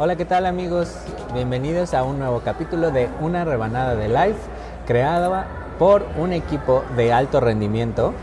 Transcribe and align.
Hola, 0.00 0.14
¿qué 0.14 0.24
tal 0.24 0.46
amigos? 0.46 0.94
Bienvenidos 1.34 1.92
a 1.92 2.04
un 2.04 2.20
nuevo 2.20 2.40
capítulo 2.44 2.92
de 2.92 3.08
Una 3.20 3.44
rebanada 3.44 3.96
de 3.96 4.08
Life, 4.08 4.38
creada 4.86 5.48
por 5.76 6.06
un 6.16 6.32
equipo 6.32 6.84
de 6.96 7.12
alto 7.12 7.40
rendimiento. 7.40 8.14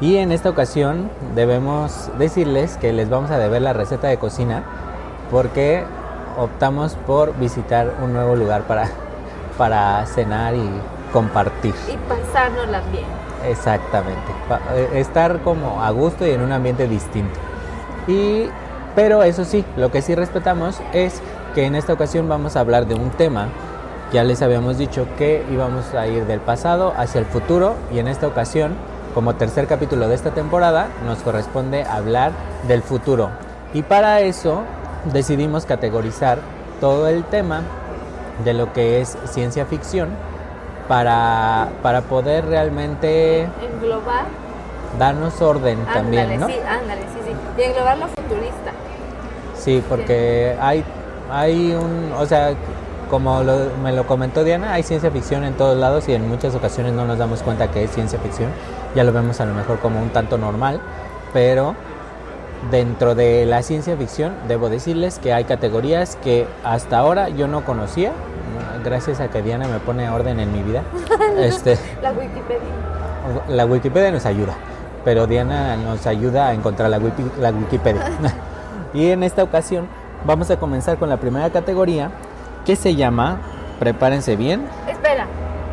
Y 0.00 0.16
en 0.16 0.32
esta 0.32 0.50
ocasión 0.50 1.08
debemos 1.36 2.10
decirles 2.18 2.76
que 2.78 2.92
les 2.92 3.08
vamos 3.08 3.30
a 3.30 3.38
deber 3.38 3.62
la 3.62 3.72
receta 3.72 4.08
de 4.08 4.18
cocina 4.18 4.64
porque 5.30 5.84
optamos 6.36 6.96
por 7.06 7.38
visitar 7.38 7.94
un 8.02 8.12
nuevo 8.12 8.34
lugar 8.34 8.62
para, 8.62 8.88
para 9.56 10.04
cenar 10.06 10.56
y 10.56 10.68
compartir. 11.12 11.76
Y 11.86 11.96
pasárnosla 12.08 12.80
bien. 12.90 13.04
Exactamente. 13.46 14.32
Eh, 14.74 14.88
Estar 14.94 15.38
como 15.42 15.80
a 15.80 15.90
gusto 15.90 16.26
y 16.26 16.32
en 16.32 16.40
un 16.40 16.50
ambiente 16.50 16.88
distinto. 16.88 17.38
Y, 18.08 18.48
pero 18.94 19.22
eso 19.22 19.44
sí, 19.44 19.64
lo 19.76 19.90
que 19.90 20.02
sí 20.02 20.14
respetamos 20.14 20.80
es 20.92 21.20
que 21.54 21.66
en 21.66 21.74
esta 21.74 21.92
ocasión 21.92 22.28
vamos 22.28 22.56
a 22.56 22.60
hablar 22.60 22.86
de 22.86 22.94
un 22.94 23.10
tema. 23.10 23.48
Ya 24.12 24.24
les 24.24 24.42
habíamos 24.42 24.78
dicho 24.78 25.06
que 25.16 25.44
íbamos 25.52 25.94
a 25.94 26.06
ir 26.06 26.26
del 26.26 26.40
pasado 26.40 26.92
hacia 26.96 27.20
el 27.20 27.26
futuro 27.26 27.74
y 27.92 27.98
en 27.98 28.08
esta 28.08 28.26
ocasión, 28.26 28.74
como 29.14 29.34
tercer 29.36 29.66
capítulo 29.66 30.08
de 30.08 30.14
esta 30.14 30.32
temporada, 30.32 30.88
nos 31.06 31.18
corresponde 31.18 31.84
hablar 31.84 32.32
del 32.66 32.82
futuro. 32.82 33.30
Y 33.72 33.82
para 33.82 34.20
eso 34.20 34.62
decidimos 35.12 35.64
categorizar 35.64 36.38
todo 36.80 37.06
el 37.06 37.24
tema 37.24 37.62
de 38.44 38.54
lo 38.54 38.72
que 38.72 39.00
es 39.00 39.16
ciencia 39.26 39.66
ficción 39.66 40.08
para, 40.88 41.68
para 41.82 42.02
poder 42.02 42.46
realmente 42.46 43.42
Englobar. 43.42 44.24
Darnos 44.98 45.40
orden 45.40 45.78
también, 45.92 46.24
ándale, 46.30 46.38
¿no? 46.38 46.46
sí, 46.48 46.54
ándale, 46.68 47.02
sí, 47.02 47.20
sí. 47.26 47.32
Y 47.58 47.62
englobar 47.64 47.98
lo 47.98 48.08
futurista. 48.08 48.70
Sí, 49.58 49.82
porque 49.88 50.56
hay, 50.60 50.84
hay 51.30 51.72
un, 51.74 52.12
o 52.18 52.26
sea, 52.26 52.54
como 53.10 53.42
lo- 53.42 53.70
me 53.82 53.92
lo 53.92 54.06
comentó 54.06 54.42
Diana, 54.44 54.72
hay 54.72 54.82
ciencia 54.82 55.10
ficción 55.10 55.44
en 55.44 55.54
todos 55.54 55.76
lados 55.76 56.08
y 56.08 56.14
en 56.14 56.28
muchas 56.28 56.54
ocasiones 56.54 56.92
no 56.92 57.04
nos 57.04 57.18
damos 57.18 57.42
cuenta 57.42 57.70
que 57.70 57.84
es 57.84 57.90
ciencia 57.90 58.18
ficción. 58.18 58.50
Ya 58.94 59.04
lo 59.04 59.12
vemos 59.12 59.40
a 59.40 59.44
lo 59.46 59.54
mejor 59.54 59.78
como 59.80 60.00
un 60.00 60.10
tanto 60.10 60.38
normal, 60.38 60.80
pero 61.32 61.74
dentro 62.70 63.14
de 63.14 63.46
la 63.46 63.62
ciencia 63.62 63.96
ficción 63.96 64.34
debo 64.48 64.68
decirles 64.68 65.18
que 65.18 65.32
hay 65.32 65.44
categorías 65.44 66.16
que 66.16 66.46
hasta 66.64 66.98
ahora 66.98 67.28
yo 67.30 67.48
no 67.48 67.64
conocía, 67.64 68.12
gracias 68.84 69.20
a 69.20 69.28
que 69.28 69.42
Diana 69.42 69.66
me 69.68 69.78
pone 69.78 70.08
orden 70.10 70.40
en 70.40 70.52
mi 70.52 70.62
vida. 70.62 70.82
Este, 71.38 71.78
La 72.02 72.12
Wikipedia. 72.12 72.60
la 73.48 73.66
Wikipedia 73.66 74.10
nos 74.10 74.26
ayuda, 74.26 74.54
pero 75.04 75.26
Diana 75.26 75.76
nos 75.76 76.06
ayuda 76.06 76.48
a 76.48 76.54
encontrar 76.54 76.90
la, 76.90 76.98
Wiki- 76.98 77.30
la 77.38 77.50
Wikipedia. 77.50 78.02
y 78.94 79.10
en 79.10 79.22
esta 79.22 79.42
ocasión 79.42 79.86
vamos 80.24 80.50
a 80.50 80.56
comenzar 80.58 80.98
con 80.98 81.08
la 81.08 81.16
primera 81.16 81.50
categoría 81.50 82.10
que 82.66 82.76
se 82.76 82.94
llama, 82.94 83.38
prepárense 83.78 84.36
bien. 84.36 84.66
Espera. 84.88 85.26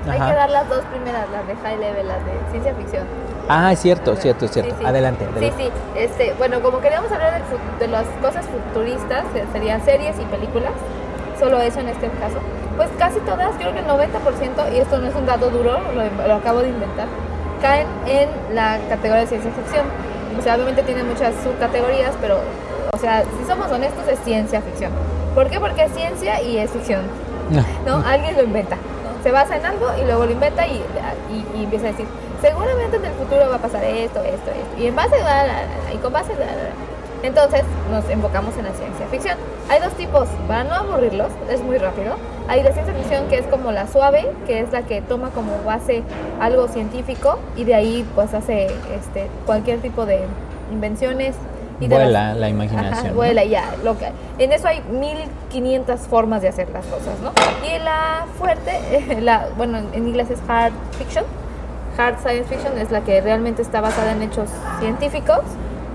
Hay 0.09 0.13
que 0.19 0.35
dar 0.35 0.49
las 0.49 0.69
dos 0.69 0.79
primeras, 0.85 1.25
las 1.31 1.45
de 1.47 1.55
high 1.57 1.77
level, 1.79 2.07
las 2.07 2.23
de 2.25 2.31
ciencia 2.51 2.73
ficción. 2.75 3.03
Ah, 3.49 3.73
es 3.73 3.79
cierto, 3.79 4.15
cierto, 4.15 4.47
cierto. 4.47 4.71
Sí, 4.71 4.77
sí. 4.79 4.85
Adelante, 4.85 5.25
Sí, 5.25 5.31
adelante. 5.37 5.63
sí. 5.63 5.99
Este, 5.99 6.33
bueno, 6.37 6.61
como 6.61 6.79
queríamos 6.79 7.11
hablar 7.11 7.33
del 7.33 7.43
de 7.79 7.87
las 7.89 8.05
cosas 8.21 8.45
futuristas, 8.45 9.25
que 9.33 9.43
serían 9.51 9.83
series 9.83 10.17
y 10.17 10.23
películas, 10.25 10.71
solo 11.37 11.59
eso 11.59 11.81
en 11.81 11.89
este 11.89 12.07
caso, 12.21 12.37
pues 12.77 12.89
casi 12.97 13.19
todas, 13.21 13.51
creo 13.57 13.73
que 13.73 13.79
el 13.79 13.85
90%, 13.87 14.73
y 14.73 14.77
esto 14.77 14.97
no 14.99 15.07
es 15.07 15.15
un 15.15 15.25
dato 15.25 15.49
duro, 15.49 15.77
lo, 15.93 16.27
lo 16.27 16.35
acabo 16.35 16.59
de 16.59 16.69
inventar, 16.69 17.07
caen 17.61 17.87
en 18.07 18.29
la 18.55 18.77
categoría 18.89 19.21
de 19.21 19.27
ciencia 19.27 19.51
ficción. 19.51 19.85
O 20.37 20.41
sea, 20.41 20.55
obviamente 20.55 20.83
tiene 20.83 21.03
muchas 21.03 21.33
subcategorías, 21.43 22.13
pero, 22.21 22.37
o 22.93 22.97
sea, 22.97 23.23
si 23.23 23.47
somos 23.47 23.71
honestos, 23.71 24.07
es 24.07 24.19
ciencia 24.19 24.61
ficción. 24.61 24.91
¿Por 25.35 25.49
qué? 25.49 25.59
Porque 25.59 25.83
es 25.83 25.91
ciencia 25.93 26.41
y 26.41 26.57
es 26.57 26.69
ficción. 26.71 27.01
¿no? 27.85 28.03
Alguien 28.05 28.35
lo 28.35 28.43
inventa. 28.43 28.75
¿no? 28.75 29.23
Se 29.23 29.31
basa 29.31 29.55
en 29.57 29.65
algo 29.65 29.87
y 30.01 30.05
luego 30.05 30.25
lo 30.25 30.31
inventa 30.31 30.67
y, 30.67 30.83
y- 31.31 31.45
y 31.59 31.63
empieza 31.63 31.87
a 31.87 31.91
decir, 31.91 32.05
seguramente 32.41 32.97
en 32.97 33.05
el 33.05 33.13
futuro 33.13 33.49
va 33.49 33.55
a 33.55 33.59
pasar 33.59 33.83
esto, 33.83 34.19
esto, 34.21 34.51
esto. 34.51 34.77
Y 34.81 34.87
en 34.87 34.95
base 34.95 35.15
a 35.21 35.45
la- 35.45 35.93
y 35.93 35.97
con 35.97 36.11
base 36.13 36.33
a 36.33 36.39
la- 36.39 36.45
entonces 37.23 37.63
nos 37.91 38.07
enfocamos 38.09 38.55
en 38.57 38.65
la 38.65 38.71
ciencia 38.73 39.05
ficción. 39.07 39.37
Hay 39.69 39.79
dos 39.81 39.93
tipos, 39.93 40.27
para 40.47 40.63
no 40.63 40.73
aburrirlos, 40.75 41.27
es 41.49 41.61
muy 41.61 41.77
rápido. 41.77 42.15
Hay 42.47 42.63
la 42.63 42.71
ciencia 42.71 42.93
ficción 42.93 43.27
que 43.27 43.37
es 43.39 43.45
como 43.47 43.71
la 43.71 43.87
suave, 43.87 44.31
que 44.45 44.61
es 44.61 44.71
la 44.71 44.83
que 44.83 45.01
toma 45.01 45.29
como 45.31 45.51
base 45.65 46.03
algo 46.39 46.67
científico 46.67 47.37
y 47.57 47.63
de 47.65 47.75
ahí 47.75 48.07
pues 48.15 48.33
hace 48.33 48.67
este, 48.97 49.27
cualquier 49.45 49.79
tipo 49.81 50.05
de 50.05 50.21
invenciones. 50.71 51.35
Y 51.79 51.87
de 51.87 51.95
las- 51.95 52.05
Vuela 52.05 52.33
la 52.33 52.49
imaginación. 52.49 52.93
Ajá, 52.93 53.07
¿no? 53.09 53.13
vuela 53.15 53.43
ya. 53.43 53.65
Lo 53.83 53.97
que, 53.97 54.07
en 54.39 54.51
eso 54.51 54.67
hay 54.67 54.81
1500 54.81 55.99
formas 56.01 56.41
de 56.41 56.47
hacer 56.47 56.69
las 56.69 56.85
cosas, 56.85 57.19
¿no? 57.21 57.31
Y 57.67 57.77
la 57.79 58.25
fuerte, 58.39 59.19
la, 59.21 59.47
bueno, 59.57 59.79
en 59.93 60.07
inglés 60.07 60.29
es 60.31 60.39
hard 60.47 60.73
fiction. 60.97 61.25
Hard 61.97 62.19
science 62.19 62.47
fiction 62.47 62.77
es 62.77 62.91
la 62.91 63.01
que 63.01 63.21
realmente 63.21 63.61
está 63.61 63.81
basada 63.81 64.11
en 64.11 64.21
hechos 64.21 64.49
científicos 64.79 65.39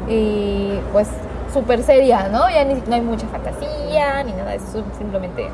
y 0.09 0.79
pues 0.93 1.09
súper 1.53 1.83
seria, 1.83 2.29
¿no? 2.29 2.49
Ya 2.51 2.65
ni, 2.65 2.75
no 2.75 2.95
hay 2.95 3.01
mucha 3.01 3.27
fantasía 3.29 4.23
ni 4.25 4.33
nada, 4.33 4.55
es 4.55 4.63
simplemente 4.99 5.49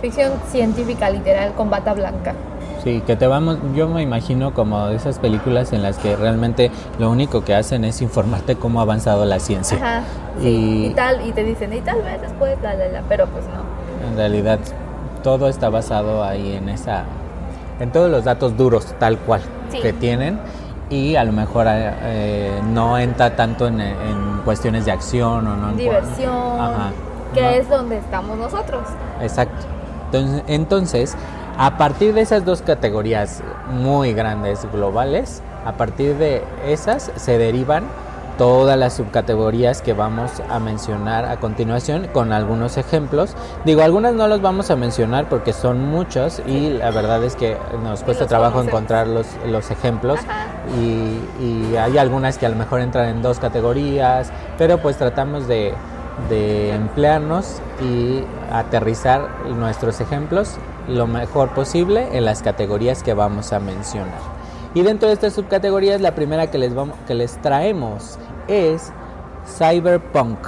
ficción 0.00 0.32
científica 0.50 1.10
literal 1.10 1.52
con 1.54 1.70
bata 1.70 1.92
blanca. 1.94 2.34
Sí, 2.82 3.00
que 3.06 3.14
te 3.14 3.28
vamos, 3.28 3.58
yo 3.76 3.86
me 3.86 4.02
imagino 4.02 4.54
como 4.54 4.88
de 4.88 4.96
esas 4.96 5.20
películas 5.20 5.72
en 5.72 5.82
las 5.82 5.98
que 5.98 6.16
realmente 6.16 6.70
lo 6.98 7.10
único 7.10 7.44
que 7.44 7.54
hacen 7.54 7.84
es 7.84 8.02
informarte 8.02 8.56
cómo 8.56 8.80
ha 8.80 8.82
avanzado 8.82 9.24
la 9.24 9.38
ciencia. 9.38 9.76
Ajá. 9.76 10.02
Y- 10.40 10.42
sí, 10.42 10.86
y 10.90 10.94
tal, 10.94 11.24
y 11.24 11.30
te 11.32 11.44
dicen, 11.44 11.72
y 11.72 11.80
tal 11.80 12.02
vez 12.02 12.20
después, 12.20 12.56
la, 12.60 12.74
la, 12.74 12.88
la, 12.88 13.02
pero 13.08 13.26
pues 13.28 13.44
no. 13.46 14.08
En 14.10 14.16
realidad 14.16 14.58
todo 15.22 15.48
está 15.48 15.68
basado 15.70 16.24
ahí 16.24 16.56
en 16.56 16.68
esa, 16.68 17.04
en 17.78 17.92
todos 17.92 18.10
los 18.10 18.24
datos 18.24 18.56
duros 18.56 18.86
tal 18.98 19.16
cual 19.18 19.42
Sí. 19.70 19.78
que 19.80 19.92
tienen 19.92 20.40
y 20.92 21.16
a 21.16 21.24
lo 21.24 21.32
mejor 21.32 21.66
eh, 21.68 22.60
no 22.70 22.98
entra 22.98 23.34
tanto 23.34 23.66
en, 23.66 23.80
en 23.80 24.40
cuestiones 24.44 24.84
de 24.84 24.92
acción 24.92 25.46
o 25.46 25.56
no 25.56 25.70
en 25.70 25.76
Diversión, 25.78 26.60
Ajá. 26.60 26.90
que 27.34 27.40
No. 27.40 27.48
es 27.48 27.68
donde 27.68 27.96
estamos 27.98 28.36
nosotros. 28.36 28.82
Exacto. 29.20 29.66
Entonces, 30.12 30.42
entonces, 30.48 31.16
a 31.56 31.78
partir 31.78 32.12
de 32.12 32.20
esas 32.20 32.44
dos 32.44 32.60
categorías 32.62 33.42
muy 33.70 34.12
grandes 34.12 34.66
globales, 34.70 35.42
a 35.64 35.72
partir 35.72 36.16
de 36.18 36.44
esas 36.66 37.10
se 37.16 37.38
derivan 37.38 37.84
todas 38.38 38.78
las 38.78 38.94
subcategorías 38.94 39.82
que 39.82 39.92
vamos 39.92 40.42
a 40.48 40.58
mencionar 40.58 41.24
a 41.26 41.38
continuación 41.38 42.08
con 42.12 42.32
algunos 42.32 42.76
ejemplos. 42.76 43.34
Digo, 43.64 43.82
algunas 43.82 44.14
no 44.14 44.28
los 44.28 44.40
vamos 44.40 44.70
a 44.70 44.76
mencionar 44.76 45.28
porque 45.28 45.52
son 45.52 45.84
muchos 45.90 46.42
y 46.46 46.70
la 46.70 46.90
verdad 46.90 47.22
es 47.24 47.36
que 47.36 47.56
nos 47.82 48.02
cuesta 48.02 48.26
trabajo 48.26 48.62
encontrar 48.62 49.06
los, 49.06 49.26
los 49.46 49.70
ejemplos 49.70 50.20
y, 50.78 51.42
y 51.44 51.76
hay 51.76 51.98
algunas 51.98 52.38
que 52.38 52.46
a 52.46 52.48
lo 52.48 52.56
mejor 52.56 52.80
entran 52.80 53.08
en 53.08 53.22
dos 53.22 53.38
categorías, 53.38 54.32
pero 54.58 54.78
pues 54.78 54.96
tratamos 54.96 55.46
de, 55.46 55.74
de 56.28 56.74
emplearnos 56.74 57.60
y 57.80 58.22
aterrizar 58.50 59.28
nuestros 59.46 60.00
ejemplos 60.00 60.56
lo 60.88 61.06
mejor 61.06 61.50
posible 61.50 62.08
en 62.12 62.24
las 62.24 62.42
categorías 62.42 63.02
que 63.02 63.14
vamos 63.14 63.52
a 63.52 63.60
mencionar. 63.60 64.31
Y 64.74 64.82
dentro 64.82 65.08
de 65.08 65.14
estas 65.14 65.34
subcategorías, 65.34 66.00
la 66.00 66.14
primera 66.14 66.46
que 66.50 66.56
les, 66.56 66.72
que 67.06 67.14
les 67.14 67.36
traemos 67.42 68.18
es 68.48 68.90
Cyberpunk. 69.46 70.38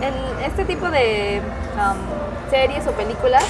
En 0.00 0.14
este 0.44 0.64
tipo 0.64 0.88
de 0.88 1.42
um, 1.74 2.50
series 2.50 2.86
o 2.86 2.92
películas 2.92 3.44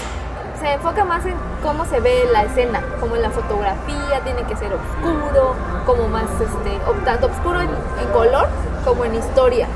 se 0.58 0.73
enfoca 0.73 1.05
más 1.05 1.26
en 1.26 1.35
cómo 1.62 1.85
se 1.85 2.00
ve 2.00 2.25
la 2.32 2.44
escena, 2.44 2.82
como 3.00 3.17
en 3.17 3.23
la 3.23 3.31
fotografía, 3.31 4.20
tiene 4.25 4.43
que 4.44 4.56
ser 4.56 4.73
oscuro, 4.73 5.55
como 5.85 6.08
más, 6.08 6.25
este, 6.41 6.81
tanto 7.05 7.26
oscuro 7.26 7.61
en, 7.61 7.69
en 7.69 8.08
color 8.12 8.49
como 8.85 9.05
en 9.05 9.14
historia. 9.14 9.69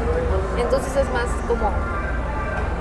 Entonces 0.59 0.97
es 0.97 1.13
más 1.13 1.27
como, 1.47 1.71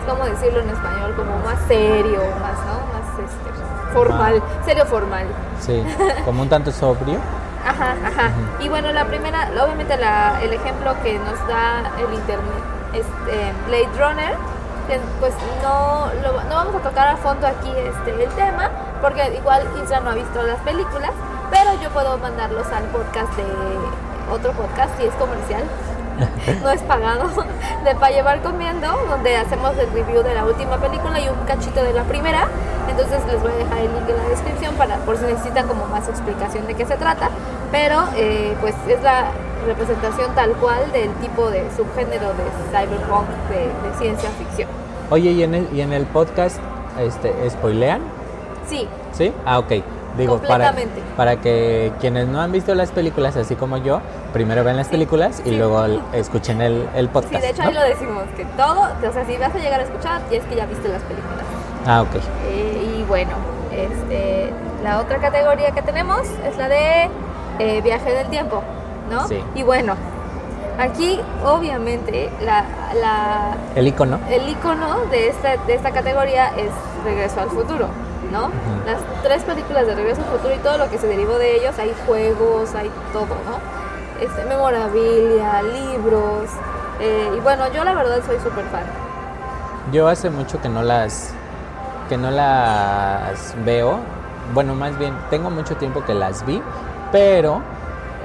¿cómo 0.08 0.24
decirlo 0.24 0.62
en 0.62 0.70
español? 0.70 1.14
Como 1.18 1.38
más 1.44 1.60
serio, 1.68 2.22
más, 2.40 2.58
¿no? 2.66 2.80
Más 2.94 3.20
este, 3.20 3.71
formal, 3.94 4.42
serio 4.66 4.86
formal. 4.86 5.26
Sí, 5.60 5.84
como 6.26 6.42
un 6.42 6.50
tanto 6.50 6.72
sobrio. 6.72 7.20
Ajá, 7.68 7.94
ajá. 8.04 8.32
Y 8.60 8.70
bueno, 8.70 8.92
la 8.92 9.06
primera, 9.06 9.48
obviamente 9.64 9.96
la, 9.96 10.42
el 10.42 10.52
ejemplo 10.52 10.96
que 11.04 11.20
nos 11.20 11.38
da 11.48 11.84
el 12.00 12.12
internet, 12.12 12.64
este, 12.92 13.54
Blade 13.68 13.90
Runner, 14.00 14.34
que 14.88 15.00
pues 15.20 15.32
no, 15.62 16.08
lo- 16.24 16.42
no 16.50 16.56
vamos 16.56 16.76
a 16.76 16.80
tocar 16.80 17.08
a 17.10 17.18
fondo 17.18 17.46
aquí 17.46 17.70
este, 17.70 18.24
el 18.24 18.32
tema, 18.32 18.70
porque 19.00 19.36
igual 19.38 19.62
Isra 19.84 20.00
no 20.00 20.10
ha 20.10 20.16
visto 20.16 20.42
las 20.42 20.58
películas, 20.62 21.12
pero 21.52 21.80
yo 21.84 21.90
puedo 21.92 22.18
mandarlos 22.18 22.66
al 22.72 22.86
podcast 22.86 23.32
de 23.38 23.44
otro 24.34 24.54
podcast, 24.54 24.98
si 24.98 25.06
es 25.06 25.14
comercial, 25.16 25.62
no 26.64 26.70
es 26.70 26.82
pagado, 26.84 27.30
de 27.84 27.96
Pa' 27.96 28.10
Llevar 28.10 28.42
Comiendo, 28.42 28.88
donde 29.10 29.36
hacemos 29.38 29.78
el 29.78 29.92
review 29.92 30.24
de 30.24 30.34
la 30.34 30.46
última 30.46 30.78
película 30.78 31.20
y 31.20 31.30
un 31.30 31.46
cachito 31.46 31.84
de 31.84 31.94
la 31.94 32.04
primera. 32.04 32.48
Entonces 32.90 33.20
les 33.28 33.42
voy 33.42 33.52
a 33.52 33.56
dejar 33.56 33.78
el 33.80 33.94
link 33.94 34.10
en 34.10 34.18
la 34.18 34.30
descripción 34.30 34.76
para 34.76 34.98
por 34.98 35.18
si 35.18 35.26
necesitan 35.26 35.68
como 35.68 35.86
más 35.88 36.08
explicación 36.10 36.68
de 36.68 36.74
qué 36.74 36.86
se 36.86 36.98
trata. 36.98 37.30
Pero 37.72 38.04
eh, 38.16 38.56
pues 38.60 38.76
es 38.88 39.02
la 39.02 39.32
representación 39.66 40.34
tal 40.36 40.54
cual 40.54 40.92
del 40.92 41.12
tipo 41.16 41.50
de 41.50 41.70
subgénero 41.76 42.30
de 42.34 42.44
cyberpunk 42.72 43.28
de, 43.50 43.90
de 43.90 43.98
ciencia 43.98 44.30
ficción. 44.32 44.70
Oye, 45.10 45.32
¿y 45.32 45.44
en 45.44 45.56
el, 45.56 45.70
y 45.74 45.82
en 45.82 45.94
el 45.94 46.06
podcast 46.06 46.58
este, 47.00 47.50
spoilean? 47.50 48.02
Sí, 48.68 48.88
¿Sí? 49.12 49.34
Ah, 49.46 49.60
ok. 49.60 49.72
Digo, 50.18 50.40
para, 50.40 50.74
para 51.16 51.38
que 51.38 51.94
quienes 52.02 52.28
no 52.28 52.42
han 52.42 52.52
visto 52.52 52.76
las 52.76 52.92
películas, 52.92 53.38
así 53.38 53.56
como 53.56 53.78
yo, 53.78 54.02
primero 54.32 54.64
ven 54.64 54.78
las 54.78 54.88
películas 54.88 55.42
y 55.46 55.52
luego 55.52 55.86
escuchen 56.14 56.62
el, 56.62 56.88
el 56.96 57.06
sí, 57.06 57.12
podcast. 57.14 57.42
de 57.44 57.50
hecho 57.50 57.62
¿no? 57.64 57.68
ahí 57.70 57.74
lo 57.74 57.82
decimos, 57.82 58.24
que 58.36 58.46
todo, 58.46 58.82
o 58.82 59.14
sea, 59.14 59.26
si 59.26 59.38
vas 59.38 59.54
a 59.54 59.60
llegar 59.60 59.80
a 59.80 59.84
escuchar, 59.84 60.22
y 60.32 60.36
es 60.36 60.44
que 60.46 60.56
ya 60.56 60.66
viste 60.66 60.88
las 60.88 61.02
películas. 61.04 61.46
Ah, 61.86 62.02
ok. 62.02 62.16
Eh, 62.48 62.98
y 63.00 63.04
bueno, 63.04 63.32
este, 63.72 64.52
la 64.84 65.00
otra 65.00 65.18
categoría 65.20 65.72
que 65.72 65.82
tenemos 65.82 66.22
es 66.46 66.58
la 66.58 66.70
de 66.70 67.10
eh, 67.60 67.82
viaje 67.82 68.12
del 68.12 68.28
tiempo, 68.30 68.64
¿no? 69.10 69.28
Sí. 69.28 69.44
Y 69.56 69.64
bueno, 69.64 69.96
aquí 70.80 71.20
obviamente 71.44 72.30
la, 72.42 72.66
la, 72.94 73.58
El 73.76 73.88
icono. 73.88 74.20
el 74.30 74.48
icono 74.50 75.06
de 75.12 75.30
esta, 75.30 75.58
de 75.58 75.74
esta 75.74 75.92
categoría 75.92 76.48
es 76.58 76.72
Regreso 77.04 77.42
al 77.42 77.50
Futuro, 77.50 77.88
¿no? 78.32 78.50
Las 78.86 79.00
tres 79.24 79.44
películas 79.44 79.88
de 79.88 79.96
Regreso 79.96 80.22
al 80.22 80.38
Futuro 80.38 80.56
y 80.56 80.60
todo 80.60 80.78
lo 80.78 80.90
que 80.90 80.98
se 80.98 81.08
derivó 81.08 81.38
de 81.38 81.58
ellos, 81.58 81.78
hay 81.80 81.94
juegos, 82.06 82.74
hay 82.76 82.90
todo, 83.12 83.26
¿no? 83.26 83.81
Este, 84.22 84.46
memorabilia, 84.46 85.64
libros, 85.64 86.48
eh, 87.00 87.34
y 87.36 87.40
bueno, 87.40 87.64
yo 87.74 87.84
la 87.84 87.94
verdad 87.94 88.20
soy 88.26 88.38
súper 88.38 88.64
fan. 88.66 88.84
Yo 89.92 90.08
hace 90.08 90.30
mucho 90.30 90.62
que 90.62 90.70
no 90.70 90.84
las 90.84 91.34
que 92.08 92.18
no 92.18 92.30
las 92.32 93.56
veo. 93.66 93.98
Bueno, 94.54 94.76
más 94.76 94.98
bien 95.00 95.16
tengo 95.30 95.50
mucho 95.50 95.76
tiempo 95.78 96.04
que 96.06 96.14
las 96.14 96.46
vi, 96.46 96.62
pero 97.12 97.62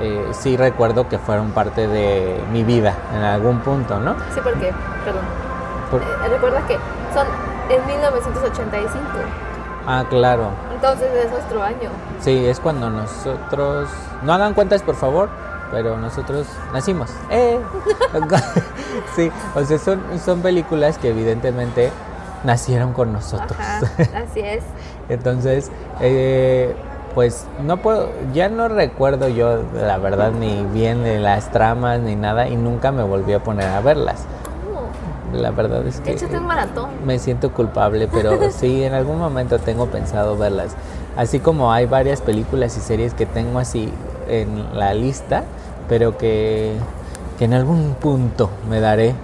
eh, 0.00 0.26
sí 0.32 0.56
recuerdo 0.58 1.08
que 1.08 1.19
fueron 1.19 1.52
parte 1.52 1.87
de 1.88 2.40
mi 2.52 2.62
vida 2.62 2.94
en 3.14 3.22
algún 3.22 3.60
punto, 3.60 3.98
¿no? 3.98 4.14
Sí, 4.34 4.40
porque, 4.43 4.72
perdón, 5.04 5.25
Por- 5.90 6.02
Eh, 6.02 6.06
recuerda 6.28 6.60
que 6.66 6.75
son 7.14 7.26
en 7.70 7.87
1985, 7.87 9.00
ah, 9.87 10.04
claro. 10.10 10.50
entonces 10.75 11.08
es 11.25 11.31
nuestro 11.31 11.62
año. 11.62 11.88
Sí, 12.20 12.44
es 12.46 12.60
cuando 12.60 12.90
nosotros 12.90 13.88
no 14.22 14.32
hagan 14.34 14.52
cuentas, 14.52 14.82
por 14.82 14.96
favor, 14.96 15.28
pero 15.71 15.97
nosotros 15.97 16.47
nacimos. 16.73 17.11
¡Eh! 17.31 17.59
sí, 19.17 19.31
o 19.55 19.65
sea, 19.65 19.79
son 19.79 20.01
son 20.25 20.41
películas 20.41 20.99
que 20.99 21.11
evidentemente 21.11 21.91
nacieron 22.45 22.93
con 22.93 23.13
nosotros. 23.13 23.59
Ajá, 23.59 23.81
así 24.15 24.41
es. 24.41 24.65
Entonces, 25.09 25.71
eh, 26.01 26.75
pues 27.15 27.47
no 27.65 27.79
puedo, 27.79 28.11
ya 28.35 28.49
no 28.49 28.69
recuerdo 28.69 29.29
yo 29.29 29.63
la 29.75 29.99
verdad 29.99 30.33
ni 30.33 30.65
bien 30.67 31.03
de 31.03 31.19
las 31.19 31.51
tramas 31.51 32.01
ni 32.01 32.15
nada 32.15 32.49
y 32.49 32.57
nunca 32.57 32.93
me 32.93 33.03
volví 33.03 33.33
a 33.33 33.43
poner 33.43 33.67
a 33.67 33.81
verlas. 33.81 34.25
La 35.33 35.51
verdad 35.51 35.87
es 35.87 36.01
que 36.01 36.13
Échate 36.13 36.39
un 36.39 36.47
maratón. 36.47 36.91
me 37.05 37.19
siento 37.19 37.53
culpable, 37.53 38.09
pero 38.13 38.51
sí, 38.51 38.85
en 38.85 38.95
algún 38.95 39.19
momento 39.19 39.59
tengo 39.59 39.87
pensado 39.87 40.37
verlas. 40.37 40.77
Así 41.17 41.41
como 41.41 41.73
hay 41.73 41.87
varias 41.87 42.21
películas 42.21 42.77
y 42.77 42.81
series 42.81 43.15
que 43.15 43.27
tengo 43.27 43.59
así 43.59 43.93
en 44.28 44.76
la 44.78 44.94
lista, 44.94 45.44
pero 45.88 46.17
que, 46.19 46.73
que 47.38 47.44
en 47.44 47.55
algún 47.55 47.94
punto 48.00 48.50
me 48.69 48.81
daré, 48.81 49.14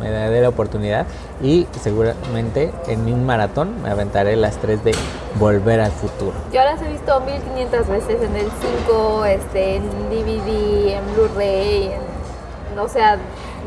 me 0.00 0.10
daré 0.10 0.40
la 0.40 0.48
oportunidad 0.48 1.06
y 1.42 1.66
seguramente 1.80 2.72
en 2.88 3.12
un 3.12 3.24
maratón 3.26 3.82
me 3.82 3.90
aventaré 3.90 4.36
las 4.36 4.56
tres 4.56 4.82
de 4.84 4.92
Volver 5.38 5.80
al 5.80 5.92
Futuro. 5.92 6.32
Yo 6.52 6.62
las 6.64 6.80
he 6.82 6.88
visto 6.88 7.20
1500 7.20 7.88
veces 7.88 8.22
en 8.22 8.36
el 8.36 8.46
5, 8.86 9.24
este, 9.26 9.76
en 9.76 9.82
DVD, 10.10 10.94
en 10.96 11.14
Blu-ray, 11.14 11.84
en- 11.92 12.78
o 12.78 12.88
sea, 12.88 13.18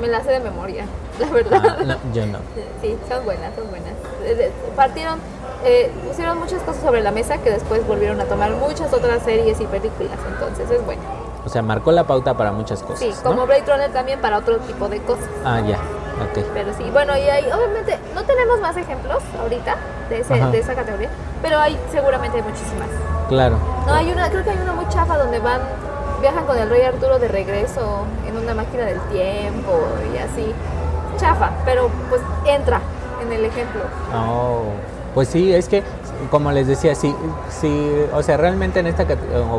me 0.01 0.07
las 0.07 0.23
sé 0.25 0.31
de 0.31 0.39
memoria, 0.41 0.85
la 1.19 1.29
verdad. 1.29 1.77
Ah, 1.79 1.83
no, 1.85 1.95
yo 2.13 2.25
no. 2.25 2.39
Sí, 2.81 2.95
son 3.07 3.23
buenas, 3.25 3.53
son 3.55 3.69
buenas. 3.69 3.91
Eh, 4.25 4.51
Partieron, 4.75 5.19
eh, 5.65 5.91
pusieron 6.07 6.37
muchas 6.37 6.61
cosas 6.61 6.81
sobre 6.83 7.01
la 7.01 7.11
mesa 7.11 7.39
que 7.39 7.49
después 7.49 7.85
volvieron 7.87 8.21
a 8.21 8.25
tomar 8.25 8.51
muchas 8.51 8.93
otras 8.93 9.23
series 9.23 9.59
y 9.59 9.65
películas, 9.65 10.17
entonces 10.27 10.69
es 10.69 10.85
bueno. 10.85 11.01
O 11.45 11.49
sea, 11.49 11.61
marcó 11.61 11.91
la 11.91 12.03
pauta 12.03 12.35
para 12.35 12.51
muchas 12.51 12.81
cosas. 12.81 12.99
Sí, 12.99 13.11
¿no? 13.23 13.31
como 13.31 13.45
Blade 13.45 13.65
Runner 13.67 13.91
también 13.91 14.19
para 14.21 14.37
otro 14.37 14.57
tipo 14.59 14.87
de 14.87 15.01
cosas. 15.01 15.29
Ah, 15.43 15.61
ya, 15.61 15.77
ok. 15.77 16.45
Pero 16.53 16.73
sí, 16.73 16.83
bueno, 16.91 17.17
y 17.17 17.21
hay, 17.21 17.45
obviamente, 17.51 17.97
no 18.13 18.23
tenemos 18.23 18.59
más 18.61 18.77
ejemplos 18.77 19.23
ahorita 19.39 19.75
de, 20.09 20.19
ese, 20.21 20.33
de 20.33 20.59
esa 20.59 20.75
categoría, 20.75 21.09
pero 21.41 21.59
hay 21.59 21.77
seguramente 21.91 22.37
hay 22.37 22.43
muchísimas. 22.43 22.87
Claro. 23.27 23.57
No, 23.87 23.93
hay 23.93 24.11
una, 24.11 24.29
creo 24.29 24.43
que 24.43 24.51
hay 24.51 24.57
una 24.57 24.73
muy 24.73 24.87
chafa 24.89 25.17
donde 25.17 25.39
van, 25.39 25.61
viajan 26.21 26.45
con 26.45 26.57
el 26.57 26.69
rey 26.69 26.83
Arturo 26.83 27.17
de 27.19 27.27
regreso 27.27 28.05
en 28.27 28.37
una 28.37 28.53
máquina 28.53 28.85
del 28.85 28.99
tiempo 29.11 29.71
y 30.13 30.17
así. 30.17 30.53
Chafa, 31.17 31.51
pero 31.63 31.89
pues 32.09 32.21
entra 32.45 32.81
en 33.21 33.31
el 33.31 33.45
ejemplo. 33.45 33.81
Oh, 34.13 34.65
pues 35.15 35.29
sí, 35.29 35.51
es 35.53 35.67
que 35.69 35.81
como 36.29 36.51
les 36.51 36.67
decía, 36.67 36.93
sí, 36.93 37.15
sí, 37.49 37.91
o 38.13 38.21
sea, 38.21 38.37
realmente 38.37 38.79
en 38.79 38.87
esta, 38.87 39.05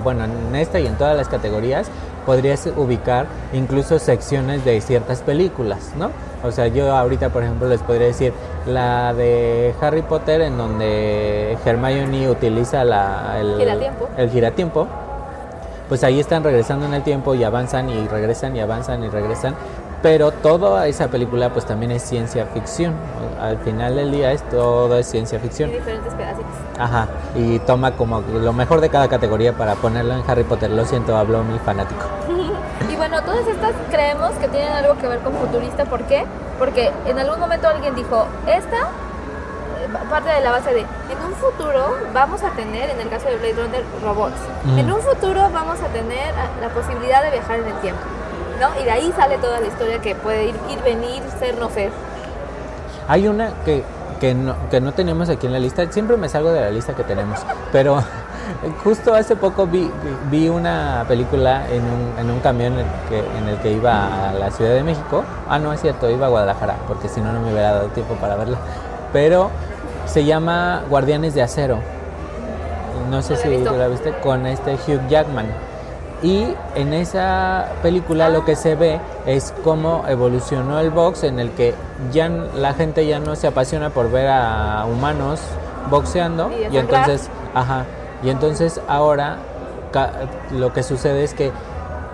bueno, 0.05 0.25
en 0.25 0.55
esta 0.55 0.79
y 0.79 0.87
en 0.87 0.97
todas 0.97 1.17
las 1.17 1.29
categorías 1.29 1.89
podrías 2.27 2.69
ubicar 2.77 3.27
incluso 3.53 3.99
secciones 3.99 4.65
de 4.65 4.81
ciertas 4.81 5.23
películas, 5.23 5.93
¿no? 5.97 6.11
O 6.45 6.53
sea, 6.53 6.67
yo 6.67 6.95
ahorita, 6.95 7.31
por 7.31 7.43
ejemplo, 7.43 7.69
les 7.69 7.81
podría 7.83 8.09
decir 8.09 8.33
la 8.67 9.15
de 9.15 9.75
Harry 9.81 10.03
Potter 10.03 10.43
en 10.43 10.59
donde 10.59 11.57
Hermione 11.65 12.29
utiliza 12.29 12.85
la, 12.85 13.39
el 13.41 13.57
Giratiempo. 13.57 14.09
el 14.17 14.31
giratiempo, 14.31 14.89
pues 15.89 16.03
ahí 16.05 16.21
están 16.21 16.43
regresando 16.45 16.87
en 16.87 16.95
el 16.95 17.03
tiempo 17.03 17.35
y 17.35 17.45
avanzan 17.45 17.89
y 17.91 18.07
regresan 18.09 18.57
y 18.57 18.61
avanzan 18.61 19.05
y 19.05 19.09
regresan. 19.09 19.55
Pero 20.03 20.31
toda 20.31 20.87
esa 20.87 21.09
película 21.09 21.51
pues 21.53 21.65
también 21.65 21.91
es 21.91 22.03
ciencia 22.03 22.47
ficción. 22.47 22.95
Al 23.41 23.59
final 23.59 23.97
del 23.97 24.13
día 24.13 24.33
es 24.33 24.43
todo 24.51 24.97
es 24.99 25.07
ciencia 25.07 25.37
En 25.37 25.43
ficción. 25.43 25.71
diferentes 25.71 26.13
pedacitos. 26.15 26.53
Ajá. 26.79 27.09
Y 27.35 27.59
toma 27.61 27.93
como 27.93 28.21
lo 28.21 28.53
mejor 28.53 28.81
de 28.81 28.89
cada 28.89 29.09
categoría 29.09 29.53
para 29.55 29.75
ponerlo 29.75 30.15
en 30.15 30.23
Harry 30.29 30.45
Potter. 30.45 30.71
Lo 30.71 30.85
siento, 30.85 31.17
habló 31.17 31.43
mi 31.43 31.59
fanático. 31.59 32.05
Y 32.93 32.95
bueno, 32.95 33.21
todas 33.23 33.47
estas 33.49 33.73
creemos 33.91 34.31
que 34.33 34.49
tienen 34.49 34.71
algo 34.73 34.97
que 34.99 35.09
ver 35.09 35.19
con 35.21 35.33
futurista. 35.35 35.85
¿Por 35.87 36.03
qué? 36.05 36.25
Porque 36.59 36.91
en 37.07 37.19
algún 37.19 37.41
momento 37.41 37.67
alguien 37.69 37.95
dijo, 37.95 38.27
esta 38.47 38.89
parte 39.89 40.31
de 40.31 40.41
la 40.41 40.51
base 40.51 40.73
de, 40.73 40.81
en 40.81 41.19
un 41.27 41.35
futuro 41.35 41.97
vamos 42.13 42.43
a 42.43 42.51
tener, 42.51 42.91
en 42.91 43.01
el 43.01 43.09
caso 43.09 43.29
de 43.29 43.37
Blade 43.37 43.55
Runner, 43.55 43.83
robots. 44.03 44.37
Mm. 44.65 44.79
En 44.79 44.93
un 44.93 45.01
futuro 45.01 45.49
vamos 45.53 45.81
a 45.81 45.87
tener 45.89 46.35
la 46.61 46.69
posibilidad 46.69 47.23
de 47.23 47.31
viajar 47.31 47.61
en 47.61 47.67
el 47.67 47.75
tiempo. 47.81 48.03
¿No? 48.61 48.81
Y 48.81 48.85
de 48.85 48.91
ahí 48.91 49.13
sale 49.15 49.37
toda 49.37 49.61
la 49.61 49.67
historia 49.67 50.01
que 50.01 50.15
puede 50.15 50.47
ir, 50.47 50.55
ir 50.71 50.83
venir, 50.83 51.23
ser, 51.39 51.59
no 51.59 51.69
ser. 51.69 51.91
Hay 53.07 53.29
una 53.29 53.51
que, 53.65 53.85
que, 54.19 54.35
no, 54.35 54.57
que 54.71 54.81
no 54.81 54.93
tenemos 54.93 55.29
aquí 55.29 55.47
en 55.47 55.53
la 55.53 55.59
lista. 55.59 55.91
Siempre 55.93 56.17
me 56.17 56.29
salgo 56.31 56.51
de 56.53 56.63
la 56.63 56.71
lista 56.71 56.95
que 56.95 57.05
tenemos. 57.05 57.39
Pero 57.73 58.03
justo 58.85 59.15
hace 59.15 59.37
poco 59.37 59.67
vi, 59.67 59.91
vi 60.31 60.49
una 60.49 61.05
película 61.09 61.69
en 61.71 61.83
un, 61.83 62.19
en 62.19 62.31
un 62.31 62.41
camión 62.41 62.79
en, 62.79 62.87
que, 63.09 63.19
en 63.19 63.49
el 63.49 63.59
que 63.59 63.73
iba 63.73 64.31
a 64.31 64.33
la 64.33 64.51
Ciudad 64.51 64.75
de 64.75 64.83
México. 64.83 65.25
Ah, 65.49 65.59
no 65.59 65.73
es 65.73 65.81
cierto, 65.81 66.11
iba 66.11 66.27
a 66.27 66.31
Guadalajara, 66.31 66.77
porque 66.89 67.09
si 67.09 67.21
no, 67.21 67.33
no 67.33 67.41
me 67.41 67.53
hubiera 67.53 67.73
dado 67.73 67.89
tiempo 67.89 68.15
para 68.15 68.37
verla. 68.37 68.59
Pero 69.13 69.51
se 70.07 70.25
llama 70.25 70.83
Guardianes 70.89 71.35
de 71.35 71.43
Acero. 71.43 71.79
No 73.11 73.23
sé 73.23 73.35
No 73.35 73.41
si 73.41 73.65
tú 73.65 73.77
la 73.77 73.89
viste, 73.89 74.13
con 74.23 74.47
este 74.47 74.75
Hugh 74.75 75.07
Jackman. 75.09 75.47
Y 76.23 76.49
en 76.75 76.95
esa 76.95 77.67
película 77.83 78.31
lo 78.31 78.45
que 78.45 78.57
se 78.57 78.75
ve 78.75 78.99
es 79.27 79.53
cómo 79.63 80.05
evolucionó 80.09 80.81
el 80.81 80.91
box 80.91 81.25
en 81.25 81.39
el 81.39 81.51
que 81.51 81.75
ya 82.11 82.29
la 82.29 82.73
gente 82.73 83.07
ya 83.07 83.19
no 83.21 83.37
se 83.37 83.47
apasiona 83.47 83.91
por 83.91 84.11
ver 84.11 84.29
a 84.29 84.87
humanos 84.87 85.41
boxeando 85.91 86.51
Y 86.73 86.77
entonces, 86.79 87.29
ajá, 87.55 87.85
y 88.23 88.31
entonces 88.31 88.81
ahora 88.89 89.37
lo 90.53 90.73
que 90.73 90.83
sucede 90.83 91.23
es 91.23 91.35
que 91.35 91.53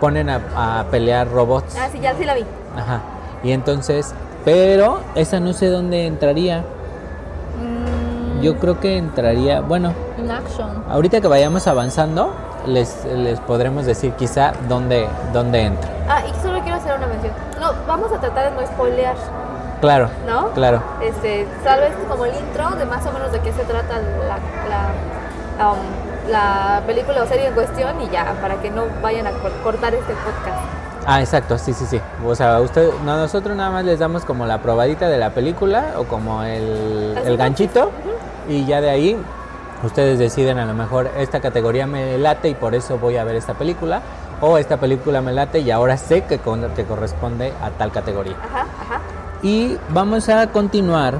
ponen 0.01 0.29
a, 0.29 0.41
a 0.81 0.85
pelear 0.91 1.31
robots, 1.31 1.77
Ah, 1.81 1.89
sí, 1.91 2.01
ya 2.01 2.13
sí 2.15 2.25
la 2.25 2.35
vi. 2.35 2.45
ajá, 2.77 3.01
y 3.45 3.53
entonces, 3.53 4.15
pero 4.45 4.99
esa 5.15 5.39
no 5.39 5.53
sé 5.53 5.69
dónde 5.69 6.07
entraría. 6.07 6.65
Yo 8.43 8.57
creo 8.59 8.79
que 8.81 8.97
entraría, 8.99 9.61
bueno, 9.61 9.93
in 10.19 10.31
action. 10.31 10.85
ahorita 10.91 11.21
que 11.21 11.29
vayamos 11.29 11.67
avanzando 11.67 12.35
les, 12.67 13.05
les 13.07 13.41
podremos 13.41 13.87
decir 13.87 14.13
quizá 14.13 14.53
dónde, 14.69 15.09
dónde 15.33 15.63
entra. 15.63 15.91
Ah, 16.09 16.23
y 16.27 16.43
solo 16.43 16.61
quiero 16.61 16.77
hacer 16.77 16.95
una 16.97 17.07
mención. 17.07 17.33
No, 17.61 17.73
vamos 17.87 18.13
a 18.13 18.19
tratar 18.19 18.51
de 18.51 18.61
no 18.61 18.67
spoilear, 18.67 19.15
Claro, 19.81 20.09
¿no? 20.29 20.51
claro. 20.51 20.81
Este, 21.01 21.47
tal 21.65 21.81
vez 21.81 21.91
como 22.09 22.25
el 22.25 22.33
intro 22.37 22.71
de 22.77 22.85
más 22.85 23.05
o 23.07 23.13
menos 23.13 23.33
de 23.33 23.41
qué 23.41 23.53
se 23.53 23.65
trata 23.65 23.99
la, 23.99 24.39
la, 25.59 25.71
um, 25.73 26.31
la 26.31 26.83
película 26.87 27.23
o 27.23 27.27
serie 27.27 27.49
en 27.49 27.55
cuestión 27.55 28.01
y 28.01 28.09
ya, 28.11 28.35
para 28.41 28.57
que 28.61 28.71
no 28.71 28.85
vayan 29.03 29.27
a 29.27 29.31
cor- 29.33 29.53
cortar 29.65 29.93
este 29.95 30.13
podcast. 30.15 30.61
Ah, 31.05 31.21
exacto, 31.21 31.59
sí, 31.59 31.73
sí, 31.73 31.85
sí. 31.85 32.01
O 32.25 32.33
sea, 32.37 32.61
usted, 32.61 32.91
no, 33.05 33.17
nosotros 33.17 33.57
nada 33.57 33.71
más 33.73 33.85
les 33.85 33.99
damos 33.99 34.25
como 34.25 34.47
la 34.47 34.59
probadita 34.59 35.09
de 35.09 35.19
la 35.19 35.31
película 35.31 35.95
o 35.99 36.05
como 36.05 36.45
el, 36.45 37.19
el 37.27 37.37
ganchito 37.37 37.91
y 38.49 38.65
ya 38.67 38.81
de 38.81 38.91
ahí 38.91 39.17
ustedes 39.85 40.19
deciden 40.19 40.59
a 40.59 40.65
lo 40.65 40.75
mejor 40.75 41.11
esta 41.19 41.41
categoría 41.41 41.87
me 41.87 42.17
late 42.19 42.49
y 42.51 42.55
por 42.55 42.75
eso 42.75 42.99
voy 42.99 43.17
a 43.17 43.25
ver 43.25 43.37
esta 43.37 43.55
película 43.55 44.01
o 44.41 44.59
esta 44.59 44.77
película 44.79 45.21
me 45.21 45.33
late 45.33 45.61
y 45.61 45.71
ahora 45.71 45.97
sé 45.97 46.23
que, 46.23 46.39
con- 46.39 46.71
que 46.75 46.85
corresponde 46.85 47.53
a 47.63 47.71
tal 47.71 47.93
categoría. 47.93 48.35
Ajá, 48.45 48.61
ajá. 48.81 49.01
Y 49.43 49.77
vamos 49.91 50.29
a 50.29 50.47
continuar 50.49 51.15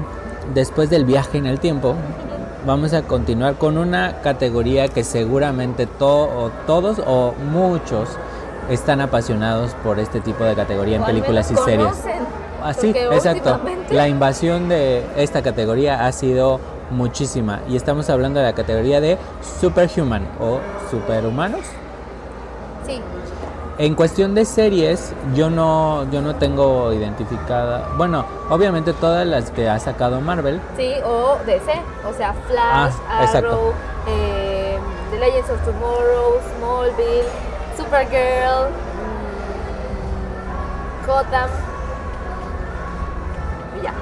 después 0.53 0.89
del 0.89 1.05
viaje 1.05 1.37
en 1.37 1.45
el 1.45 1.59
tiempo, 1.59 1.95
vamos 2.65 2.93
a 2.93 3.01
continuar 3.03 3.55
con 3.55 3.77
una 3.77 4.21
categoría 4.21 4.87
que 4.87 5.03
seguramente 5.03 5.85
to- 5.87 6.23
o 6.23 6.51
todos 6.67 7.01
o 7.05 7.33
muchos 7.51 8.09
están 8.69 9.01
apasionados 9.01 9.73
por 9.83 9.99
este 9.99 10.21
tipo 10.21 10.43
de 10.45 10.55
categoría 10.55 10.95
en 10.97 11.03
O 11.03 11.05
películas 11.05 11.51
y 11.51 11.55
series. 11.57 11.91
Así, 12.63 12.87
porque 12.93 13.15
exacto. 13.17 13.59
La 13.89 14.07
invasión 14.07 14.69
de 14.69 15.05
esta 15.17 15.41
categoría 15.41 16.05
ha 16.05 16.11
sido 16.13 16.61
muchísima 16.93 17.59
y 17.67 17.75
estamos 17.75 18.09
hablando 18.09 18.39
de 18.39 18.45
la 18.45 18.53
categoría 18.53 19.01
de 19.01 19.17
superhuman 19.59 20.25
o 20.39 20.59
superhumanos. 20.89 21.61
Sí, 22.85 23.01
En 23.79 23.95
cuestión 23.95 24.35
de 24.35 24.45
series, 24.45 25.13
yo 25.33 25.49
no 25.49 26.09
yo 26.11 26.21
no 26.21 26.35
tengo 26.35 26.93
identificada, 26.93 27.89
bueno, 27.97 28.23
obviamente 28.49 28.93
todas 28.93 29.25
las 29.25 29.49
que 29.51 29.67
ha 29.67 29.79
sacado 29.79 30.21
Marvel, 30.21 30.61
sí, 30.77 30.93
o 31.03 31.37
DC, 31.45 31.71
o 32.07 32.13
sea, 32.13 32.33
Flash, 32.47 32.93
Ah. 33.09 33.25
Arrow, 33.33 33.73
eh, 34.07 34.77
The 35.11 35.17
Legends 35.19 35.49
of 35.49 35.59
Tomorrow, 35.65 36.39
Smallville, 36.57 37.27
Supergirl, 37.75 38.69
mm, 41.03 41.07
Gotham. 41.07 41.49
Y 43.79 43.83
ya, 43.83 43.93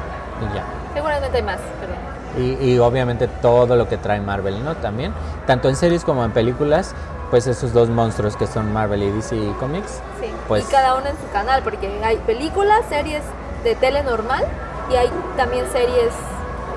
y 0.42 0.56
ya. 0.56 0.64
seguramente 0.94 1.38
hay 1.38 1.44
más, 1.44 1.60
pero 1.80 1.94
Y, 2.38 2.54
y 2.66 2.80
obviamente 2.80 3.28
todo 3.28 3.76
lo 3.76 3.90
que 3.90 3.98
trae 3.98 4.22
Marvel, 4.22 4.64
¿no? 4.64 4.76
También, 4.76 5.14
tanto 5.48 5.68
en 5.70 5.76
series 5.76 6.04
como 6.06 6.24
en 6.24 6.32
películas, 6.32 6.94
pues 7.30 7.48
esos 7.48 7.74
dos 7.74 7.90
monstruos 7.90 8.36
que 8.38 8.48
son 8.48 8.72
Marvel 8.74 9.04
y 9.04 9.12
DC 9.12 9.36
Comics. 9.60 10.00
sí. 10.20 10.28
Pues- 10.48 10.68
y 10.68 10.72
cada 10.72 10.96
uno 10.96 11.08
en 11.08 11.16
su 11.18 11.30
canal, 11.32 11.62
porque 11.64 11.88
hay 12.04 12.18
películas, 12.18 12.82
series 12.90 13.22
de 13.64 13.76
tele 13.76 14.04
normal 14.04 14.44
y 14.92 14.96
hay 14.96 15.10
también 15.38 15.66
series 15.72 16.12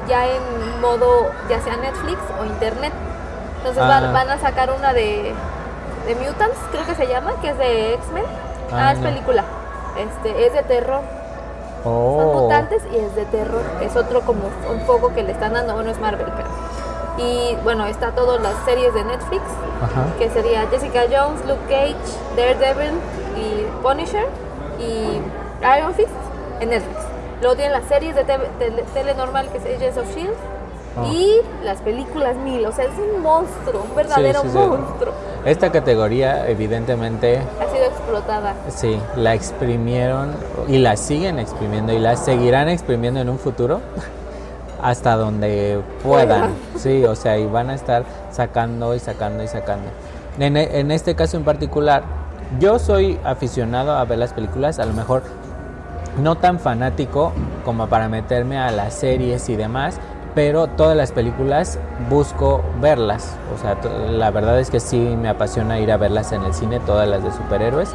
ya 0.09 0.27
en 0.27 0.81
modo, 0.81 1.31
ya 1.49 1.61
sea 1.61 1.77
Netflix 1.77 2.19
o 2.41 2.45
Internet. 2.45 2.93
Entonces 3.59 3.83
Ah. 3.83 3.89
van, 3.89 4.13
van 4.13 4.31
a 4.31 4.39
sacar 4.39 4.71
una 4.77 4.93
de, 4.93 5.33
de 6.07 6.15
Mutants, 6.17 6.59
creo 6.71 6.85
que 6.85 6.95
se 6.95 7.07
llama, 7.07 7.33
que 7.41 7.49
es 7.51 7.59
de 7.59 7.95
X-Men. 7.95 8.25
Ah, 8.73 8.89
Ah, 8.89 8.93
es 8.93 8.99
no. 8.99 9.09
película. 9.09 9.45
Este, 9.97 10.47
es 10.47 10.53
de 10.53 10.63
terror. 10.63 11.01
Son 11.85 11.93
Oh, 11.93 12.41
mutantes 12.43 12.83
y 12.93 12.97
es 12.97 13.15
de 13.15 13.25
terror. 13.27 13.63
Es 13.83 13.95
otro 13.95 14.23
como 14.23 14.41
un 14.71 14.81
foco 14.87 15.13
que 15.15 15.23
le 15.23 15.33
están 15.33 15.53
dando. 15.53 15.75
Bueno, 15.75 15.91
es 15.91 16.01
Marvel, 16.01 16.27
pero. 16.35 16.49
Y 17.19 17.57
bueno, 17.63 17.87
está 17.87 18.11
todas 18.13 18.41
las 18.43 18.55
series 18.65 18.93
de 18.95 19.05
Netflix, 19.05 19.43
ajá. 19.83 20.07
que 20.19 20.29
sería 20.31 20.67
Jessica 20.69 21.03
Jones, 21.03 21.45
Luke 21.47 21.61
Cage, 21.69 21.95
Daredevil 22.37 22.93
y 23.37 23.67
Punisher 23.83 24.27
y 24.81 25.21
Iron 25.79 25.95
Fist 25.95 26.09
en 26.61 26.71
Netflix. 26.71 26.99
Luego 27.41 27.55
tienen 27.57 27.73
las 27.73 27.85
series 27.85 28.17
de 28.17 28.25
tele, 28.25 28.49
tele- 28.59 28.85
tele 28.95 29.15
normal 29.15 29.49
que 29.51 29.59
es 29.59 29.77
Agents 29.77 29.99
of 29.99 30.13
Shield 30.17 30.35
Oh. 30.97 31.13
y 31.13 31.41
las 31.65 31.81
películas 31.81 32.37
mil. 32.37 32.65
O 32.67 32.73
sea, 32.73 32.85
es 32.85 32.93
un 32.99 33.21
monstruo, 33.23 33.83
un 33.89 33.97
verdadero 33.97 34.43
sí, 34.43 34.49
sí. 34.51 34.59
monstruo. 34.59 35.13
Esta 35.45 35.73
categoría, 35.73 36.49
evidentemente, 36.49 37.39
Ha 37.61 37.73
sido 37.73 37.85
explotada. 37.87 38.55
sí, 38.69 38.99
la 39.17 39.35
exprimieron 39.35 40.31
y 40.69 40.79
la 40.79 40.97
siguen 40.97 41.39
exprimiendo 41.39 41.93
y 41.93 41.99
la 41.99 42.17
seguirán 42.17 42.69
exprimiendo 42.69 43.21
en 43.21 43.29
un 43.29 43.39
futuro 43.39 43.81
hasta 44.83 45.17
donde 45.17 45.81
puedan. 46.03 46.51
Sí, 46.77 47.05
o 47.05 47.15
sea, 47.15 47.39
y 47.39 47.47
van 47.47 47.71
a 47.71 47.75
estar 47.75 48.05
sacando 48.31 48.95
y 48.95 49.01
sacando 49.01 49.43
y 49.43 49.49
sacando. 49.49 49.89
En, 50.39 50.57
e- 50.57 50.79
en 50.81 50.91
este 50.91 51.15
caso 51.15 51.37
en 51.37 51.45
particular, 51.45 52.03
yo 52.61 52.79
soy 52.79 53.19
aficionado 53.25 53.93
a 53.97 54.05
ver 54.05 54.19
las 54.19 54.33
películas, 54.33 54.79
a 54.79 54.85
lo 54.87 54.93
mejor 54.93 55.23
no 56.23 56.37
tan 56.37 56.61
fanático 56.61 57.33
como 57.65 57.89
para 57.89 58.09
meterme 58.09 58.59
a 58.59 58.71
las 58.71 58.95
series 58.95 59.49
y 59.49 59.57
demás, 59.57 59.99
pero 60.35 60.67
todas 60.67 60.97
las 60.97 61.13
películas 61.13 61.79
busco 62.11 62.63
verlas. 62.81 63.37
O 63.55 63.59
sea, 63.59 63.79
la 64.11 64.31
verdad 64.31 64.59
es 64.59 64.71
que 64.71 64.81
sí 64.81 64.99
me 64.99 65.29
apasiona 65.29 65.79
ir 65.79 65.93
a 65.93 65.97
verlas 65.97 66.33
en 66.33 66.43
el 66.43 66.55
cine, 66.55 66.81
todas 66.81 67.09
las 67.09 67.23
de 67.23 67.31
superhéroes. 67.33 67.91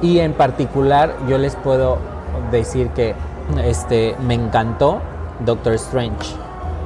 Y 0.00 0.18
en 0.20 0.32
particular 0.32 1.14
yo 1.28 1.38
les 1.38 1.56
puedo 1.56 1.98
decir 2.50 2.88
que 2.90 3.14
este 3.62 4.16
me 4.26 4.34
encantó 4.34 5.00
Doctor 5.44 5.74
Strange. 5.74 6.34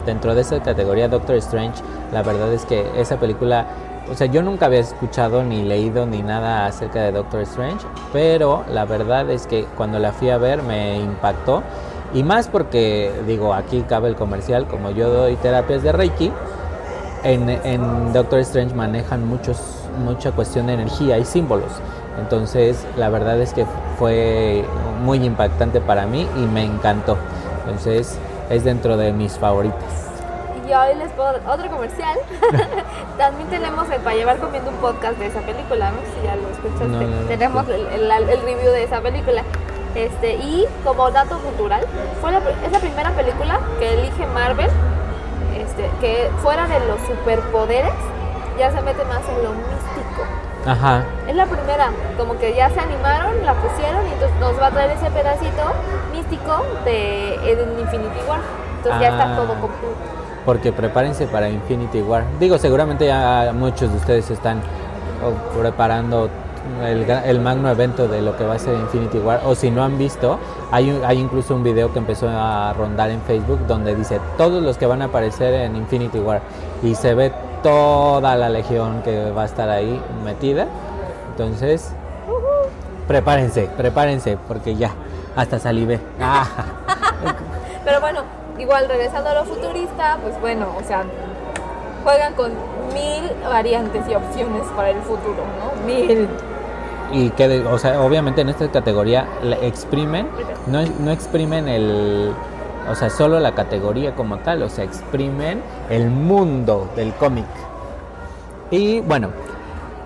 Dentro 0.04 0.34
de 0.34 0.40
esa 0.40 0.60
categoría 0.62 1.08
Doctor 1.08 1.36
Strange, 1.36 1.82
la 2.12 2.22
verdad 2.22 2.52
es 2.52 2.64
que 2.64 2.86
esa 2.98 3.18
película, 3.18 3.66
o 4.10 4.14
sea, 4.14 4.26
yo 4.26 4.42
nunca 4.42 4.66
había 4.66 4.80
escuchado 4.80 5.42
ni 5.42 5.62
leído 5.62 6.06
ni 6.06 6.22
nada 6.22 6.66
acerca 6.66 7.02
de 7.02 7.12
Doctor 7.12 7.42
Strange, 7.42 7.86
pero 8.12 8.64
la 8.72 8.84
verdad 8.84 9.30
es 9.30 9.46
que 9.46 9.64
cuando 9.76 9.98
la 9.98 10.12
fui 10.12 10.30
a 10.30 10.38
ver 10.38 10.62
me 10.62 10.98
impactó. 10.98 11.62
Y 12.14 12.22
más 12.22 12.48
porque, 12.48 13.12
digo, 13.26 13.52
aquí 13.54 13.82
cabe 13.88 14.08
el 14.08 14.16
comercial, 14.16 14.66
como 14.66 14.90
yo 14.90 15.10
doy 15.10 15.36
terapias 15.36 15.82
de 15.82 15.92
Reiki, 15.92 16.32
en, 17.24 17.48
en 17.50 18.12
Doctor 18.12 18.38
Strange 18.40 18.74
manejan 18.74 19.26
muchos, 19.26 19.60
mucha 20.04 20.32
cuestión 20.32 20.66
de 20.68 20.74
energía 20.74 21.18
y 21.18 21.24
símbolos. 21.24 21.70
Entonces, 22.18 22.84
la 22.96 23.10
verdad 23.10 23.40
es 23.40 23.52
que 23.52 23.66
fue 23.98 24.64
muy 25.02 25.22
impactante 25.24 25.80
para 25.80 26.06
mí 26.06 26.26
y 26.36 26.40
me 26.40 26.64
encantó. 26.64 27.16
Entonces, 27.66 28.16
es 28.50 28.64
dentro 28.64 28.96
de 28.96 29.12
mis 29.12 29.36
favoritas. 29.38 29.78
Y 30.68 30.72
hoy 30.72 30.96
les 30.96 31.10
puedo 31.12 31.32
dar 31.32 31.40
otro 31.48 31.70
comercial. 31.70 32.18
También 33.18 33.48
tenemos 33.48 33.88
el 33.90 34.00
para 34.00 34.16
llevar 34.16 34.38
comiendo 34.38 34.70
un 34.70 34.76
podcast 34.76 35.18
de 35.18 35.26
esa 35.26 35.40
película, 35.40 35.90
no 35.90 35.98
sé 35.98 36.06
si 36.20 36.26
ya 36.26 36.36
lo 36.36 36.48
escuchaste. 36.50 36.86
No, 36.88 37.00
no, 37.00 37.20
no, 37.22 37.26
tenemos 37.28 37.68
el, 37.68 37.86
el- 37.86 38.10
el 38.28 38.40
review 38.42 38.72
de 38.72 38.84
esa 38.84 39.00
película. 39.00 39.42
Este, 39.94 40.34
y 40.36 40.66
como 40.84 41.10
dato 41.10 41.38
cultural, 41.38 41.84
fue 42.20 42.30
la, 42.32 42.38
es 42.64 42.72
la 42.72 42.78
primera 42.78 43.10
película 43.12 43.58
que 43.78 43.94
elige 43.98 44.26
Marvel, 44.26 44.68
este, 45.56 45.90
que 46.00 46.30
fuera 46.42 46.66
de 46.66 46.78
los 46.86 47.00
superpoderes, 47.02 47.92
ya 48.58 48.70
se 48.70 48.80
mete 48.82 49.04
más 49.04 49.20
en 49.28 49.42
lo 49.44 49.50
místico. 49.50 50.22
Ajá. 50.66 51.04
Es 51.26 51.34
la 51.34 51.46
primera, 51.46 51.90
como 52.18 52.36
que 52.38 52.54
ya 52.54 52.68
se 52.70 52.80
animaron, 52.80 53.44
la 53.46 53.54
pusieron 53.54 54.06
y 54.06 54.12
entonces 54.12 54.38
nos 54.40 54.60
va 54.60 54.66
a 54.66 54.70
traer 54.70 54.90
ese 54.90 55.10
pedacito 55.10 55.62
místico 56.12 56.64
de 56.84 57.36
Infinity 57.80 58.20
War. 58.28 58.40
Entonces 58.76 59.00
ya 59.00 59.08
Ah. 59.08 59.10
está 59.22 59.36
todo 59.36 59.54
completo. 59.60 59.94
Porque 60.44 60.72
prepárense 60.72 61.26
para 61.26 61.48
Infinity 61.48 62.02
War. 62.02 62.24
Digo, 62.38 62.58
seguramente 62.58 63.06
ya 63.06 63.52
muchos 63.54 63.90
de 63.90 63.96
ustedes 63.96 64.30
están 64.30 64.60
oh, 65.24 65.58
preparando 65.58 66.28
el, 66.84 67.08
el 67.10 67.40
magno 67.40 67.70
evento 67.70 68.08
de 68.08 68.22
lo 68.22 68.36
que 68.36 68.44
va 68.44 68.54
a 68.54 68.58
ser 68.58 68.74
Infinity 68.74 69.18
War. 69.18 69.40
O 69.44 69.54
si 69.54 69.70
no 69.70 69.82
han 69.82 69.98
visto, 69.98 70.38
hay, 70.70 71.00
hay 71.04 71.18
incluso 71.18 71.54
un 71.54 71.62
video 71.62 71.92
que 71.92 71.98
empezó 71.98 72.28
a 72.28 72.72
rondar 72.72 73.10
en 73.10 73.20
Facebook 73.22 73.66
donde 73.66 73.94
dice 73.94 74.20
todos 74.36 74.62
los 74.62 74.78
que 74.78 74.86
van 74.86 75.02
a 75.02 75.06
aparecer 75.06 75.54
en 75.54 75.76
Infinity 75.76 76.18
War. 76.18 76.40
Y 76.82 76.94
se 76.94 77.14
ve 77.14 77.32
toda 77.62 78.36
la 78.36 78.48
legión 78.48 79.02
que 79.02 79.30
va 79.30 79.42
a 79.42 79.46
estar 79.46 79.68
ahí 79.68 80.00
metida. 80.24 80.66
Entonces, 81.30 81.92
prepárense, 83.06 83.68
prepárense, 83.76 84.38
porque 84.48 84.76
ya, 84.76 84.90
hasta 85.36 85.58
salivé. 85.58 86.00
Ah. 86.20 86.46
Pero 87.84 88.00
bueno, 88.00 88.22
igual 88.58 88.88
regresando 88.88 89.30
a 89.30 89.34
lo 89.34 89.44
futurista, 89.44 90.18
pues 90.22 90.40
bueno, 90.40 90.66
o 90.78 90.84
sea, 90.84 91.04
juegan 92.04 92.34
con 92.34 92.52
mil 92.92 93.30
variantes 93.48 94.08
y 94.08 94.14
opciones 94.14 94.62
para 94.74 94.90
el 94.90 95.00
futuro, 95.02 95.44
¿no? 95.58 95.86
Mil. 95.86 96.28
Y 97.12 97.30
que 97.30 97.60
o 97.60 97.78
sea 97.78 98.00
obviamente 98.02 98.40
en 98.40 98.48
esta 98.48 98.70
categoría 98.70 99.26
exprimen 99.62 100.28
no, 100.66 100.82
no 101.00 101.10
exprimen 101.10 101.68
el 101.68 102.32
o 102.88 102.94
sea 102.94 103.10
solo 103.10 103.40
la 103.40 103.54
categoría 103.54 104.14
como 104.14 104.38
tal 104.38 104.62
o 104.62 104.68
sea 104.68 104.84
exprimen 104.84 105.62
el 105.90 106.10
mundo 106.10 106.88
del 106.96 107.12
cómic. 107.14 107.46
Y 108.70 109.00
bueno 109.00 109.30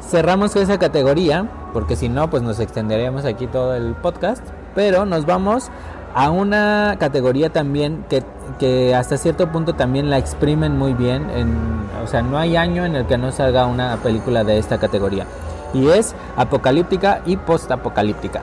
cerramos 0.01 0.55
esa 0.57 0.79
categoría 0.79 1.49
porque 1.73 1.97
si 1.97 2.09
no 2.09 2.29
pues 2.31 2.43
nos 2.43 2.61
extenderíamos 2.61 3.25
aquí 3.25 3.47
todo 3.47 3.75
el 3.75 3.95
podcast 3.95 4.45
pero 4.75 5.05
nos 5.05 5.27
vamos 5.27 5.71
a 6.15 6.31
una 6.31 6.97
categoría 7.01 7.51
también 7.51 8.05
que, 8.09 8.23
que 8.59 8.95
hasta 8.95 9.17
cierto 9.17 9.51
punto 9.51 9.75
también 9.75 10.11
la 10.11 10.19
exprimen 10.19 10.77
muy 10.77 10.93
bien 10.93 11.31
en, 11.31 11.57
o 12.05 12.07
sea 12.07 12.23
no 12.23 12.39
hay 12.39 12.57
año 12.57 12.85
en 12.85 12.97
el 12.97 13.07
que 13.07 13.17
no 13.17 13.33
salga 13.33 13.67
una 13.67 13.97
película 13.97 14.45
de 14.45 14.59
esta 14.59 14.79
categoría 14.79 15.27
y 15.73 15.89
es 15.89 16.15
apocalíptica 16.37 17.21
y 17.25 17.37
postapocalíptica. 17.37 18.43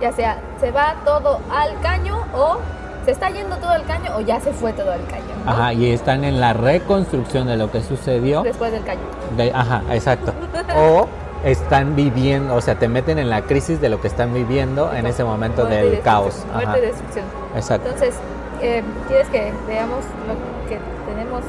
Ya 0.00 0.12
sea, 0.12 0.38
se 0.60 0.70
va 0.70 0.94
todo 1.04 1.40
al 1.50 1.78
caño 1.80 2.18
o 2.34 2.58
se 3.04 3.12
está 3.12 3.30
yendo 3.30 3.56
todo 3.56 3.70
al 3.70 3.84
caño 3.84 4.10
o 4.16 4.20
ya 4.20 4.40
se 4.40 4.52
fue 4.52 4.72
todo 4.72 4.90
al 4.92 5.04
caño, 5.06 5.24
¿no? 5.44 5.50
Ajá, 5.50 5.72
y 5.72 5.90
están 5.90 6.24
en 6.24 6.40
la 6.40 6.52
reconstrucción 6.52 7.46
de 7.46 7.56
lo 7.56 7.70
que 7.70 7.80
sucedió. 7.82 8.42
Después 8.42 8.72
del 8.72 8.84
caño. 8.84 9.00
de- 9.36 9.52
ajá, 9.54 9.82
exacto. 9.90 10.32
O 10.76 11.06
están 11.44 11.94
viviendo, 11.94 12.54
o 12.54 12.60
sea, 12.60 12.74
te 12.78 12.88
meten 12.88 13.18
en 13.18 13.30
la 13.30 13.42
crisis 13.42 13.80
de 13.80 13.88
lo 13.88 14.00
que 14.00 14.08
están 14.08 14.34
viviendo 14.34 14.92
en 14.92 15.06
ese 15.06 15.22
momento 15.24 15.64
del 15.66 16.00
caos. 16.00 16.44
Muerte 16.52 16.66
Ajá, 16.68 16.78
y 16.78 16.80
destrucción. 16.80 17.24
exacto. 17.54 17.88
Entonces, 17.88 18.14
eh, 18.60 18.82
¿quieres 19.06 19.28
que 19.28 19.52
veamos 19.68 20.04
lo 20.26 20.68
que 20.68 20.78
tenemos? 21.08 21.42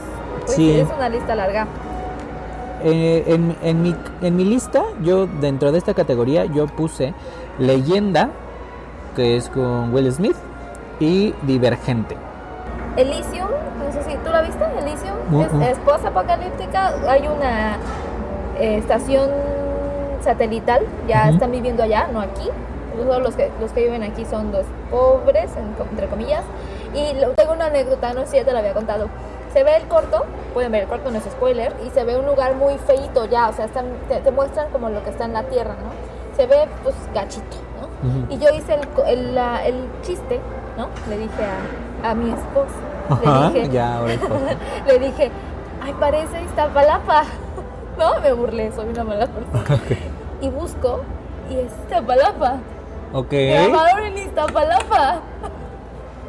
Pues 0.46 0.56
Sí. 0.56 0.80
es 0.80 0.88
una 0.96 1.10
lista 1.10 1.34
larga. 1.36 1.66
Eh, 2.84 3.24
en, 3.28 3.56
en 3.64 3.82
mi, 3.82 3.96
en 4.22 4.36
mi 4.36 4.46
lista, 4.46 4.84
yo 5.02 5.26
dentro 5.28 5.72
de 5.72 5.80
esta 5.80 5.94
categoría, 5.94 6.46
yo 6.46 6.68
puse 6.68 7.14
Leyenda, 7.60 8.30
que 9.16 9.36
es 9.38 9.50
con 9.50 9.94
Will 9.94 10.12
Smith, 10.12 10.36
y 11.00 11.34
Divergente. 11.44 12.16
Elysium, 12.96 13.50
no 13.84 13.92
sé 13.92 14.04
si 14.10 14.16
tú 14.18 14.30
la 14.32 14.42
viste, 14.42 14.64
Elysium, 14.80 15.16
es, 15.62 15.72
es 15.72 15.78
post-apocalíptica, 15.80 16.94
hay 17.08 17.28
una 17.28 17.78
eh, 18.60 18.78
estación 18.78 19.30
satelital, 20.22 20.82
ya 21.08 21.30
están 21.30 21.52
viviendo 21.52 21.84
allá, 21.84 22.08
no 22.12 22.22
aquí. 22.22 22.50
Todos 22.96 23.22
los 23.22 23.36
que, 23.36 23.52
los 23.62 23.72
que 23.72 23.84
viven 23.84 24.02
aquí 24.02 24.26
son 24.26 24.52
los 24.52 24.66
pobres, 24.90 25.52
en- 25.56 25.76
entre 25.92 26.08
comillas. 26.08 26.42
Y 26.96 27.14
tengo 27.36 27.54
una 27.54 27.68
anécdota, 27.68 28.14
no 28.14 28.22
sé 28.22 28.28
si 28.28 28.38
ya 28.38 28.46
te 28.46 28.52
la 28.54 28.60
había 28.60 28.74
contado. 28.74 29.08
Se 29.58 29.64
ve 29.64 29.76
el 29.76 29.88
corto, 29.88 30.24
pueden 30.54 30.72
ver 30.72 30.84
el 30.84 30.88
corto, 30.88 31.10
no 31.10 31.18
es 31.18 31.24
spoiler, 31.24 31.74
y 31.84 31.90
se 31.90 32.04
ve 32.04 32.16
un 32.16 32.28
lugar 32.28 32.54
muy 32.54 32.78
feito 32.78 33.26
ya, 33.26 33.50
o 33.50 33.54
sea, 33.54 33.66
están, 33.66 33.86
te, 34.08 34.18
te 34.20 34.30
muestran 34.30 34.70
como 34.70 34.88
lo 34.90 35.04
que 35.04 35.10
está 35.10 35.26
en 35.26 35.34
la 35.34 35.42
tierra, 35.46 35.74
¿no? 35.84 35.90
Se 36.38 36.46
ve 36.46 36.68
pues 36.84 36.94
gachito, 37.12 37.58
¿no? 37.82 38.08
Ujú. 38.08 38.28
Y 38.36 38.38
yo 38.38 38.52
hice 38.56 38.76
el, 38.76 38.88
el, 39.08 39.34
la- 39.34 39.66
el 39.66 39.84
chiste, 40.04 40.40
¿no? 40.78 40.90
Le 41.10 41.18
dije 41.18 41.44
a, 42.04 42.12
a 42.12 42.14
mi 42.14 42.30
esposo, 42.30 42.76
Ajá, 43.10 43.50
le 43.50 43.62
dije, 43.62 43.70
ya, 43.74 44.00
le 44.88 45.00
dije, 45.00 45.32
ay, 45.84 45.96
parece 46.00 46.44
Iztapalapa. 46.44 47.24
No, 47.98 48.20
me 48.22 48.32
burlé, 48.32 48.72
soy 48.74 48.90
una 48.90 49.04
mala 49.04 49.26
persona. 49.26 49.82
Y 50.42 50.50
busco, 50.50 51.02
y 51.50 51.56
es 51.62 51.72
Iztapalapa. 51.86 52.58
Ok. 53.12 53.32
Grabaron 53.32 54.06
en 54.06 54.18
Iztapalapa. 54.20 55.16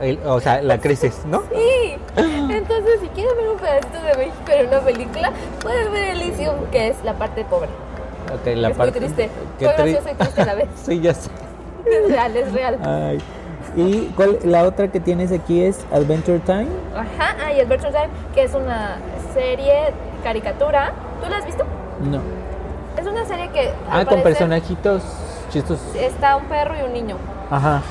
El- 0.01 0.21
o 0.27 0.41
sea, 0.41 0.63
la 0.63 0.79
crisis, 0.79 1.23
¿no? 1.27 1.43
Sí. 1.53 1.97
Entonces, 2.17 3.01
si 3.01 3.09
quieren 3.09 3.37
ver 3.37 3.49
un 3.49 3.57
pedacito 3.59 4.01
de 4.01 4.15
México 4.17 4.53
en 4.53 4.67
una 4.69 4.81
película, 4.81 5.33
pueden 5.61 5.93
ver 5.93 6.11
Elysium, 6.17 6.55
que 6.71 6.89
es 6.89 6.97
la 7.05 7.15
parte 7.15 7.45
pobre. 7.45 7.69
Ok, 8.33 8.47
la 8.57 8.69
es 8.69 8.77
parte. 8.77 9.01
muy 9.01 9.09
triste. 9.11 9.31
Fue 9.59 9.69
tri- 9.69 9.75
gracioso 9.77 10.09
y 10.11 10.15
triste 10.15 10.43
a 10.43 10.45
la 10.45 10.55
vez. 10.55 10.69
sí, 10.85 11.01
ya 11.01 11.15
sé. 11.15 11.31
Es 11.87 12.11
real, 12.11 12.37
es 12.37 12.53
real. 12.53 12.79
Ay. 12.85 13.19
¿Y 13.77 14.07
cuál, 14.17 14.39
la 14.45 14.65
otra 14.65 14.89
que 14.89 14.99
tienes 15.01 15.31
aquí 15.33 15.63
es 15.63 15.85
Adventure 15.93 16.39
Time? 16.41 16.67
Ajá, 16.95 17.37
ah, 17.45 17.53
y 17.53 17.61
Adventure 17.61 17.91
Time, 17.93 18.09
que 18.35 18.43
es 18.45 18.55
una 18.55 18.97
serie 19.35 19.93
caricatura. 20.23 20.93
¿Tú 21.23 21.29
la 21.29 21.39
has 21.39 21.47
visto? 21.47 21.65
No. 22.03 22.21
Es 23.01 23.07
una 23.07 23.25
serie 23.27 23.49
que. 23.51 23.71
Ah, 23.91 24.05
con 24.05 24.23
personajitos 24.23 25.03
chistosos. 25.51 25.95
Está 25.95 26.37
un 26.37 26.45
perro 26.45 26.75
y 26.81 26.83
un 26.85 26.93
niño. 26.93 27.17
Ajá. 27.51 27.83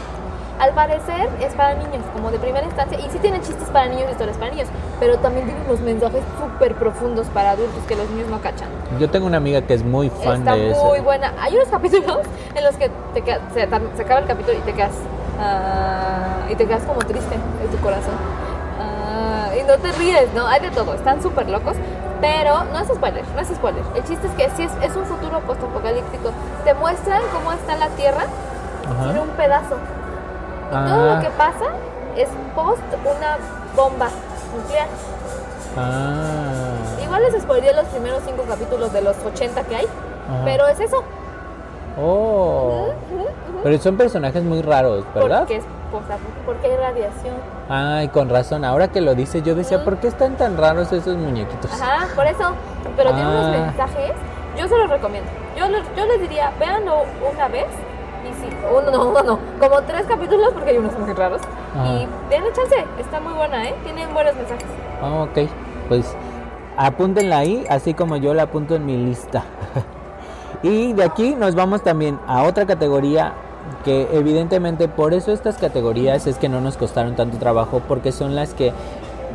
Al 0.60 0.72
parecer 0.74 1.30
es 1.40 1.54
para 1.54 1.76
niños, 1.76 2.04
como 2.14 2.32
de 2.32 2.40
primera 2.40 2.66
instancia, 2.66 2.98
y 3.00 3.08
sí 3.12 3.20
tiene 3.20 3.40
chistes 3.42 3.70
para 3.70 3.88
niños 3.88 4.06
y 4.10 4.12
historias 4.14 4.38
para 4.38 4.50
niños, 4.52 4.68
pero 5.00 5.20
también 5.20 5.46
tiene 5.46 5.62
unos 5.68 5.80
mensajes 5.82 6.24
súper 6.40 6.74
profundos 6.76 7.28
para 7.28 7.52
adultos 7.52 7.84
que 7.88 7.96
los 7.96 8.10
niños 8.10 8.28
no 8.30 8.42
cachan. 8.42 8.68
Yo 9.00 9.08
tengo 9.10 9.28
una 9.28 9.38
amiga 9.38 9.62
que 9.62 9.76
es 9.76 9.84
muy 9.84 10.10
fan 10.10 10.40
Está 10.40 10.56
de 10.56 10.72
eso. 10.72 10.84
muy 10.86 11.00
buena. 11.02 11.32
Hay 11.40 11.56
unos 11.56 11.68
capítulos 11.68 12.20
en 12.56 12.64
los 12.64 12.76
que 12.76 12.90
te 13.14 13.22
queda- 13.22 13.42
se, 13.54 13.68
se 13.68 14.02
acaba 14.02 14.20
el 14.20 14.26
capítulo 14.26 14.58
y 14.58 14.62
te 14.62 14.74
quedas 14.74 14.94
ah, 15.40 16.48
y 16.50 16.56
te 16.56 16.66
quedas 16.66 16.84
como 16.84 17.00
triste 17.02 17.36
en 17.36 17.70
tu 17.70 17.78
corazón. 17.84 18.14
Ah, 18.80 19.50
y 19.60 19.64
no 19.64 19.78
te 19.78 19.92
ríes, 19.92 20.34
¿no? 20.34 20.48
Hay 20.48 20.60
de 20.62 20.72
todo, 20.72 20.94
están 20.96 21.22
súper 21.22 21.50
locos. 21.50 21.76
Pero 22.20 22.64
no 22.74 22.80
es 22.80 22.88
spoiler, 22.88 23.24
no 23.36 23.42
es 23.42 23.48
spoiler. 23.50 23.84
El 23.96 24.04
chiste 24.04 24.26
es 24.26 24.34
que 24.34 24.50
sí 24.58 24.64
es, 24.64 24.72
es 24.82 24.96
un 24.96 25.06
futuro 25.06 25.40
postapocalíptico. 25.42 26.32
Te 26.66 26.74
muestran 26.74 27.22
cómo 27.32 27.52
está 27.54 27.76
la 27.76 27.90
Tierra 27.90 28.24
Ajá. 28.90 29.12
sin 29.12 29.22
un 29.22 29.30
pedazo. 29.38 29.76
Y 30.70 30.74
todo 30.74 31.12
Ah. 31.12 31.16
lo 31.16 31.22
que 31.22 31.30
pasa 31.32 31.66
es 32.16 32.28
post 32.56 32.82
una 33.04 33.38
bomba 33.76 34.08
nuclear. 34.56 34.88
Ah. 35.78 36.74
Igual 37.04 37.22
les 37.32 37.42
spoileé 37.42 37.74
los 37.74 37.86
primeros 37.86 38.22
cinco 38.26 38.44
capítulos 38.48 38.92
de 38.94 39.02
los 39.02 39.16
80 39.26 39.64
que 39.64 39.76
hay, 39.76 39.86
Ajá. 39.86 40.42
pero 40.46 40.68
es 40.68 40.80
eso. 40.80 41.04
Oh. 42.00 42.90
Pero 43.64 43.78
son 43.80 43.98
personajes 43.98 44.44
muy 44.44 44.62
raros, 44.62 45.04
¿verdad? 45.16 45.40
Porque, 45.40 45.56
es 45.58 45.64
porque 46.46 46.68
hay 46.68 46.78
radiación. 46.78 47.36
Ay, 47.70 48.08
con 48.10 48.30
razón. 48.30 48.64
Ahora 48.66 48.88
que 48.90 49.02
lo 49.02 49.16
dices, 49.16 49.42
yo 49.44 49.56
decía. 49.56 49.84
¿por 49.84 49.98
qué 49.98 50.08
están 50.08 50.36
tan 50.36 50.58
raros 50.58 50.92
esos 50.92 51.16
muñequitos? 51.18 51.72
Ajá, 51.74 52.08
por 52.16 52.26
eso. 52.28 52.52
Pero 52.96 53.14
tiene 53.14 53.28
unos 53.30 53.46
Ah. 53.46 53.50
mensajes. 53.66 54.12
Yo 54.58 54.68
se 54.68 54.78
los 54.78 54.90
recomiendo. 54.90 55.30
Yo, 55.58 55.68
los- 55.70 55.84
yo 55.96 56.06
les 56.06 56.22
diría, 56.22 56.52
véanlo 56.60 57.04
una 57.34 57.48
vez. 57.48 57.66
Uno 58.72 58.92
no, 58.92 59.10
uno 59.10 59.24
no, 59.24 59.40
como 59.60 59.82
tres 59.82 60.06
capítulos 60.08 60.50
porque 60.54 60.72
hay 60.72 60.78
unos 60.78 60.98
muy 60.98 61.14
raros. 61.14 61.42
Ajá. 61.76 61.94
Y 61.94 62.08
denle 62.30 62.52
chance, 62.54 62.86
está 63.00 63.20
muy 63.20 63.34
buena, 63.34 63.68
¿eh? 63.68 63.76
Tienen 63.84 64.14
buenos 64.14 64.36
mensajes. 64.36 64.68
Ah, 65.02 65.24
ok, 65.24 65.50
pues 65.90 66.16
apúntenla 66.78 67.40
ahí, 67.40 67.66
así 67.70 67.94
como 67.94 68.18
yo 68.18 68.34
la 68.34 68.44
apunto 68.44 68.76
en 68.76 68.86
mi 68.86 68.98
lista. 68.98 69.44
y 70.64 70.94
de 70.94 71.04
aquí 71.04 71.36
nos 71.36 71.56
vamos 71.56 71.82
también 71.82 72.20
a 72.28 72.44
otra 72.44 72.66
categoría 72.66 73.34
que 73.84 74.08
evidentemente 74.14 74.88
por 74.88 75.14
eso 75.14 75.32
estas 75.32 75.58
categorías 75.58 76.26
es 76.28 76.38
que 76.38 76.50
no 76.50 76.62
nos 76.62 76.78
costaron 76.78 77.16
tanto 77.16 77.38
trabajo 77.38 77.82
porque 77.88 78.12
son 78.12 78.36
las 78.36 78.54
que 78.54 78.72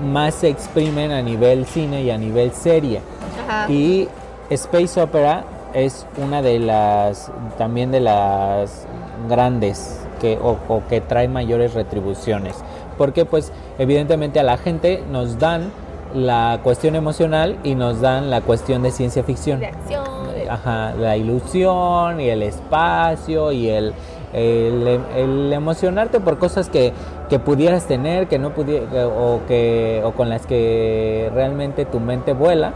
más 0.02 0.34
se 0.34 0.48
exprimen 0.48 1.10
a 1.12 1.20
nivel 1.20 1.66
cine 1.66 2.02
y 2.02 2.10
a 2.10 2.18
nivel 2.18 2.52
serie. 2.52 3.02
Ajá. 3.46 3.70
Y 3.70 4.08
Space 4.50 5.00
Opera 5.00 5.44
es 5.74 6.06
una 6.16 6.42
de 6.42 6.58
las 6.58 7.30
también 7.58 7.90
de 7.90 8.00
las 8.00 8.86
grandes 9.28 10.00
que 10.20 10.38
o, 10.42 10.56
o 10.68 10.82
que 10.88 11.00
traen 11.00 11.32
mayores 11.32 11.74
retribuciones. 11.74 12.56
Porque 12.98 13.24
pues 13.24 13.52
evidentemente 13.78 14.38
a 14.40 14.42
la 14.42 14.56
gente 14.56 15.02
nos 15.10 15.38
dan 15.38 15.70
la 16.14 16.60
cuestión 16.62 16.94
emocional 16.94 17.56
y 17.64 17.74
nos 17.74 18.00
dan 18.00 18.30
la 18.30 18.42
cuestión 18.42 18.82
de 18.82 18.90
ciencia 18.90 19.22
ficción. 19.24 19.60
De 19.60 19.66
acción. 19.66 20.04
Ajá, 20.50 20.92
la 20.98 21.16
ilusión 21.16 22.20
y 22.20 22.28
el 22.28 22.42
espacio 22.42 23.52
y 23.52 23.68
el, 23.68 23.94
el, 24.34 25.00
el 25.16 25.52
emocionarte 25.52 26.20
por 26.20 26.38
cosas 26.38 26.68
que, 26.68 26.92
que 27.30 27.38
pudieras 27.38 27.86
tener, 27.86 28.28
que 28.28 28.38
no 28.38 28.54
pudi- 28.54 28.86
que- 28.90 29.04
o, 29.04 29.40
que, 29.48 30.02
o 30.04 30.12
con 30.12 30.28
las 30.28 30.46
que 30.46 31.30
realmente 31.32 31.86
tu 31.86 32.00
mente 32.00 32.34
vuela 32.34 32.72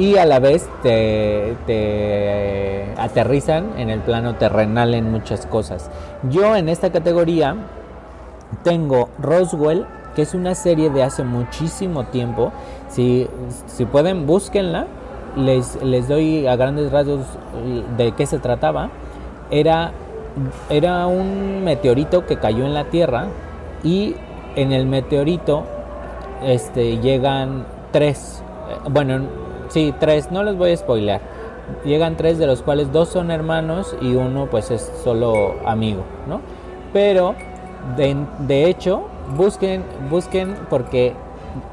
y 0.00 0.16
a 0.16 0.24
la 0.24 0.38
vez 0.38 0.66
te, 0.82 1.56
te 1.66 2.86
aterrizan 2.96 3.78
en 3.78 3.90
el 3.90 4.00
plano 4.00 4.36
terrenal 4.36 4.94
en 4.94 5.10
muchas 5.12 5.44
cosas. 5.44 5.90
Yo 6.30 6.56
en 6.56 6.70
esta 6.70 6.90
categoría 6.90 7.54
tengo 8.64 9.10
Roswell, 9.18 9.84
que 10.16 10.22
es 10.22 10.32
una 10.32 10.54
serie 10.54 10.88
de 10.88 11.02
hace 11.02 11.22
muchísimo 11.22 12.04
tiempo. 12.04 12.50
Si, 12.88 13.28
si 13.66 13.84
pueden, 13.84 14.26
búsquenla. 14.26 14.86
Les, 15.36 15.80
les 15.82 16.08
doy 16.08 16.46
a 16.46 16.56
grandes 16.56 16.90
rasgos 16.90 17.20
de 17.98 18.12
qué 18.12 18.24
se 18.24 18.38
trataba. 18.38 18.88
Era, 19.50 19.92
era 20.70 21.06
un 21.06 21.62
meteorito 21.62 22.24
que 22.24 22.38
cayó 22.38 22.64
en 22.64 22.72
la 22.72 22.84
Tierra 22.84 23.26
y 23.84 24.16
en 24.56 24.72
el 24.72 24.86
meteorito 24.86 25.64
este, 26.42 26.98
llegan 26.98 27.66
tres. 27.92 28.42
eh, 28.70 28.88
Bueno, 28.90 29.49
sí, 29.70 29.94
tres, 29.98 30.30
no 30.30 30.42
les 30.42 30.56
voy 30.56 30.72
a 30.72 30.76
spoilear. 30.76 31.20
Llegan 31.84 32.16
tres 32.16 32.38
de 32.38 32.46
los 32.46 32.62
cuales 32.62 32.92
dos 32.92 33.08
son 33.08 33.30
hermanos 33.30 33.96
y 34.00 34.14
uno 34.14 34.46
pues 34.50 34.70
es 34.70 34.92
solo 35.02 35.54
amigo, 35.64 36.02
¿no? 36.28 36.40
Pero 36.92 37.34
de, 37.96 38.16
de 38.40 38.68
hecho, 38.68 39.04
busquen, 39.36 39.84
busquen 40.10 40.56
porque 40.68 41.14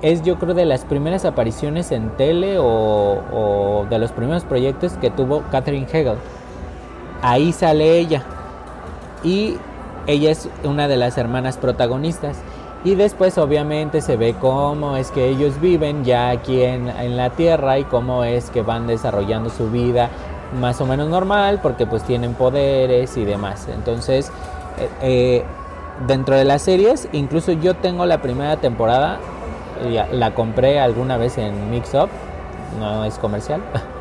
es 0.01 0.23
yo 0.23 0.37
creo 0.37 0.53
de 0.53 0.65
las 0.65 0.85
primeras 0.85 1.25
apariciones 1.25 1.91
en 1.91 2.09
tele 2.11 2.57
o, 2.59 2.63
o 2.63 3.85
de 3.89 3.99
los 3.99 4.11
primeros 4.11 4.43
proyectos 4.43 4.93
que 4.93 5.09
tuvo 5.09 5.43
Catherine 5.51 5.87
Hegel. 5.91 6.17
Ahí 7.21 7.51
sale 7.51 7.97
ella 7.97 8.23
y 9.23 9.57
ella 10.05 10.31
es 10.31 10.49
una 10.63 10.87
de 10.87 10.97
las 10.97 11.17
hermanas 11.17 11.57
protagonistas. 11.57 12.37
Y 12.83 12.95
después 12.95 13.37
obviamente 13.37 14.01
se 14.01 14.17
ve 14.17 14.35
cómo 14.39 14.95
es 14.95 15.11
que 15.11 15.27
ellos 15.27 15.59
viven 15.59 16.03
ya 16.05 16.29
aquí 16.29 16.61
en, 16.61 17.17
la 17.17 17.31
Tierra 17.31 17.79
y 17.79 17.83
cómo 17.83 18.23
es 18.23 18.49
que 18.49 18.61
van 18.61 18.87
desarrollando 18.87 19.49
su 19.49 19.69
vida 19.71 20.09
más 20.59 20.79
o 20.79 20.85
menos 20.85 21.09
normal 21.09 21.59
porque 21.61 21.85
pues 21.85 22.03
tienen 22.03 22.33
poderes 22.33 23.17
y 23.17 23.25
demás. 23.25 23.67
Entonces, 23.73 24.31
eh, 24.77 24.89
eh, 25.01 25.43
dentro 26.07 26.35
de 26.35 26.45
las 26.45 26.61
series, 26.61 27.09
incluso 27.11 27.51
yo 27.51 27.73
tengo 27.73 28.05
la 28.05 28.21
primera 28.21 28.57
temporada, 28.57 29.19
la 30.11 30.33
compré 30.33 30.79
alguna 30.79 31.17
vez 31.17 31.37
en 31.37 31.69
Mix 31.69 31.93
Up, 31.93 32.09
no 32.79 33.03
es 33.03 33.17
comercial. 33.17 33.61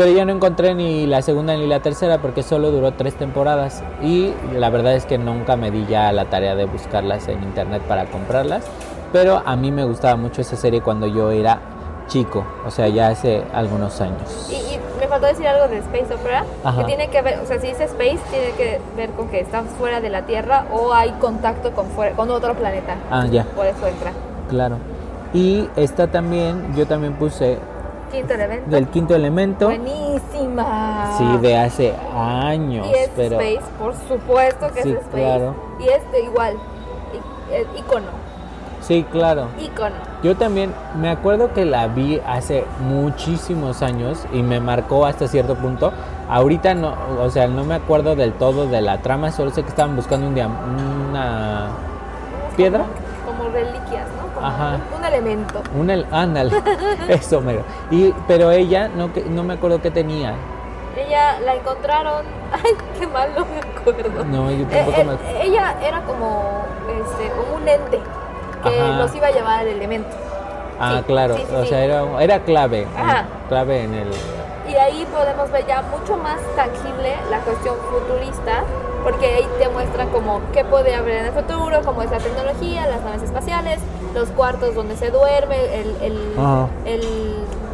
Pero 0.00 0.12
ya 0.12 0.24
no 0.24 0.32
encontré 0.32 0.74
ni 0.74 1.06
la 1.06 1.20
segunda 1.20 1.54
ni 1.54 1.66
la 1.66 1.80
tercera 1.80 2.22
porque 2.22 2.42
solo 2.42 2.70
duró 2.70 2.92
tres 2.92 3.16
temporadas 3.16 3.82
y 4.02 4.32
la 4.54 4.70
verdad 4.70 4.94
es 4.94 5.04
que 5.04 5.18
nunca 5.18 5.56
me 5.56 5.70
di 5.70 5.84
ya 5.84 6.10
la 6.10 6.24
tarea 6.24 6.54
de 6.54 6.64
buscarlas 6.64 7.28
en 7.28 7.42
internet 7.42 7.82
para 7.82 8.06
comprarlas. 8.06 8.64
Pero 9.12 9.42
a 9.44 9.56
mí 9.56 9.70
me 9.70 9.84
gustaba 9.84 10.16
mucho 10.16 10.40
esa 10.40 10.56
serie 10.56 10.80
cuando 10.80 11.06
yo 11.06 11.30
era 11.30 11.60
chico, 12.06 12.46
o 12.64 12.70
sea, 12.70 12.88
ya 12.88 13.08
hace 13.08 13.42
algunos 13.52 14.00
años. 14.00 14.48
Y, 14.50 14.54
y 14.54 14.80
me 14.98 15.06
faltó 15.06 15.26
decir 15.26 15.46
algo 15.46 15.68
de 15.68 15.80
Space 15.80 16.14
Opera, 16.14 16.46
Ajá. 16.64 16.80
que 16.80 16.84
tiene 16.86 17.08
que 17.10 17.20
ver, 17.20 17.38
o 17.40 17.44
sea, 17.44 17.60
si 17.60 17.66
dice 17.66 17.84
Space, 17.84 18.20
tiene 18.30 18.52
que 18.56 18.80
ver 18.96 19.10
con 19.10 19.28
que 19.28 19.40
está 19.40 19.64
fuera 19.64 20.00
de 20.00 20.08
la 20.08 20.22
Tierra 20.22 20.64
o 20.72 20.94
hay 20.94 21.10
contacto 21.20 21.72
con, 21.72 21.84
fuera, 21.88 22.16
con 22.16 22.30
otro 22.30 22.54
planeta. 22.54 22.96
Ah, 23.10 23.26
ya, 23.26 23.44
Por 23.44 23.66
eso 23.66 23.86
entra. 23.86 24.12
claro. 24.48 24.78
Y 25.34 25.68
esta 25.76 26.06
también, 26.06 26.74
yo 26.74 26.86
también 26.86 27.12
puse 27.16 27.58
Quinto 28.10 28.34
elemento. 28.34 28.70
del 28.70 28.88
quinto 28.88 29.14
elemento. 29.14 29.66
Buenísima. 29.66 31.14
Sí, 31.16 31.36
de 31.42 31.56
hace 31.56 31.94
años, 32.16 32.86
Y 32.88 32.94
es 32.94 33.10
pero 33.14 33.40
Space, 33.40 33.70
por 33.78 33.94
supuesto 34.08 34.68
que 34.72 34.82
Sí, 34.82 34.90
es 34.90 34.98
Space. 35.00 35.22
claro. 35.22 35.54
Y 35.78 35.88
este 35.88 36.22
igual, 36.24 36.56
icono. 37.78 38.06
Sí, 38.80 39.04
claro. 39.12 39.48
Ícono. 39.60 39.94
Yo 40.22 40.36
también 40.36 40.72
me 40.98 41.10
acuerdo 41.10 41.52
que 41.52 41.64
la 41.64 41.86
vi 41.86 42.20
hace 42.26 42.64
muchísimos 42.88 43.82
años 43.82 44.24
y 44.32 44.42
me 44.42 44.58
marcó 44.58 45.06
hasta 45.06 45.28
cierto 45.28 45.54
punto. 45.54 45.92
Ahorita 46.28 46.74
no, 46.74 46.94
o 47.20 47.28
sea, 47.30 47.46
no 47.46 47.64
me 47.64 47.74
acuerdo 47.74 48.16
del 48.16 48.32
todo 48.32 48.66
de 48.66 48.80
la 48.80 48.98
trama, 49.02 49.30
solo 49.32 49.50
sé 49.50 49.62
que 49.62 49.68
estaban 49.68 49.94
buscando 49.96 50.26
un 50.26 50.34
diam- 50.34 50.56
una 51.10 51.68
piedra, 52.56 52.84
Como, 53.26 53.44
¿no? 53.44 53.50
Como 54.40 54.46
Ajá. 54.52 54.78
un 54.98 55.04
elemento. 55.04 55.62
un 55.78 55.90
el, 55.90 56.06
ándale, 56.10 56.50
eso 57.08 57.40
mero. 57.40 57.62
Y 57.90 58.12
pero 58.26 58.50
ella 58.50 58.88
no 58.88 59.12
que- 59.12 59.24
no 59.24 59.42
me 59.44 59.54
acuerdo 59.54 59.80
qué 59.82 59.90
tenía. 59.90 60.34
Ella 60.96 61.38
la 61.40 61.54
encontraron. 61.54 62.24
Ay, 62.52 62.72
qué 62.98 63.06
mal, 63.06 63.30
no 63.36 63.44
me 63.44 63.60
acuerdo. 63.60 64.24
No, 64.24 64.50
yo 64.50 64.64
Eh, 64.64 64.66
tampoco 64.70 65.00
eh, 65.00 65.04
me 65.34 65.42
ella 65.44 65.74
era 65.82 66.00
como, 66.02 66.64
este, 66.88 67.30
como 67.30 67.56
un 67.56 67.68
ente 67.68 68.00
que 68.62 68.68
Ajá. 68.80 68.98
los 68.98 69.14
iba 69.14 69.26
a 69.28 69.30
llevar 69.30 69.60
al 69.60 69.68
elemento. 69.68 70.08
Ah, 70.80 70.96
sí, 70.98 71.04
claro, 71.04 71.36
sí, 71.36 71.44
sí, 71.48 71.54
o 71.54 71.64
sea, 71.66 71.84
era 71.84 72.02
era 72.22 72.40
clave, 72.40 72.86
Ajá. 72.96 73.26
clave 73.50 73.84
en 73.84 73.92
el 73.94 74.08
Y 74.66 74.74
ahí 74.76 75.06
podemos 75.12 75.50
ver 75.50 75.66
ya 75.66 75.82
mucho 75.82 76.16
más 76.16 76.38
tangible 76.56 77.16
la 77.30 77.38
cuestión 77.40 77.74
futurista, 77.90 78.62
porque 79.02 79.26
ahí 79.26 79.46
te 79.58 79.68
muestran 79.68 80.08
como 80.10 80.40
qué 80.52 80.64
puede 80.64 80.94
haber 80.94 81.16
en 81.18 81.26
el 81.26 81.32
futuro, 81.32 81.80
cómo 81.84 82.02
es 82.02 82.10
la 82.10 82.18
tecnología, 82.18 82.86
las 82.86 83.02
naves 83.02 83.22
espaciales, 83.22 83.78
los 84.14 84.28
cuartos 84.30 84.74
donde 84.74 84.96
se 84.96 85.10
duerme, 85.10 85.56
el, 85.80 85.96
el, 86.02 86.18
el, 86.86 87.02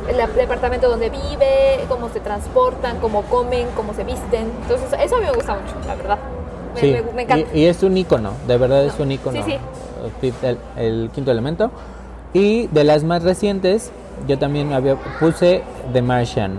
el 0.09 0.35
departamento 0.37 0.89
donde 0.89 1.11
vive, 1.11 1.85
cómo 1.89 2.09
se 2.09 2.21
transportan, 2.21 2.99
cómo 3.01 3.23
comen, 3.23 3.67
cómo 3.77 3.93
se 3.95 4.05
visten. 4.05 4.51
Entonces, 4.62 4.89
eso 5.03 5.17
a 5.17 5.21
mí 5.21 5.27
me 5.27 5.33
gusta 5.33 5.55
mucho, 5.55 5.75
la 5.87 5.95
verdad. 5.95 6.19
Me, 6.75 6.81
Sí, 6.81 6.93
me- 6.93 7.12
me 7.12 7.23
encanta. 7.23 7.49
Y, 7.55 7.61
y 7.61 7.67
es 7.67 7.83
un 7.83 7.97
icono, 7.97 8.33
de 8.47 8.57
verdad 8.59 8.85
es 8.85 8.99
un 9.01 9.11
icono. 9.11 9.43
Sí, 9.43 9.59
sí. 10.23 10.33
El, 10.43 10.59
el 10.77 11.11
quinto 11.12 11.31
elemento. 11.31 11.71
Y 12.33 12.67
de 12.69 12.85
las 12.85 13.03
más 13.03 13.23
recientes, 13.23 13.91
yo 14.29 14.39
también 14.39 14.73
había 14.75 14.97
puse 15.19 15.62
The 15.93 16.03
Martian 16.03 16.59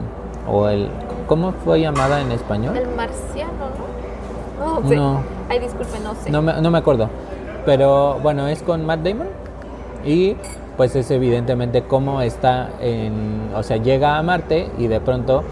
o 0.49 0.67
el 0.67 0.89
¿cómo 1.27 1.51
fue 1.63 1.79
llamada 1.81 2.19
en 2.21 2.31
español? 2.31 2.75
El 2.77 2.87
marciano, 2.89 3.51
¿no? 3.77 3.86
No 4.83 4.89
sé. 4.89 4.95
No. 4.95 5.21
Ay, 5.49 5.59
disculpe, 5.59 5.99
no 6.03 6.15
sé. 6.15 6.29
No 6.29 6.41
me, 6.41 6.53
no 6.61 6.71
me 6.71 6.77
acuerdo. 6.77 7.09
Pero 7.65 8.19
bueno, 8.21 8.47
es 8.47 8.61
con 8.63 8.85
Matt 8.85 9.01
Damon 9.01 9.27
y 10.05 10.35
pues 10.77 10.95
es 10.95 11.09
evidentemente 11.11 11.83
cómo 11.83 12.21
está 12.21 12.69
en, 12.79 13.49
o 13.55 13.63
sea, 13.63 13.77
llega 13.77 14.17
a 14.17 14.23
Marte 14.23 14.69
y 14.77 14.87
de 14.87 14.99
pronto 15.01 15.43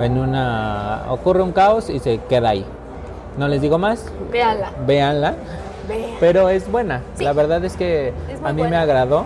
en 0.00 0.18
una 0.18 1.04
ocurre 1.08 1.42
un 1.42 1.52
caos 1.52 1.88
y 1.90 1.98
se 2.00 2.18
queda 2.28 2.50
ahí. 2.50 2.64
No 3.38 3.48
les 3.48 3.60
digo 3.62 3.78
más, 3.78 4.06
Véanla. 4.30 4.70
véanla. 4.86 5.34
Vean. 5.88 6.10
Pero 6.20 6.48
es 6.48 6.70
buena. 6.70 7.00
Sí. 7.14 7.24
La 7.24 7.32
verdad 7.32 7.64
es 7.64 7.76
que 7.76 8.08
Es 8.30 8.40
a 8.44 8.52
mí 8.52 8.62
me 8.62 8.76
agradó. 8.76 9.24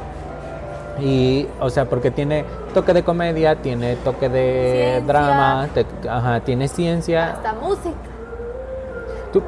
Y, 1.00 1.46
o 1.60 1.70
sea, 1.70 1.84
porque 1.84 2.10
tiene 2.10 2.44
toque 2.74 2.92
de 2.92 3.04
comedia, 3.04 3.56
tiene 3.56 3.94
toque 3.96 4.28
de 4.28 4.72
Ciencia. 4.94 5.06
drama, 5.06 5.68
te- 5.72 6.08
ajá, 6.08 6.40
tiene 6.40 6.66
ciencia. 6.66 7.32
Hasta 7.34 7.52
música. 7.52 7.94
¿Tú, 9.32 9.42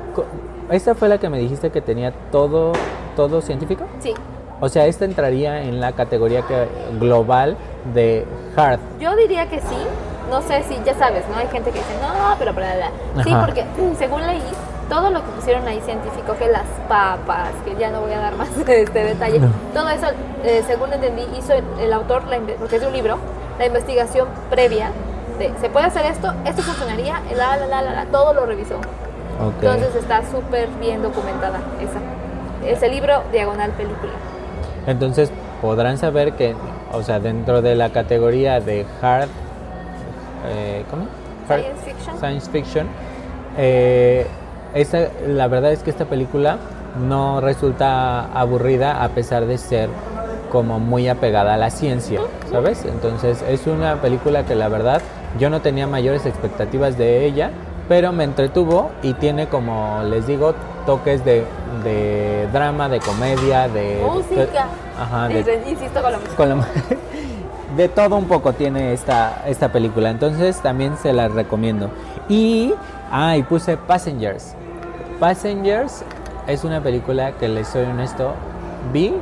¿Esta 0.70 0.94
fue 0.94 1.08
la 1.08 1.18
que 1.18 1.28
me 1.28 1.38
dijiste 1.38 1.70
que 1.70 1.80
tenía 1.80 2.12
todo, 2.30 2.72
todo 3.16 3.40
científico? 3.40 3.84
Sí. 4.00 4.14
O 4.60 4.68
sea, 4.68 4.86
esta 4.86 5.04
entraría 5.04 5.62
en 5.62 5.80
la 5.80 5.92
categoría 5.92 6.42
que, 6.42 6.66
global 6.98 7.56
de 7.94 8.26
hard. 8.56 8.78
Yo 9.00 9.16
diría 9.16 9.48
que 9.48 9.58
sí. 9.60 9.76
No 10.30 10.42
sé 10.42 10.62
si, 10.64 10.76
ya 10.84 10.94
sabes, 10.94 11.24
¿no? 11.28 11.36
Hay 11.38 11.48
gente 11.48 11.70
que 11.70 11.78
dice, 11.78 11.94
no, 12.00 12.36
pero 12.38 12.52
bla, 12.52 12.76
bla, 12.76 12.90
bla". 13.14 13.24
Sí, 13.24 13.34
porque 13.44 13.64
mm, 13.64 13.96
según 13.96 14.24
leí, 14.26 14.42
todo 14.88 15.10
lo 15.10 15.24
que 15.24 15.30
pusieron 15.32 15.66
ahí 15.66 15.80
científico, 15.80 16.34
que 16.38 16.46
las 16.46 16.66
papas, 16.88 17.48
que 17.64 17.74
ya 17.76 17.90
no 17.90 18.00
voy 18.02 18.12
a 18.12 18.20
dar 18.20 18.36
más 18.36 18.54
de 18.64 18.82
este 18.82 19.04
detalle, 19.04 19.40
No. 19.40 19.48
todo 19.74 19.88
eso, 19.88 20.06
eh, 20.44 20.62
según 20.66 20.92
entendí, 20.92 21.26
hizo 21.36 21.54
el, 21.54 21.64
el 21.80 21.92
autor, 21.92 22.24
la 22.28 22.38
porque 22.58 22.76
es 22.76 22.82
de 22.82 22.86
un 22.86 22.92
libro, 22.92 23.16
la 23.58 23.66
investigación 23.66 24.28
previa 24.50 24.92
de, 25.38 25.52
¿se 25.60 25.68
puede 25.68 25.86
hacer 25.86 26.06
esto? 26.06 26.32
¿Esto 26.44 26.62
funcionaría? 26.62 27.20
La, 27.36 27.56
la, 27.56 27.66
la, 27.66 27.82
la, 27.82 27.92
la, 27.92 28.04
todo 28.06 28.32
lo 28.34 28.46
revisó. 28.46 28.76
Entonces 29.40 29.94
está 29.96 30.22
súper 30.31 30.68
bien 30.81 31.03
documentada 31.03 31.61
esa. 31.81 32.00
Ese 32.70 32.88
libro, 32.88 33.22
diagonal 33.33 33.70
película. 33.72 34.12
Entonces 34.87 35.31
podrán 35.62 35.98
saber 35.98 36.33
que, 36.33 36.55
o 36.92 37.03
sea, 37.03 37.20
dentro 37.20 37.62
de 37.62 37.74
la 37.74 37.90
categoría 37.90 38.61
de 38.61 38.85
hard, 39.03 39.29
eh, 40.48 40.85
¿cómo? 40.90 41.07
Hard- 41.48 41.61
Science 41.62 41.83
fiction. 41.85 42.18
science 42.18 42.50
fiction, 42.50 42.87
eh, 43.57 44.26
esta- 44.74 45.09
la 45.26 45.48
verdad 45.48 45.72
es 45.72 45.83
que 45.83 45.90
esta 45.90 46.05
película 46.05 46.59
no 47.09 47.40
resulta 47.40 48.26
aburrida 48.38 49.03
a 49.03 49.09
pesar 49.11 49.46
de 49.46 49.59
ser 49.59 49.88
como 50.50 50.79
muy 50.81 51.09
apegada 51.09 51.55
a 51.55 51.57
la 51.57 51.70
ciencia, 51.70 52.20
¿sabes? 52.50 52.85
Entonces 52.85 53.42
es 53.48 53.66
una 53.66 53.96
película 54.03 54.44
que 54.44 54.55
la 54.55 54.68
verdad 54.68 55.00
yo 55.38 55.48
no 55.50 55.61
tenía 55.61 55.87
mayores 55.87 56.26
expectativas 56.26 56.98
de 56.98 57.24
ella, 57.24 57.50
pero 57.90 58.12
me 58.12 58.22
entretuvo 58.22 58.92
y 59.03 59.14
tiene 59.14 59.48
como 59.48 60.00
les 60.05 60.24
digo 60.29 60.55
toques 60.87 61.24
de, 61.24 61.44
de 61.83 62.48
drama, 62.53 62.88
de 62.88 63.00
comedia, 63.00 63.66
de 63.66 64.00
Música. 64.09 64.66
ajá, 64.96 65.26
de, 65.26 65.62
Insisto 65.68 66.00
con 66.00 66.12
la 66.12 66.18
música. 66.18 66.37
con 66.37 66.48
la- 66.50 66.66
de 67.76 67.88
todo 67.88 68.14
un 68.14 68.26
poco 68.26 68.53
tiene 68.53 68.92
esta, 68.92 69.42
esta 69.44 69.72
película. 69.72 70.09
Entonces 70.11 70.61
también 70.61 70.96
se 70.98 71.12
la 71.12 71.26
recomiendo. 71.26 71.90
Y, 72.29 72.72
ah, 73.11 73.37
y 73.37 73.42
puse 73.42 73.76
Passengers. 73.76 74.55
Passengers 75.18 76.05
es 76.46 76.62
una 76.62 76.81
película 76.81 77.33
que 77.33 77.48
les 77.48 77.66
soy 77.66 77.87
honesto, 77.87 78.35
vi 78.92 79.12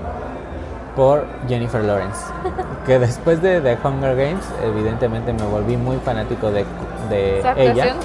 por 0.95 1.25
Jennifer 1.49 1.83
Lawrence. 1.83 2.21
Que 2.87 2.99
después 2.99 3.41
de 3.41 3.61
The 3.63 3.79
Hunger 3.83 4.15
Games, 4.15 4.45
evidentemente 4.63 5.33
me 5.33 5.43
volví 5.45 5.77
muy 5.79 5.97
fanático 5.99 6.51
de, 6.51 6.65
de 7.11 7.39
ella. 7.39 7.51
actuación. 7.71 7.97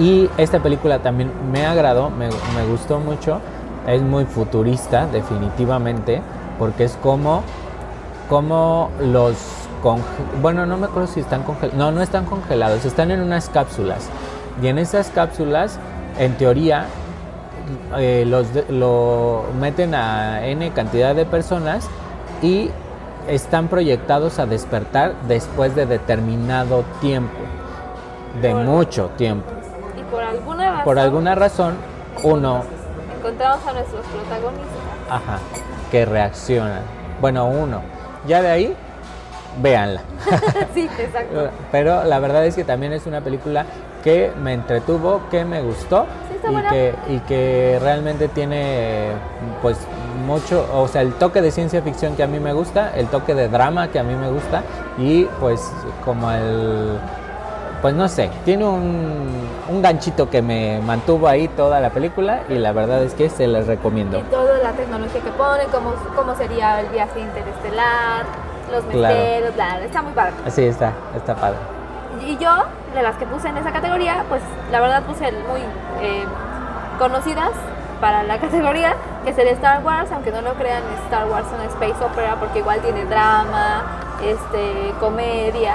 Y 0.00 0.28
esta 0.38 0.60
película 0.60 1.00
también 1.00 1.30
me 1.52 1.66
agradó, 1.66 2.10
me, 2.10 2.28
me 2.28 2.66
gustó 2.68 2.98
mucho. 2.98 3.38
Es 3.86 4.00
muy 4.00 4.24
futurista, 4.24 5.06
definitivamente, 5.06 6.22
porque 6.58 6.84
es 6.84 6.96
como, 7.02 7.42
como 8.28 8.90
los... 9.00 9.36
bueno, 10.40 10.64
no 10.64 10.78
me 10.78 10.86
acuerdo 10.86 11.06
si 11.06 11.20
están 11.20 11.42
congelados. 11.42 11.78
No, 11.78 11.92
no 11.92 12.00
están 12.00 12.24
congelados, 12.24 12.84
están 12.84 13.10
en 13.10 13.20
unas 13.20 13.50
cápsulas. 13.50 14.08
Y 14.62 14.68
en 14.68 14.78
esas 14.78 15.10
cápsulas, 15.10 15.78
en 16.18 16.34
teoría, 16.38 16.86
eh, 17.98 18.24
los 18.26 18.46
lo 18.70 19.44
meten 19.60 19.94
a 19.94 20.46
N 20.46 20.70
cantidad 20.70 21.14
de 21.14 21.26
personas 21.26 21.88
y 22.42 22.70
están 23.28 23.68
proyectados 23.68 24.38
a 24.38 24.46
despertar 24.46 25.14
después 25.28 25.74
de 25.74 25.86
determinado 25.86 26.84
tiempo, 27.00 27.38
de 28.40 28.54
mucho 28.54 29.10
tiempo. 29.16 29.59
Por 30.10 30.22
alguna 30.22 30.70
razón. 30.70 30.84
Por 30.84 30.98
alguna 30.98 31.34
razón, 31.34 31.74
uno, 32.22 32.62
Encontramos 33.18 33.66
a 33.66 33.72
nuestros 33.74 34.06
protagonistas. 34.06 34.78
ajá, 35.10 35.38
que 35.90 36.04
reacciona. 36.06 36.80
Bueno, 37.20 37.46
uno. 37.46 37.82
Ya 38.26 38.40
de 38.40 38.50
ahí, 38.50 38.76
véanla. 39.60 40.00
sí, 40.74 40.88
exacto. 40.98 41.50
Pero 41.70 42.04
la 42.04 42.18
verdad 42.18 42.46
es 42.46 42.54
que 42.56 42.64
también 42.64 42.92
es 42.94 43.06
una 43.06 43.20
película 43.20 43.66
que 44.02 44.32
me 44.42 44.54
entretuvo, 44.54 45.20
que 45.30 45.44
me 45.44 45.60
gustó 45.60 46.06
Sí, 46.30 46.36
y 46.48 46.52
buena. 46.52 46.70
que, 46.70 46.94
y 47.08 47.18
que 47.20 47.78
realmente 47.82 48.28
tiene 48.28 49.08
pues 49.60 49.76
mucho, 50.26 50.66
o 50.72 50.88
sea, 50.88 51.02
el 51.02 51.12
toque 51.14 51.42
de 51.42 51.50
ciencia 51.50 51.82
ficción 51.82 52.16
que 52.16 52.22
a 52.22 52.26
mí 52.26 52.40
me 52.40 52.54
gusta, 52.54 52.92
el 52.96 53.08
toque 53.08 53.34
de 53.34 53.48
drama 53.48 53.88
que 53.88 53.98
a 53.98 54.02
mí 54.02 54.14
me 54.14 54.30
gusta 54.30 54.62
y 54.96 55.24
pues 55.40 55.60
como 56.06 56.30
el, 56.30 56.98
pues 57.82 57.94
no 57.94 58.08
sé, 58.08 58.30
tiene 58.44 58.64
un, 58.64 59.48
un 59.68 59.82
ganchito 59.82 60.28
que 60.28 60.42
me 60.42 60.80
mantuvo 60.80 61.28
ahí 61.28 61.48
toda 61.48 61.80
la 61.80 61.90
película 61.90 62.40
y 62.48 62.54
la 62.54 62.72
verdad 62.72 63.02
es 63.02 63.14
que 63.14 63.28
se 63.30 63.46
les 63.46 63.66
recomiendo. 63.66 64.18
Y 64.18 64.22
toda 64.24 64.58
la 64.58 64.72
tecnología 64.72 65.20
que 65.20 65.30
ponen, 65.30 65.66
cómo, 65.70 65.92
cómo 66.14 66.34
sería 66.34 66.80
el 66.80 66.86
viaje 66.88 67.20
interestelar, 67.20 68.24
los 68.70 68.84
Claro. 68.84 69.16
bla, 69.56 69.74
bla, 69.76 69.84
está 69.84 70.02
muy 70.02 70.12
padre. 70.12 70.32
Sí, 70.50 70.64
está, 70.64 70.92
está 71.16 71.34
padre. 71.34 71.56
Y 72.26 72.36
yo, 72.36 72.50
de 72.94 73.02
las 73.02 73.16
que 73.16 73.26
puse 73.26 73.48
en 73.48 73.56
esa 73.56 73.72
categoría, 73.72 74.24
pues 74.28 74.42
la 74.70 74.80
verdad 74.80 75.02
puse 75.04 75.30
muy 75.32 75.60
eh, 76.02 76.24
conocidas 76.98 77.50
para 78.00 78.22
la 78.22 78.38
categoría, 78.40 78.94
que 79.24 79.32
sería 79.32 79.52
Star 79.52 79.84
Wars, 79.84 80.10
aunque 80.12 80.30
no 80.32 80.40
lo 80.42 80.54
crean, 80.54 80.82
Star 81.06 81.28
Wars 81.28 81.46
es 81.46 81.52
una 81.54 81.64
space 81.64 82.04
opera 82.04 82.36
porque 82.38 82.58
igual 82.60 82.80
tiene 82.80 83.04
drama, 83.06 83.82
este, 84.24 84.92
comedia, 85.00 85.74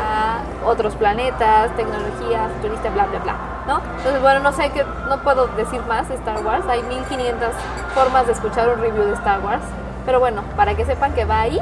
otros 0.66 0.96
planetas, 0.96 1.72
tecnología, 1.76 2.50
futurista, 2.56 2.90
bla, 2.90 3.06
bla, 3.06 3.20
bla, 3.20 3.36
¿no? 3.68 3.80
Entonces, 3.98 4.22
bueno, 4.22 4.40
no 4.42 4.52
sé, 4.52 4.70
qué 4.72 4.86
no 5.10 5.18
puedo 5.20 5.48
decir 5.56 5.82
más 5.88 6.08
de 6.10 6.16
Star 6.16 6.44
Wars, 6.46 6.66
hay 6.70 6.82
1500 6.84 7.50
formas 7.94 8.26
de 8.28 8.34
escuchar 8.34 8.70
un 8.70 8.80
review 8.82 9.04
de 9.06 9.14
Star 9.14 9.40
Wars, 9.42 9.64
pero 10.06 10.20
bueno, 10.20 10.44
para 10.56 10.76
que 10.76 10.86
sepan 10.86 11.14
que 11.14 11.26
va 11.26 11.42
ahí. 11.42 11.60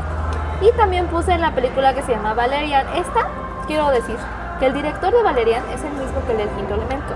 Y 0.61 0.71
también 0.77 1.07
puse 1.07 1.37
la 1.37 1.51
película 1.51 1.93
que 1.93 2.01
se 2.03 2.13
llama 2.13 2.33
Valerian. 2.33 2.85
Esta, 2.95 3.27
quiero 3.67 3.89
decir, 3.89 4.15
que 4.59 4.67
el 4.67 4.73
director 4.73 5.13
de 5.13 5.21
Valerian 5.21 5.63
es 5.73 5.81
el 5.83 5.91
mismo 5.91 6.23
que 6.25 6.31
el 6.33 6.37
del 6.37 6.49
quinto 6.49 6.75
elemento. 6.75 7.13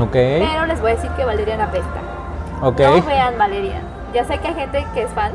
Ok, 0.00 0.12
Pero 0.12 0.66
les 0.66 0.80
voy 0.80 0.92
a 0.92 0.94
decir 0.94 1.10
que 1.12 1.24
Valerian 1.24 1.60
apesta. 1.60 2.00
ok. 2.62 2.80
No 2.80 3.02
vean 3.02 3.36
Valerian. 3.36 3.82
Ya 4.14 4.24
sé 4.24 4.38
que 4.38 4.48
hay 4.48 4.54
gente 4.54 4.86
que 4.94 5.02
es 5.02 5.10
fan, 5.12 5.32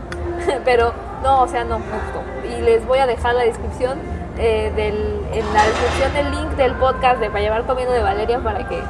pero 0.64 0.92
no, 1.22 1.42
o 1.42 1.48
sea, 1.48 1.64
no 1.64 1.76
gustó. 1.76 2.22
Y 2.48 2.62
les 2.62 2.86
voy 2.86 2.98
a 2.98 3.06
dejar 3.06 3.34
la 3.34 3.42
descripción 3.42 3.98
eh, 4.38 4.72
del, 4.76 5.20
en 5.32 5.52
la 5.52 5.64
descripción 5.64 6.12
del 6.14 6.30
link 6.30 6.56
del 6.56 6.72
podcast 6.74 7.20
de 7.20 7.28
Para 7.28 7.40
llevar 7.40 7.64
comiendo 7.64 7.92
de 7.92 8.02
Valeria 8.02 8.38
para 8.38 8.68
que 8.68 8.80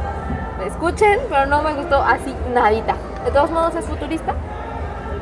me 0.59 0.67
escuchen, 0.67 1.21
pero 1.31 1.47
no 1.47 1.63
me 1.63 1.73
gustó 1.73 2.03
así 2.03 2.35
nadita. 2.53 2.97
De 3.25 3.31
todos 3.31 3.51
modos 3.51 3.75
es 3.75 3.85
futurista, 3.85 4.35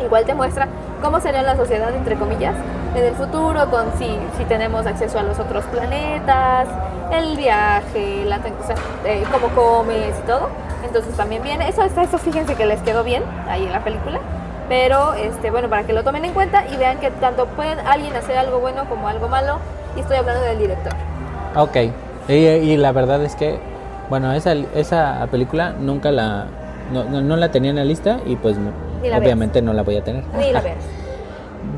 igual 0.03 0.25
te 0.25 0.35
muestra 0.35 0.69
cómo 1.03 1.21
sería 1.21 1.43
la 1.43 1.57
sociedad, 1.57 1.95
entre 1.95 2.17
comillas, 2.17 2.55
en 2.95 3.05
el 3.05 3.15
futuro, 3.15 3.71
con 3.71 3.93
si, 3.99 4.19
si 4.37 4.45
tenemos 4.45 4.87
acceso 4.87 5.19
a 5.19 5.23
los 5.23 5.39
otros 5.39 5.65
planetas, 5.67 6.69
el 7.13 7.37
viaje, 7.37 8.25
la, 8.25 8.37
o 8.39 8.67
sea, 8.67 8.77
eh, 9.05 9.25
cómo 9.31 9.49
comes 9.55 10.15
y 10.19 10.27
todo. 10.27 10.49
Entonces 10.85 11.15
también 11.15 11.43
viene, 11.43 11.69
eso, 11.69 11.83
eso 11.83 12.19
fíjense 12.19 12.55
que 12.55 12.67
les 12.67 12.81
quedó 12.83 13.05
bien 13.05 13.23
ahí 13.49 13.67
en 13.67 13.73
la 13.73 13.85
película. 13.85 14.21
Pero 14.69 15.15
este, 15.15 15.51
bueno, 15.51 15.69
para 15.69 15.85
que 15.85 15.93
lo 15.93 16.03
tomen 16.03 16.25
en 16.25 16.33
cuenta 16.33 16.65
y 16.73 16.77
vean 16.77 16.99
que 16.99 17.11
tanto 17.11 17.47
puede 17.47 17.73
alguien 17.81 18.15
hacer 18.17 18.37
algo 18.37 18.59
bueno 18.59 18.89
como 18.89 19.09
algo 19.09 19.29
malo. 19.29 19.59
Y 19.97 20.01
estoy 20.01 20.17
hablando 20.17 20.43
del 20.43 20.59
director. 20.59 20.93
Ok. 21.55 21.77
Y, 22.29 22.33
y 22.33 22.77
la 22.77 22.93
verdad 22.93 23.23
es 23.23 23.37
que, 23.37 23.59
bueno, 24.11 24.33
esa, 24.33 24.53
esa 24.75 25.27
película 25.31 25.73
nunca 25.79 26.11
la, 26.11 26.47
no, 26.93 27.05
no, 27.05 27.21
no 27.21 27.37
la 27.37 27.51
tenía 27.51 27.71
en 27.71 27.77
la 27.77 27.85
lista 27.85 28.19
y 28.27 28.37
pues 28.37 28.57
obviamente 29.03 29.63
no 29.63 29.73
la 29.73 29.83
voy 29.83 29.97
a 29.97 30.05
tener. 30.05 30.25
Ni 30.39 30.53
la. 30.53 30.63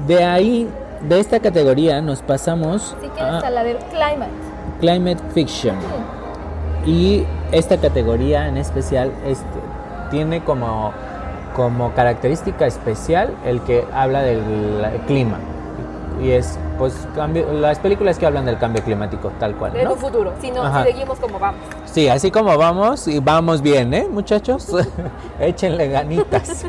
De 0.07 0.25
ahí, 0.25 0.69
de 1.03 1.21
esta 1.21 1.41
categoría 1.41 2.01
nos 2.01 2.23
pasamos 2.23 2.97
Si 3.01 3.09
quieres 3.09 3.43
a 3.43 3.47
a 3.47 3.51
la 3.51 3.65
del 3.65 3.77
climate. 3.77 4.31
Climate 4.81 5.23
Fiction. 5.33 5.77
Y 6.87 7.25
esta 7.53 7.79
categoría 7.79 8.49
en 8.49 8.57
especial 8.57 9.13
este, 9.27 9.47
tiene 10.11 10.43
como, 10.43 10.93
como 11.59 11.93
característica 11.93 12.67
especial 12.69 13.35
el 13.45 13.61
que 13.63 13.85
habla 13.93 14.23
del 14.23 14.41
clima. 15.09 15.39
Y 16.23 16.31
es, 16.31 16.57
pues, 16.79 16.95
cambio, 17.17 17.53
las 17.53 17.81
películas 17.81 18.17
que 18.17 18.27
hablan 18.27 18.47
del 18.47 18.59
cambio 18.59 18.81
climático, 18.85 19.33
tal 19.41 19.57
cual. 19.57 19.75
En 19.75 19.87
¿no? 19.87 19.95
un 19.95 19.99
futuro, 19.99 20.33
si, 20.41 20.53
no, 20.53 20.63
Ajá. 20.63 20.85
si 20.85 20.93
seguimos 20.93 21.19
como 21.19 21.41
vamos. 21.41 21.61
Sí, 21.85 22.09
así 22.09 22.31
como 22.31 22.57
vamos, 22.57 23.09
y 23.09 23.19
vamos 23.19 23.61
bien, 23.61 23.93
¿eh, 23.93 24.07
muchachos? 24.09 24.69
Échenle 25.41 25.89
ganitas. 25.89 26.65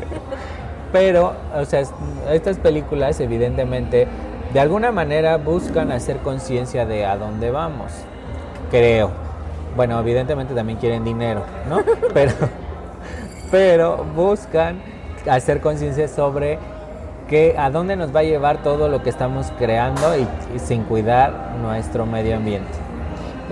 Pero, 0.90 1.34
o 1.56 1.64
sea, 1.66 1.80
es- 1.80 1.92
estas 2.28 2.58
películas 2.58 3.20
evidentemente 3.20 4.08
de 4.52 4.58
alguna 4.58 4.90
manera 4.90 5.36
buscan 5.36 5.92
hacer 5.92 6.16
conciencia 6.16 6.84
de 6.84 7.06
a 7.06 7.16
dónde 7.16 7.52
vamos. 7.52 7.92
Creo. 8.72 9.12
Bueno, 9.76 10.00
evidentemente 10.00 10.52
también 10.52 10.80
quieren 10.80 11.04
dinero, 11.04 11.44
¿no? 11.68 11.78
Pero, 12.12 12.32
pero 13.50 14.04
buscan 14.16 14.80
hacer 15.30 15.60
conciencia 15.60 16.08
sobre 16.08 16.58
que 17.28 17.54
a 17.58 17.70
dónde 17.70 17.96
nos 17.96 18.14
va 18.14 18.20
a 18.20 18.24
llevar 18.24 18.58
todo 18.62 18.88
lo 18.88 19.02
que 19.02 19.10
estamos 19.10 19.52
creando 19.58 20.16
y, 20.16 20.26
y 20.54 20.58
sin 20.58 20.82
cuidar 20.84 21.32
nuestro 21.62 22.06
medio 22.06 22.36
ambiente. 22.36 22.72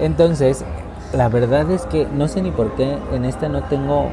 Entonces, 0.01 0.65
la 1.13 1.29
verdad 1.29 1.71
es 1.71 1.87
que 1.87 2.07
no 2.13 2.29
sé 2.29 2.43
ni 2.43 2.51
por 2.51 2.73
qué 2.73 2.97
en 3.13 3.25
esta 3.25 3.49
no 3.49 3.63
tengo. 3.65 4.09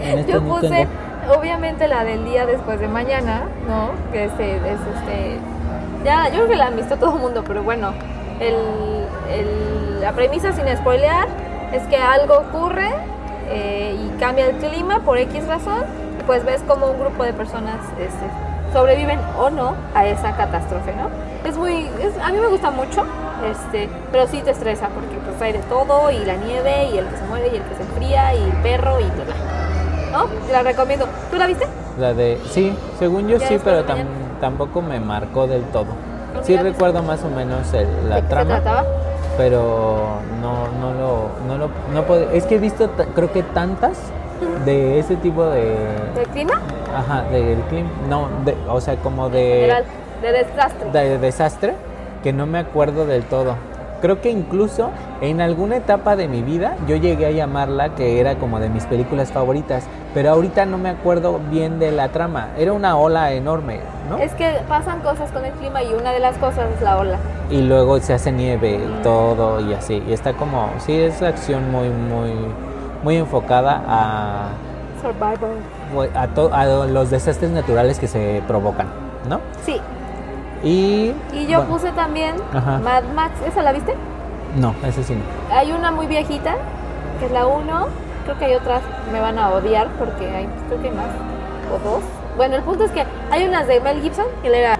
En 0.00 0.18
esta 0.20 0.32
Yo 0.32 0.40
no 0.40 0.54
puse, 0.56 0.68
tengo. 0.68 1.38
obviamente, 1.38 1.86
la 1.88 2.04
del 2.04 2.24
día 2.24 2.46
después 2.46 2.80
de 2.80 2.88
mañana, 2.88 3.44
¿no? 3.68 3.90
Que 4.12 4.24
este, 4.24 4.56
es 4.56 4.62
este. 4.96 5.38
Ya, 6.04 6.28
yo 6.28 6.34
creo 6.36 6.48
que 6.48 6.56
la 6.56 6.66
han 6.66 6.76
visto 6.76 6.96
todo 6.96 7.16
el 7.16 7.20
mundo, 7.22 7.42
pero 7.46 7.62
bueno. 7.62 7.92
El, 8.40 8.54
el- 9.32 10.00
la 10.02 10.12
premisa 10.12 10.52
sin 10.52 10.68
spoilear 10.76 11.26
es 11.72 11.82
que 11.84 11.96
algo 11.96 12.34
ocurre 12.38 12.90
eh, 13.48 13.96
y 13.98 14.18
cambia 14.18 14.46
el 14.46 14.56
clima 14.56 15.00
por 15.00 15.18
X 15.18 15.46
razón. 15.46 15.84
Pues 16.26 16.44
ves 16.44 16.60
como 16.66 16.86
un 16.90 16.98
grupo 16.98 17.22
de 17.22 17.32
personas 17.32 17.76
este, 17.98 18.26
sobreviven 18.72 19.20
o 19.38 19.48
no 19.50 19.74
a 19.94 20.06
esa 20.06 20.32
catástrofe, 20.36 20.92
¿no? 20.96 21.08
Es 21.48 21.56
muy. 21.56 21.88
es- 22.02 22.18
a 22.20 22.30
mí 22.32 22.38
me 22.38 22.48
gusta 22.48 22.70
mucho, 22.72 23.04
este, 23.48 23.88
pero 24.10 24.26
sí 24.26 24.40
te 24.42 24.50
estresa 24.50 24.88
porque 24.88 25.14
pues 25.24 25.40
hay 25.40 25.52
de 25.52 25.60
todo 25.60 26.10
y 26.10 26.18
la 26.24 26.34
nieve 26.34 26.88
y 26.92 26.98
el 26.98 27.06
que 27.06 27.16
se 27.16 27.24
muere 27.26 27.46
y 27.52 27.56
el 27.56 27.62
que 27.62 27.74
se 27.76 27.82
enfría 27.82 28.34
y 28.34 28.42
el 28.42 28.52
perro 28.62 28.98
y 28.98 29.04
bla. 29.04 29.34
¿No? 30.12 30.26
La 30.50 30.62
recomiendo. 30.62 31.06
¿Tú 31.30 31.36
la 31.36 31.46
viste? 31.46 31.66
La 31.98 32.12
de. 32.12 32.40
Sí, 32.50 32.76
según 32.98 33.28
yo 33.28 33.38
sí, 33.38 33.58
pero 33.62 33.84
tam- 33.86 34.06
tampoco 34.40 34.82
me 34.82 34.98
marcó 34.98 35.46
del 35.46 35.62
todo. 35.66 35.86
¿No 36.34 36.42
Sí 36.42 36.56
recuerdo 36.56 37.02
más 37.02 37.22
o 37.22 37.28
menos 37.28 37.72
el- 37.72 38.08
la 38.08 38.16
¿De 38.16 38.22
trama. 38.22 38.56
se 38.56 38.60
trataba? 38.62 38.84
Pero 39.36 40.18
no 40.40 40.68
no 40.80 40.92
lo 40.94 41.28
no 41.46 41.58
lo 41.58 41.70
no 41.92 42.02
puedo- 42.04 42.30
es 42.30 42.44
que 42.46 42.56
he 42.56 42.58
visto 42.58 42.90
creo 43.14 43.32
que 43.32 43.42
tantas 43.42 43.98
de 44.64 44.98
ese 44.98 45.16
tipo 45.16 45.44
de 45.46 45.76
¿Del 46.14 46.26
clima? 46.32 46.60
ajá 46.94 47.22
del 47.30 47.58
clima 47.68 47.90
no 48.08 48.28
de, 48.44 48.56
o 48.68 48.80
sea 48.80 48.96
como 48.96 49.28
de 49.30 49.42
General, 49.60 49.84
de 50.22 50.32
desastre. 50.32 50.90
de 50.90 51.18
desastre 51.18 51.74
que 52.22 52.32
no 52.32 52.46
me 52.46 52.58
acuerdo 52.58 53.06
del 53.06 53.24
todo 53.24 53.54
creo 54.00 54.20
que 54.20 54.30
incluso 54.30 54.90
en 55.20 55.40
alguna 55.40 55.76
etapa 55.76 56.14
de 56.16 56.28
mi 56.28 56.42
vida 56.42 56.76
yo 56.86 56.96
llegué 56.96 57.26
a 57.26 57.30
llamarla 57.30 57.94
que 57.94 58.20
era 58.20 58.34
como 58.36 58.60
de 58.60 58.68
mis 58.68 58.84
películas 58.84 59.32
favoritas 59.32 59.84
pero 60.12 60.30
ahorita 60.30 60.66
no 60.66 60.76
me 60.78 60.90
acuerdo 60.90 61.40
bien 61.50 61.78
de 61.78 61.90
la 61.92 62.08
trama 62.10 62.48
era 62.58 62.72
una 62.72 62.96
ola 62.96 63.32
enorme 63.32 63.80
no 64.10 64.18
Es 64.18 64.32
que 64.34 64.58
pasan 64.68 65.00
cosas 65.00 65.30
con 65.32 65.44
el 65.44 65.52
clima 65.52 65.82
y 65.82 65.94
una 65.94 66.12
de 66.12 66.20
las 66.20 66.36
cosas 66.38 66.66
es 66.76 66.82
la 66.82 66.98
ola. 66.98 67.18
y 67.50 67.62
luego 67.62 67.98
se 68.00 68.12
hace 68.14 68.30
nieve 68.30 68.78
y 68.84 69.02
todo 69.02 69.60
y 69.60 69.72
así 69.72 70.02
y 70.06 70.12
está 70.12 70.34
como 70.34 70.68
sí 70.78 70.94
es 70.94 71.22
acción 71.22 71.70
muy 71.70 71.88
muy 71.88 72.32
muy 73.02 73.16
enfocada 73.16 73.82
a 73.88 74.48
Survivor. 75.00 76.10
a, 76.14 76.26
to- 76.28 76.52
a 76.52 76.64
los 76.86 77.10
desastres 77.10 77.50
naturales 77.50 77.98
que 77.98 78.06
se 78.08 78.42
provocan 78.46 78.88
no 79.28 79.40
Sí. 79.64 79.80
y 80.62 81.12
Y 81.32 81.46
yo 81.46 81.58
bueno, 81.60 81.72
puse 81.74 81.90
también 81.92 82.34
Ajá. 82.52 82.78
Mad 82.78 83.04
Max. 83.14 83.32
¿Esa 83.46 83.62
la 83.62 83.72
viste? 83.72 83.94
No 84.56 84.74
ese 84.84 85.02
sí 85.04 85.14
no 85.14 85.54
Hay 85.56 85.72
una 85.72 85.90
muy 85.92 86.06
viejita, 86.06 86.56
que 87.20 87.26
es 87.26 87.32
la 87.32 87.46
1. 87.46 87.86
Creo 88.24 88.38
que 88.38 88.44
hay 88.46 88.54
otras 88.54 88.82
me 89.12 89.20
van 89.20 89.38
a 89.38 89.50
odiar 89.50 89.88
porque 89.98 90.28
hay, 90.28 90.48
creo 90.68 90.80
que 90.82 90.88
hay 90.88 90.94
más. 90.94 91.06
O 91.72 91.78
dos. 91.88 92.02
Bueno, 92.36 92.56
el 92.56 92.62
punto 92.62 92.84
es 92.84 92.90
que 92.90 93.04
hay 93.30 93.44
unas 93.46 93.66
de 93.66 93.80
Mel 93.80 94.02
Gibson, 94.02 94.26
que 94.42 94.48
él 94.48 94.54
era, 94.54 94.74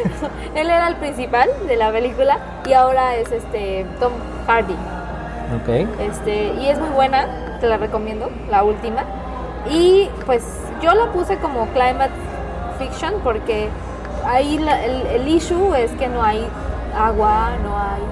él 0.54 0.70
era 0.70 0.88
el 0.88 0.96
principal 0.96 1.48
de 1.68 1.76
la 1.76 1.90
película 1.92 2.38
y 2.66 2.72
ahora 2.72 3.16
es 3.16 3.30
este 3.32 3.84
Tom 4.00 4.12
Hardy. 4.46 4.72
ok 4.72 5.88
Este, 6.00 6.54
y 6.54 6.68
es 6.68 6.78
muy 6.78 6.88
buena, 6.90 7.58
te 7.60 7.68
la 7.68 7.76
recomiendo, 7.76 8.30
la 8.50 8.62
última. 8.64 9.02
Y 9.70 10.08
pues 10.26 10.44
yo 10.82 10.94
la 10.94 11.06
puse 11.12 11.36
como 11.38 11.66
climate 11.68 12.12
fiction 12.78 13.14
porque 13.22 13.68
ahí 14.26 14.58
la- 14.58 14.84
el, 14.84 15.06
el 15.06 15.28
issue 15.28 15.74
es 15.74 15.90
que 15.92 16.08
no 16.08 16.22
hay 16.22 16.46
agua, 16.98 17.50
no 17.62 17.76
hay 17.76 18.02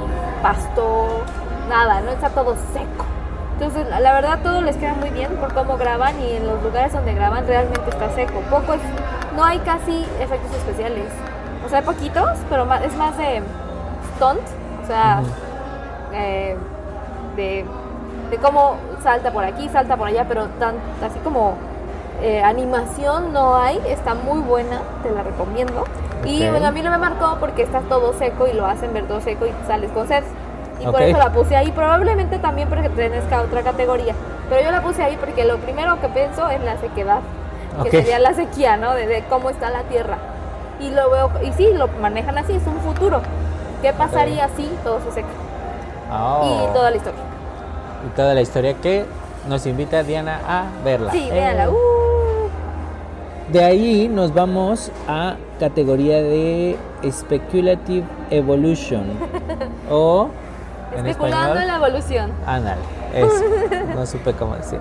pasto, 0.43 1.23
nada, 1.69 2.01
no 2.01 2.11
está 2.11 2.29
todo 2.31 2.55
seco. 2.73 3.05
Entonces, 3.55 3.87
la- 3.89 4.13
verdad 4.13 4.41
todo 4.43 4.61
les 4.61 4.77
queda 4.77 4.95
muy 4.95 5.11
bien 5.11 5.31
por 5.37 5.55
cómo 5.55 5.77
graban 5.77 6.21
y 6.21 6.33
en 6.37 6.47
los 6.47 6.63
lugares 6.63 6.93
donde 6.93 7.15
graban 7.15 7.47
realmente 7.47 7.89
está 7.89 8.11
seco. 8.11 8.41
Poco 8.51 8.75
es, 8.75 8.81
no 9.37 9.45
hay 9.45 9.59
casi 9.61 10.05
efectos 10.21 10.53
especiales. 10.57 11.05
O 11.65 11.69
sea, 11.69 11.79
hay 11.79 11.85
poquitos, 11.85 12.29
pero 12.51 12.65
más, 12.67 12.83
es 12.83 12.95
más 12.97 13.17
de 13.17 13.41
stunt, 14.17 14.41
o 14.83 14.87
sea, 14.87 15.21
eh, 16.13 16.57
de, 17.37 17.65
de 18.31 18.37
cómo 18.39 18.75
salta 19.03 19.31
por 19.33 19.45
aquí, 19.45 19.69
salta 19.69 19.97
por 19.97 20.09
allá, 20.09 20.25
pero 20.29 20.47
tan, 20.59 20.75
así 21.05 21.19
como 21.21 21.55
eh, 22.21 22.43
animación 22.43 23.33
no 23.33 23.57
hay, 23.57 23.81
está 23.87 24.15
muy 24.15 24.41
buena, 24.41 24.81
te 25.03 25.11
la 25.11 25.23
recomiendo. 25.23 25.85
Y 26.25 26.49
bueno, 26.49 26.67
a 26.67 26.71
mí 26.71 26.83
no 26.83 26.91
me 26.91 26.99
marcó 26.99 27.37
porque 27.41 27.63
está 27.63 27.81
todo 27.81 28.13
seco 28.15 28.47
y 28.47 28.53
lo 28.53 28.67
hacen 28.67 28.93
ver 28.93 29.07
todo 29.07 29.21
seco 29.21 29.47
y 29.47 29.53
sales 29.67 29.91
con 29.93 30.07
sed. 30.09 30.23
Y 30.81 30.85
por 30.87 31.03
eso 31.03 31.17
la 31.19 31.31
puse 31.33 31.55
ahí, 31.57 31.71
probablemente 31.71 32.39
también 32.39 32.69
porque 32.69 32.91
pertenezca 32.91 33.39
a 33.39 33.43
otra 33.43 33.63
categoría. 33.63 34.15
Pero 34.49 34.63
yo 34.63 34.71
la 34.71 34.83
puse 34.83 35.03
ahí 35.03 35.17
porque 35.19 35.45
lo 35.45 35.59
primero 35.59 36.01
que 36.01 36.09
pienso 36.09 36.49
es 36.51 36.61
la 36.63 36.77
sequedad, 36.79 37.21
que 37.85 37.91
sería 37.91 38.19
la 38.19 38.35
sequía, 38.35 38.77
¿no? 38.77 38.95
De, 38.95 39.07
de 39.07 39.25
cómo 39.25 39.51
está 39.51 39.71
la 39.71 39.83
tierra. 39.85 40.19
Y 40.81 40.91
lo 40.91 41.11
veo, 41.11 41.31
y 41.45 41.53
sí, 41.53 41.71
lo 41.75 41.89
manejan 42.01 42.37
así, 42.39 42.55
es 42.55 42.67
un 42.67 42.81
futuro. 42.81 43.21
¿Qué 43.81 43.93
pasaría 43.93 44.49
si 44.57 44.67
todo 44.83 45.01
se 45.01 45.13
seca? 45.13 45.29
Oh. 46.11 46.69
Y 46.69 46.73
toda 46.75 46.91
la 46.91 46.97
historia. 46.97 47.21
Y 48.07 48.17
toda 48.17 48.35
la 48.35 48.41
historia 48.41 48.75
que 48.75 49.07
nos 49.49 49.67
invita 49.67 50.03
Diana 50.03 50.41
a 50.47 50.65
verla 50.85 51.13
Sí, 51.13 51.29
Eh, 51.29 51.33
véanla. 51.33 51.71
Uh. 51.71 52.02
De 53.51 53.63
ahí 53.65 54.09
nos 54.09 54.33
vamos 54.33 54.91
a 55.09 55.37
categoría 55.59 56.23
de 56.23 56.77
Speculative 57.11 58.05
Evolution 58.31 59.05
o 59.91 60.29
Especulando 60.97 61.01
en 61.01 61.07
español 61.07 61.67
la 61.67 61.77
evolución. 61.77 62.31
Ándale, 62.47 62.81
eso, 63.15 63.45
no 63.95 64.07
supe 64.07 64.33
cómo 64.35 64.55
decir. 64.57 64.79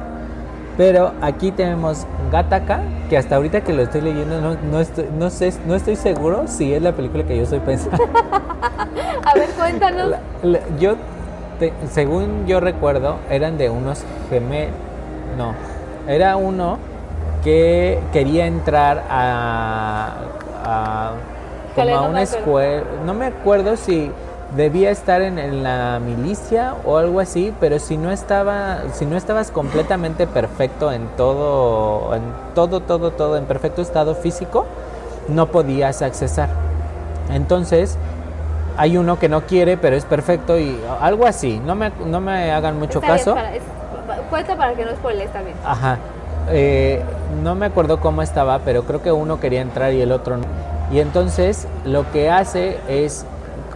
Pero 0.77 1.11
aquí 1.21 1.51
tenemos 1.51 2.05
Gataka, 2.31 2.81
que 3.09 3.17
hasta 3.17 3.35
ahorita 3.35 3.61
que 3.61 3.73
lo 3.73 3.81
estoy 3.83 4.01
leyendo 4.01 4.39
no, 4.41 4.55
no, 4.71 4.79
estoy, 4.79 5.05
no, 5.17 5.29
sé, 5.29 5.53
no 5.67 5.75
estoy 5.75 5.95
seguro 5.95 6.43
si 6.47 6.73
es 6.73 6.81
la 6.81 6.93
película 6.93 7.23
que 7.25 7.35
yo 7.37 7.43
estoy 7.43 7.59
pensando. 7.59 8.03
A 9.25 9.33
ver, 9.35 9.49
cuéntanos. 9.49 10.09
La- 10.11 10.19
la- 10.43 10.59
yo, 10.79 10.95
te- 11.59 11.73
según 11.91 12.45
yo 12.47 12.59
recuerdo, 12.59 13.17
eran 13.29 13.57
de 13.57 13.69
unos 13.69 14.03
gemelos. 14.29 14.73
No, 15.37 15.53
era 16.07 16.35
uno 16.37 16.77
que 17.43 17.99
quería 18.13 18.45
entrar 18.45 19.03
a, 19.09 20.13
como 21.75 21.87
a 21.89 21.93
no 21.95 22.01
me 22.03 22.09
una 22.09 22.21
acuerdo. 22.21 22.37
escuela, 22.37 22.83
no 23.05 23.13
me 23.13 23.25
acuerdo 23.25 23.77
si 23.77 24.11
debía 24.55 24.91
estar 24.91 25.21
en, 25.21 25.39
en 25.39 25.63
la 25.63 25.99
milicia 25.99 26.75
o 26.85 26.97
algo 26.97 27.19
así, 27.19 27.53
pero 27.59 27.79
si 27.79 27.97
no 27.97 28.11
estaba, 28.11 28.79
si 28.93 29.05
no 29.05 29.15
estabas 29.17 29.49
completamente 29.51 30.27
perfecto 30.27 30.91
en 30.91 31.07
todo, 31.17 32.13
en 32.15 32.21
todo, 32.53 32.81
todo, 32.81 33.11
todo, 33.11 33.37
en 33.37 33.45
perfecto 33.45 33.81
estado 33.81 34.13
físico, 34.15 34.65
no 35.29 35.47
podías 35.47 36.01
accesar. 36.01 36.49
Entonces, 37.31 37.97
hay 38.77 38.97
uno 38.97 39.17
que 39.19 39.29
no 39.29 39.41
quiere, 39.41 39.77
pero 39.77 39.95
es 39.95 40.03
perfecto 40.05 40.59
y 40.59 40.77
algo 40.99 41.25
así. 41.25 41.61
No 41.65 41.75
me, 41.75 41.91
no 42.05 42.19
me 42.19 42.51
hagan 42.51 42.77
mucho 42.77 42.99
Está 42.99 43.13
bien, 43.13 43.17
caso. 43.19 43.33
para- 43.35 43.55
es- 43.55 43.63
cuenta 44.29 44.55
para 44.57 44.73
que 44.73 44.83
no 44.83 44.91
spoile, 44.91 45.23
está 45.23 45.41
bien. 45.41 45.55
Ajá. 45.65 45.97
Eh, 46.49 47.01
no 47.43 47.55
me 47.55 47.67
acuerdo 47.67 47.99
cómo 47.99 48.21
estaba, 48.21 48.59
pero 48.59 48.83
creo 48.83 49.01
que 49.01 49.11
uno 49.11 49.39
quería 49.39 49.61
entrar 49.61 49.93
y 49.93 50.01
el 50.01 50.11
otro 50.11 50.37
no. 50.37 50.43
Y 50.91 50.99
entonces 50.99 51.67
lo 51.85 52.09
que 52.11 52.29
hace 52.29 52.77
es 52.89 53.25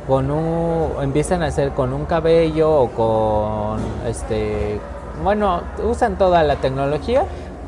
con 0.08 0.30
un 0.30 0.92
empiezan 1.02 1.42
a 1.42 1.48
hacer 1.48 1.72
con 1.72 1.94
un 1.94 2.06
cabello 2.06 2.72
o 2.72 2.90
con 2.90 3.80
este 4.08 4.80
bueno, 5.24 5.62
usan 5.84 6.18
toda 6.18 6.44
la 6.44 6.58
tecnología 6.58 7.24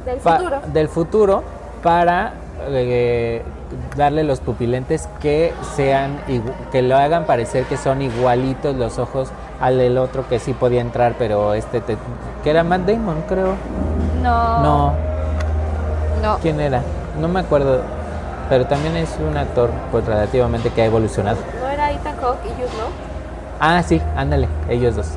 Del 0.06 0.20
futuro. 0.20 0.60
del 0.74 0.88
futuro 0.90 1.44
para 1.82 2.34
eh, 2.70 3.42
darle 3.96 4.24
los 4.24 4.40
pupilentes 4.42 5.08
que 5.22 5.54
sean 5.76 6.18
que 6.72 6.82
lo 6.82 6.98
hagan 6.98 7.26
parecer 7.26 7.64
que 7.64 7.78
son 7.78 8.02
igualitos 8.02 8.76
los 8.76 9.00
ojos 9.00 9.30
al 9.62 9.78
del 9.78 9.98
otro 9.98 10.28
que 10.28 10.38
sí 10.40 10.54
podía 10.54 10.82
entrar, 10.82 11.16
pero 11.18 11.54
este 11.56 11.80
te- 11.82 11.98
que 12.44 12.50
era 12.52 12.64
Matt 12.64 12.82
Damon, 12.82 13.24
creo. 13.28 13.56
No. 14.22 14.60
No, 14.64 14.94
No. 16.22 16.38
¿quién 16.42 16.60
era? 16.60 16.82
No 17.20 17.28
me 17.28 17.40
acuerdo, 17.40 17.82
pero 18.50 18.66
también 18.66 18.96
es 18.98 19.18
un 19.20 19.38
actor 19.38 19.70
pues 19.92 20.06
relativamente 20.06 20.70
que 20.70 20.82
ha 20.82 20.86
evolucionado. 20.86 21.38
No 21.62 21.68
era 21.68 21.92
Ethan 21.92 22.16
Hawke 22.18 22.46
y 22.46 22.50
Hugh, 22.50 22.78
¿no? 22.78 23.08
Ah, 23.60 23.82
sí, 23.84 24.02
ándale, 24.16 24.48
ellos 24.70 24.96
dos. 24.96 25.08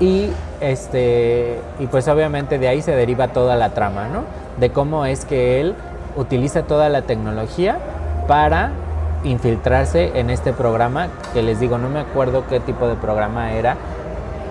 Y 0.00 0.30
este 0.60 1.60
y 1.78 1.86
pues 1.86 2.08
obviamente 2.08 2.58
de 2.58 2.68
ahí 2.68 2.82
se 2.82 2.94
deriva 2.94 3.28
toda 3.28 3.56
la 3.56 3.70
trama, 3.70 4.08
¿no? 4.08 4.24
De 4.58 4.70
cómo 4.70 5.06
es 5.06 5.24
que 5.24 5.60
él 5.60 5.74
utiliza 6.16 6.62
toda 6.64 6.88
la 6.88 7.02
tecnología 7.02 7.78
para 8.26 8.70
infiltrarse 9.24 10.18
en 10.18 10.30
este 10.30 10.52
programa 10.52 11.08
que 11.32 11.42
les 11.42 11.60
digo, 11.60 11.78
no 11.78 11.88
me 11.88 12.00
acuerdo 12.00 12.44
qué 12.48 12.60
tipo 12.60 12.88
de 12.88 12.96
programa 12.96 13.52
era, 13.52 13.76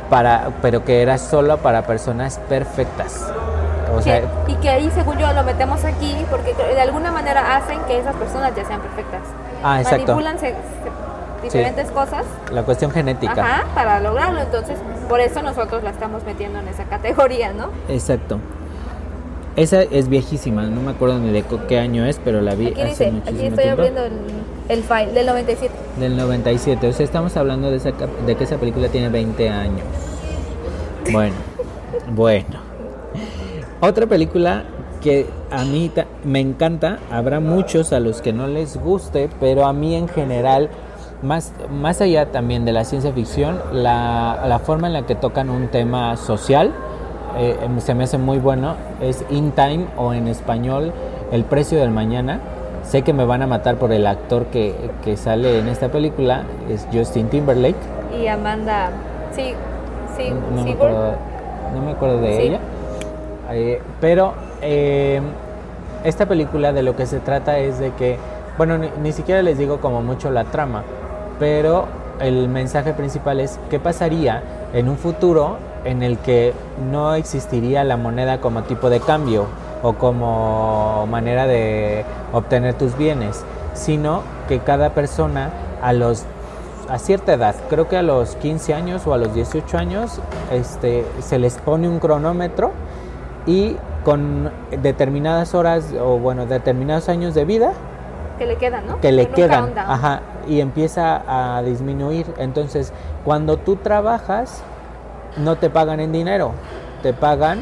para 0.09 0.49
pero 0.61 0.83
que 0.85 1.01
era 1.01 1.17
solo 1.17 1.57
para 1.57 1.83
personas 1.83 2.39
perfectas. 2.49 3.31
O 3.95 4.01
sea, 4.01 4.21
Que- 4.45 4.51
y 4.51 4.55
que 4.55 4.69
ahí, 4.69 4.89
según 4.93 5.17
yo, 5.17 5.31
lo 5.33 5.43
metemos 5.43 5.83
aquí 5.85 6.15
porque 6.29 6.53
de 6.53 6.81
alguna 6.81 7.11
manera 7.11 7.55
hacen 7.57 7.79
que 7.87 7.99
esas 7.99 8.15
personas 8.15 8.55
ya 8.55 8.65
sean 8.65 8.81
perfectas. 8.81 9.21
ah, 9.63 9.79
exacto. 9.81 10.05
Manipulan 10.13 10.39
se- 10.39 10.49
se- 10.49 11.41
diferentes 11.43 11.89
cosas 11.91 12.23
La 12.51 12.61
cuestión 12.63 12.91
genética. 12.91 13.31
ajá, 13.33 13.63
para 13.73 13.99
lograrlo. 13.99 14.39
Entonces, 14.41 14.77
por 15.09 15.19
eso 15.19 15.41
nosotros 15.41 15.83
la 15.83 15.89
estamos 15.89 16.23
metiendo 16.23 16.59
en 16.59 16.67
esa 16.67 16.83
categoría, 16.85 17.51
¿no? 17.53 17.69
Exacto. 17.89 18.39
Esa 19.55 19.81
es 19.81 20.07
viejísima, 20.07 20.63
no 20.63 20.79
me 20.81 20.91
acuerdo 20.91 21.19
ni 21.19 21.29
de 21.31 21.43
qué 21.67 21.77
año 21.79 22.05
es, 22.05 22.19
pero 22.23 22.39
la 22.41 22.55
vi 22.55 22.67
Aquí 22.67 22.81
hace 22.81 22.89
dice, 22.89 23.11
muchísimo 23.11 23.37
aquí 23.37 23.47
estoy 23.47 23.63
tiempo. 23.65 23.81
abriendo 23.81 24.05
el, 24.05 24.13
el 24.69 24.83
file 24.83 25.11
del 25.11 25.25
97. 25.25 25.73
Del 25.99 26.15
97, 26.17 26.87
o 26.87 26.93
sea, 26.93 27.03
estamos 27.03 27.35
hablando 27.35 27.69
de, 27.69 27.75
esa, 27.77 27.91
de 28.25 28.35
que 28.35 28.43
esa 28.45 28.55
película 28.57 28.87
tiene 28.87 29.09
20 29.09 29.49
años. 29.49 29.81
Bueno, 31.11 31.35
bueno. 32.11 32.70
Otra 33.81 34.05
película 34.05 34.63
que 35.01 35.25
a 35.49 35.63
mí 35.65 35.89
ta- 35.89 36.05
me 36.23 36.39
encanta, 36.39 36.99
habrá 37.11 37.39
muchos 37.39 37.91
a 37.93 37.99
los 37.99 38.21
que 38.21 38.31
no 38.33 38.45
les 38.47 38.77
guste, 38.77 39.29
pero 39.39 39.65
a 39.65 39.73
mí 39.73 39.95
en 39.95 40.07
general, 40.07 40.69
más, 41.23 41.51
más 41.71 41.99
allá 42.01 42.27
también 42.31 42.63
de 42.65 42.71
la 42.73 42.83
ciencia 42.83 43.11
ficción, 43.11 43.59
la, 43.73 44.43
la 44.47 44.59
forma 44.59 44.87
en 44.87 44.93
la 44.93 45.05
que 45.07 45.15
tocan 45.15 45.49
un 45.49 45.67
tema 45.69 46.15
social 46.17 46.71
eh, 47.37 47.57
em, 47.63 47.79
se 47.79 47.95
me 47.95 48.03
hace 48.03 48.17
muy 48.19 48.37
bueno, 48.37 48.75
es 49.01 49.23
In 49.31 49.51
Time 49.51 49.85
o 49.97 50.13
en 50.13 50.27
español 50.27 50.91
El 51.31 51.45
precio 51.45 51.79
del 51.79 51.89
mañana. 51.91 52.39
Sé 52.83 53.03
que 53.03 53.13
me 53.13 53.23
van 53.25 53.41
a 53.41 53.47
matar 53.47 53.77
por 53.77 53.91
el 53.93 54.05
actor 54.05 54.47
que, 54.47 54.75
que 55.03 55.15
sale 55.15 55.59
en 55.59 55.69
esta 55.69 55.87
película, 55.89 56.43
es 56.69 56.85
Justin 56.91 57.29
Timberlake. 57.29 57.77
Y 58.21 58.27
Amanda, 58.27 58.89
sí, 59.33 59.53
sí, 60.17 60.29
no, 60.55 60.63
me 60.63 60.71
acuerdo, 60.73 61.13
no 61.73 61.81
me 61.83 61.91
acuerdo 61.91 62.19
de 62.21 62.35
Sí. 62.35 62.41
ella. 62.43 62.59
Eh, 63.53 63.81
pero 63.99 64.33
eh, 64.61 65.21
esta 66.03 66.25
película 66.25 66.73
de 66.73 66.83
lo 66.83 66.95
que 66.95 67.05
se 67.05 67.19
trata 67.19 67.59
es 67.59 67.79
de 67.79 67.91
que, 67.93 68.17
bueno, 68.57 68.77
ni, 68.77 68.89
ni 69.01 69.11
siquiera 69.11 69.41
les 69.41 69.57
digo 69.57 69.79
como 69.79 70.01
mucho 70.01 70.31
la 70.31 70.45
trama, 70.45 70.83
pero 71.39 71.85
el 72.19 72.49
mensaje 72.49 72.93
principal 72.93 73.39
es 73.39 73.59
qué 73.69 73.79
pasaría 73.79 74.43
en 74.73 74.87
un 74.89 74.97
futuro 74.97 75.57
en 75.85 76.03
el 76.03 76.17
que 76.19 76.53
no 76.91 77.15
existiría 77.15 77.83
la 77.83 77.97
moneda 77.97 78.39
como 78.39 78.63
tipo 78.63 78.89
de 78.89 78.99
cambio 78.99 79.47
o 79.83 79.93
como 79.93 81.07
manera 81.09 81.47
de 81.47 82.05
obtener 82.33 82.75
tus 82.75 82.97
bienes, 82.97 83.43
sino 83.73 84.21
que 84.47 84.59
cada 84.59 84.91
persona 84.91 85.49
a 85.81 85.93
los 85.93 86.25
a 86.89 86.99
cierta 86.99 87.33
edad, 87.33 87.55
creo 87.69 87.87
que 87.87 87.95
a 87.95 88.01
los 88.01 88.35
15 88.35 88.73
años 88.73 89.07
o 89.07 89.13
a 89.13 89.17
los 89.17 89.33
18 89.33 89.77
años, 89.77 90.19
este, 90.51 91.05
se 91.21 91.39
les 91.39 91.55
pone 91.57 91.87
un 91.87 91.99
cronómetro 91.99 92.71
y 93.45 93.75
con 94.03 94.51
determinadas 94.81 95.53
horas 95.53 95.93
o 95.99 96.17
bueno, 96.17 96.45
determinados 96.45 97.09
años 97.09 97.33
de 97.33 97.45
vida 97.45 97.73
Que 98.37 98.45
le 98.45 98.57
quedan, 98.57 98.87
¿no? 98.87 98.99
que 98.99 99.11
le 99.11 99.29
quedan, 99.29 99.77
ajá, 99.77 100.21
y 100.47 100.59
empieza 100.59 101.21
a 101.27 101.61
disminuir. 101.61 102.25
Entonces, 102.37 102.93
cuando 103.23 103.57
tú 103.57 103.75
trabajas, 103.75 104.63
no 105.37 105.55
te 105.57 105.69
pagan 105.69 105.99
en 105.99 106.11
dinero, 106.11 106.51
te 107.03 107.13
pagan 107.13 107.61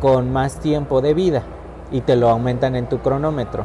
con 0.00 0.32
más 0.32 0.56
tiempo 0.58 1.00
de 1.00 1.14
vida 1.14 1.42
y 1.90 2.00
te 2.00 2.16
lo 2.16 2.28
aumentan 2.28 2.74
en 2.76 2.88
tu 2.88 2.98
cronómetro. 2.98 3.64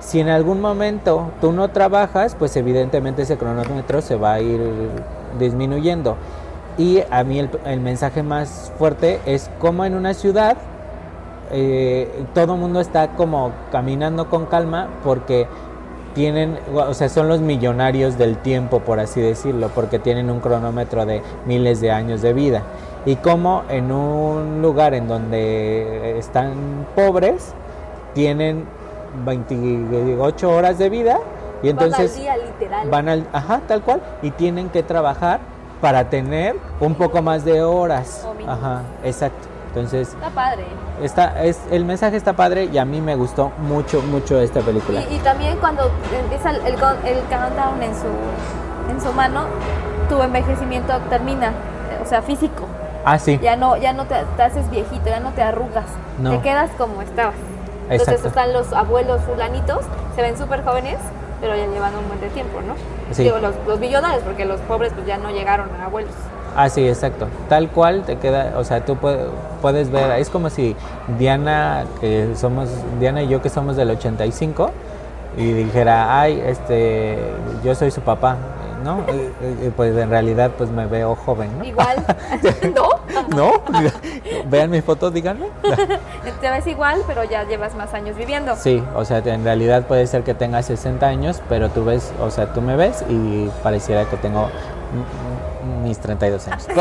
Si 0.00 0.18
en 0.18 0.28
algún 0.28 0.60
momento 0.60 1.30
tú 1.40 1.52
no 1.52 1.68
trabajas, 1.68 2.34
pues 2.34 2.56
evidentemente 2.56 3.22
ese 3.22 3.36
cronómetro 3.36 4.00
se 4.00 4.16
va 4.16 4.32
a 4.32 4.40
ir 4.40 4.60
disminuyendo. 5.38 6.16
Y 6.78 7.02
a 7.10 7.22
mí 7.22 7.38
el, 7.38 7.50
el 7.66 7.80
mensaje 7.80 8.22
más 8.22 8.72
fuerte 8.78 9.20
es 9.26 9.50
como 9.60 9.84
en 9.84 9.94
una 9.94 10.14
ciudad 10.14 10.56
eh, 11.52 12.24
todo 12.34 12.54
el 12.54 12.60
mundo 12.60 12.80
está 12.80 13.08
como 13.14 13.52
caminando 13.70 14.28
con 14.28 14.46
calma 14.46 14.88
porque 15.04 15.46
tienen, 16.14 16.58
o 16.74 16.94
sea, 16.94 17.08
son 17.08 17.28
los 17.28 17.40
millonarios 17.40 18.18
del 18.18 18.36
tiempo, 18.36 18.80
por 18.80 19.00
así 19.00 19.20
decirlo, 19.20 19.70
porque 19.74 19.98
tienen 19.98 20.30
un 20.30 20.40
cronómetro 20.40 21.06
de 21.06 21.22
miles 21.46 21.80
de 21.80 21.90
años 21.90 22.22
de 22.22 22.32
vida. 22.32 22.62
Y 23.06 23.16
como 23.16 23.64
en 23.68 23.90
un 23.90 24.62
lugar 24.62 24.94
en 24.94 25.08
donde 25.08 26.18
están 26.18 26.86
pobres, 26.94 27.54
tienen 28.14 28.66
28 29.24 30.50
horas 30.50 30.78
de 30.78 30.88
vida 30.88 31.18
y 31.62 31.68
entonces 31.68 32.12
Van 32.16 32.28
al 32.28 32.40
día, 32.40 32.46
literal. 32.46 32.90
van 32.90 33.08
al, 33.08 33.26
ajá, 33.32 33.60
tal 33.66 33.82
cual, 33.82 34.00
y 34.22 34.30
tienen 34.30 34.68
que 34.68 34.82
trabajar 34.82 35.40
para 35.80 36.10
tener 36.10 36.56
un 36.80 36.94
poco 36.94 37.22
más 37.22 37.44
de 37.44 37.62
horas. 37.62 38.26
Ajá, 38.46 38.82
exacto. 39.04 39.48
Entonces, 39.74 40.08
Está 40.08 40.28
padre. 40.28 40.66
está, 41.00 41.42
es, 41.44 41.58
el 41.70 41.86
mensaje 41.86 42.16
está 42.16 42.34
padre 42.34 42.68
y 42.70 42.76
a 42.76 42.84
mí 42.84 43.00
me 43.00 43.14
gustó 43.16 43.50
mucho, 43.58 44.02
mucho 44.02 44.38
esta 44.38 44.60
película. 44.60 45.00
Y, 45.10 45.14
y 45.14 45.18
también 45.20 45.56
cuando 45.58 45.90
empieza 46.14 46.50
el, 46.50 46.56
el, 46.58 46.74
el 46.74 47.20
countdown 47.30 47.82
en 47.82 47.94
su, 47.94 48.90
en 48.90 49.00
su 49.00 49.12
mano, 49.14 49.44
tu 50.10 50.20
envejecimiento 50.22 50.92
termina, 51.08 51.52
o 52.02 52.06
sea, 52.06 52.20
físico. 52.20 52.66
Ah, 53.04 53.18
sí, 53.18 53.38
Ya 53.42 53.56
no, 53.56 53.78
ya 53.78 53.94
no 53.94 54.04
te, 54.04 54.14
te 54.36 54.42
haces 54.42 54.68
viejito, 54.70 55.06
ya 55.06 55.20
no 55.20 55.30
te 55.30 55.42
arrugas. 55.42 55.86
No. 56.18 56.32
Te 56.32 56.40
quedas 56.40 56.70
como 56.76 57.00
estabas. 57.00 57.34
Entonces 57.88 58.24
están 58.24 58.52
los 58.52 58.72
abuelos 58.74 59.22
fulanitos, 59.22 59.80
se 60.14 60.20
ven 60.22 60.36
súper 60.36 60.62
jóvenes, 60.64 60.98
pero 61.40 61.56
ya 61.56 61.66
llevan 61.66 61.96
un 61.96 62.06
buen 62.08 62.20
de 62.20 62.28
tiempo, 62.28 62.60
¿no? 62.60 62.74
Sí. 63.12 63.22
Digo, 63.24 63.38
los, 63.38 63.54
los 63.66 63.78
millonarios, 63.80 64.22
porque 64.22 64.44
los 64.44 64.60
pobres 64.60 64.92
pues 64.92 65.06
ya 65.06 65.16
no 65.16 65.30
llegaron 65.30 65.68
a 65.80 65.86
abuelos. 65.86 66.12
Ah, 66.56 66.68
sí, 66.68 66.86
exacto. 66.86 67.26
Tal 67.48 67.68
cual 67.70 68.02
te 68.02 68.16
queda, 68.18 68.54
o 68.58 68.64
sea, 68.64 68.84
tú 68.84 68.96
puede- 68.96 69.26
puedes 69.62 69.90
ver, 69.90 70.18
es 70.18 70.28
como 70.30 70.50
si 70.50 70.76
Diana, 71.18 71.84
que 72.00 72.28
somos, 72.36 72.68
Diana 73.00 73.22
y 73.22 73.28
yo 73.28 73.40
que 73.40 73.48
somos 73.48 73.76
del 73.76 73.90
85, 73.90 74.70
y 75.36 75.52
dijera, 75.52 76.20
ay, 76.20 76.42
este, 76.46 77.18
yo 77.64 77.74
soy 77.74 77.90
su 77.90 78.02
papá, 78.02 78.36
¿no? 78.84 78.98
Y- 79.10 79.66
y 79.66 79.70
pues 79.70 79.96
en 79.96 80.10
realidad 80.10 80.50
pues 80.58 80.68
me 80.68 80.84
veo 80.86 81.14
joven, 81.14 81.56
¿no? 81.56 81.64
Igual, 81.64 82.04
¿no? 82.74 82.88
¿No? 83.34 83.52
Vean 84.50 84.68
mi 84.70 84.82
foto, 84.82 85.10
díganme. 85.10 85.46
Te 86.42 86.50
ves 86.50 86.66
igual, 86.66 86.98
pero 87.06 87.24
ya 87.24 87.44
llevas 87.44 87.74
más 87.76 87.94
años 87.94 88.16
viviendo. 88.16 88.56
Sí, 88.56 88.82
o 88.94 89.04
sea, 89.06 89.18
en 89.24 89.44
realidad 89.44 89.84
puede 89.86 90.06
ser 90.06 90.22
que 90.22 90.34
tenga 90.34 90.62
60 90.62 91.06
años, 91.06 91.40
pero 91.48 91.70
tú 91.70 91.84
ves, 91.84 92.12
o 92.20 92.30
sea, 92.30 92.52
tú 92.52 92.60
me 92.60 92.76
ves 92.76 93.02
y 93.08 93.48
pareciera 93.62 94.04
que 94.04 94.16
tengo 94.18 94.48
mis 95.82 95.98
32 95.98 96.48
años. 96.48 96.66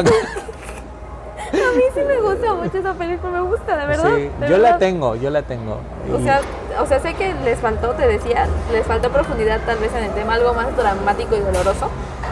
A 1.53 1.75
mí 1.75 1.83
sí 1.93 1.99
me 2.07 2.21
gusta 2.21 2.53
mucho 2.53 2.77
esa 2.77 2.93
película, 2.93 3.31
me 3.41 3.41
gusta, 3.49 3.75
de 3.77 3.85
verdad. 3.85 4.15
Sí, 4.15 4.29
de 4.39 4.49
yo 4.49 4.57
la 4.57 4.77
tengo, 4.77 5.15
yo 5.15 5.29
la 5.29 5.41
tengo. 5.41 5.79
O 6.13 6.19
Y- 6.19 6.23
sea, 6.23 6.39
o 6.81 6.85
sea, 6.85 6.99
sé 7.01 7.13
que 7.13 7.33
les 7.43 7.59
faltó, 7.59 7.89
te 7.91 8.07
decía, 8.07 8.47
les 8.71 8.85
faltó 8.85 9.09
profundidad 9.09 9.59
tal 9.65 9.77
vez 9.79 9.93
en 9.93 10.05
el 10.05 10.11
tema, 10.11 10.35
algo 10.35 10.53
más 10.53 10.75
dramático 10.77 11.35
y 11.35 11.39
doloroso, 11.39 11.89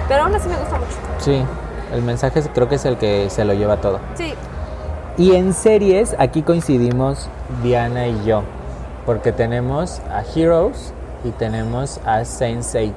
pero 0.07 0.24
aún 0.24 0.36
así 0.36 0.47
me 0.47 0.55
gusta 0.55 0.78
mucho. 0.78 0.95
Sí, 1.20 1.43
el 1.93 2.01
mensaje 2.01 2.41
creo 2.53 2.70
que 2.70 2.76
es 2.76 2.86
el 2.86 2.97
que 2.97 3.30
se 3.30 3.43
lo 3.43 3.53
lleva 3.53 3.78
todo. 3.78 3.99
Sí, 4.15 4.34
Y 5.17 5.36
en 5.36 5.53
series, 5.53 6.15
aquí 6.17 6.41
coincidimos 6.41 7.28
Diana 7.61 8.07
y 8.07 8.24
yo, 8.24 8.43
porque 9.05 9.34
tenemos 9.34 9.99
a 10.13 10.24
Heroes 10.34 10.93
y 11.26 11.32
tenemos 11.32 11.99
a 12.05 12.22
Sense8. 12.22 12.93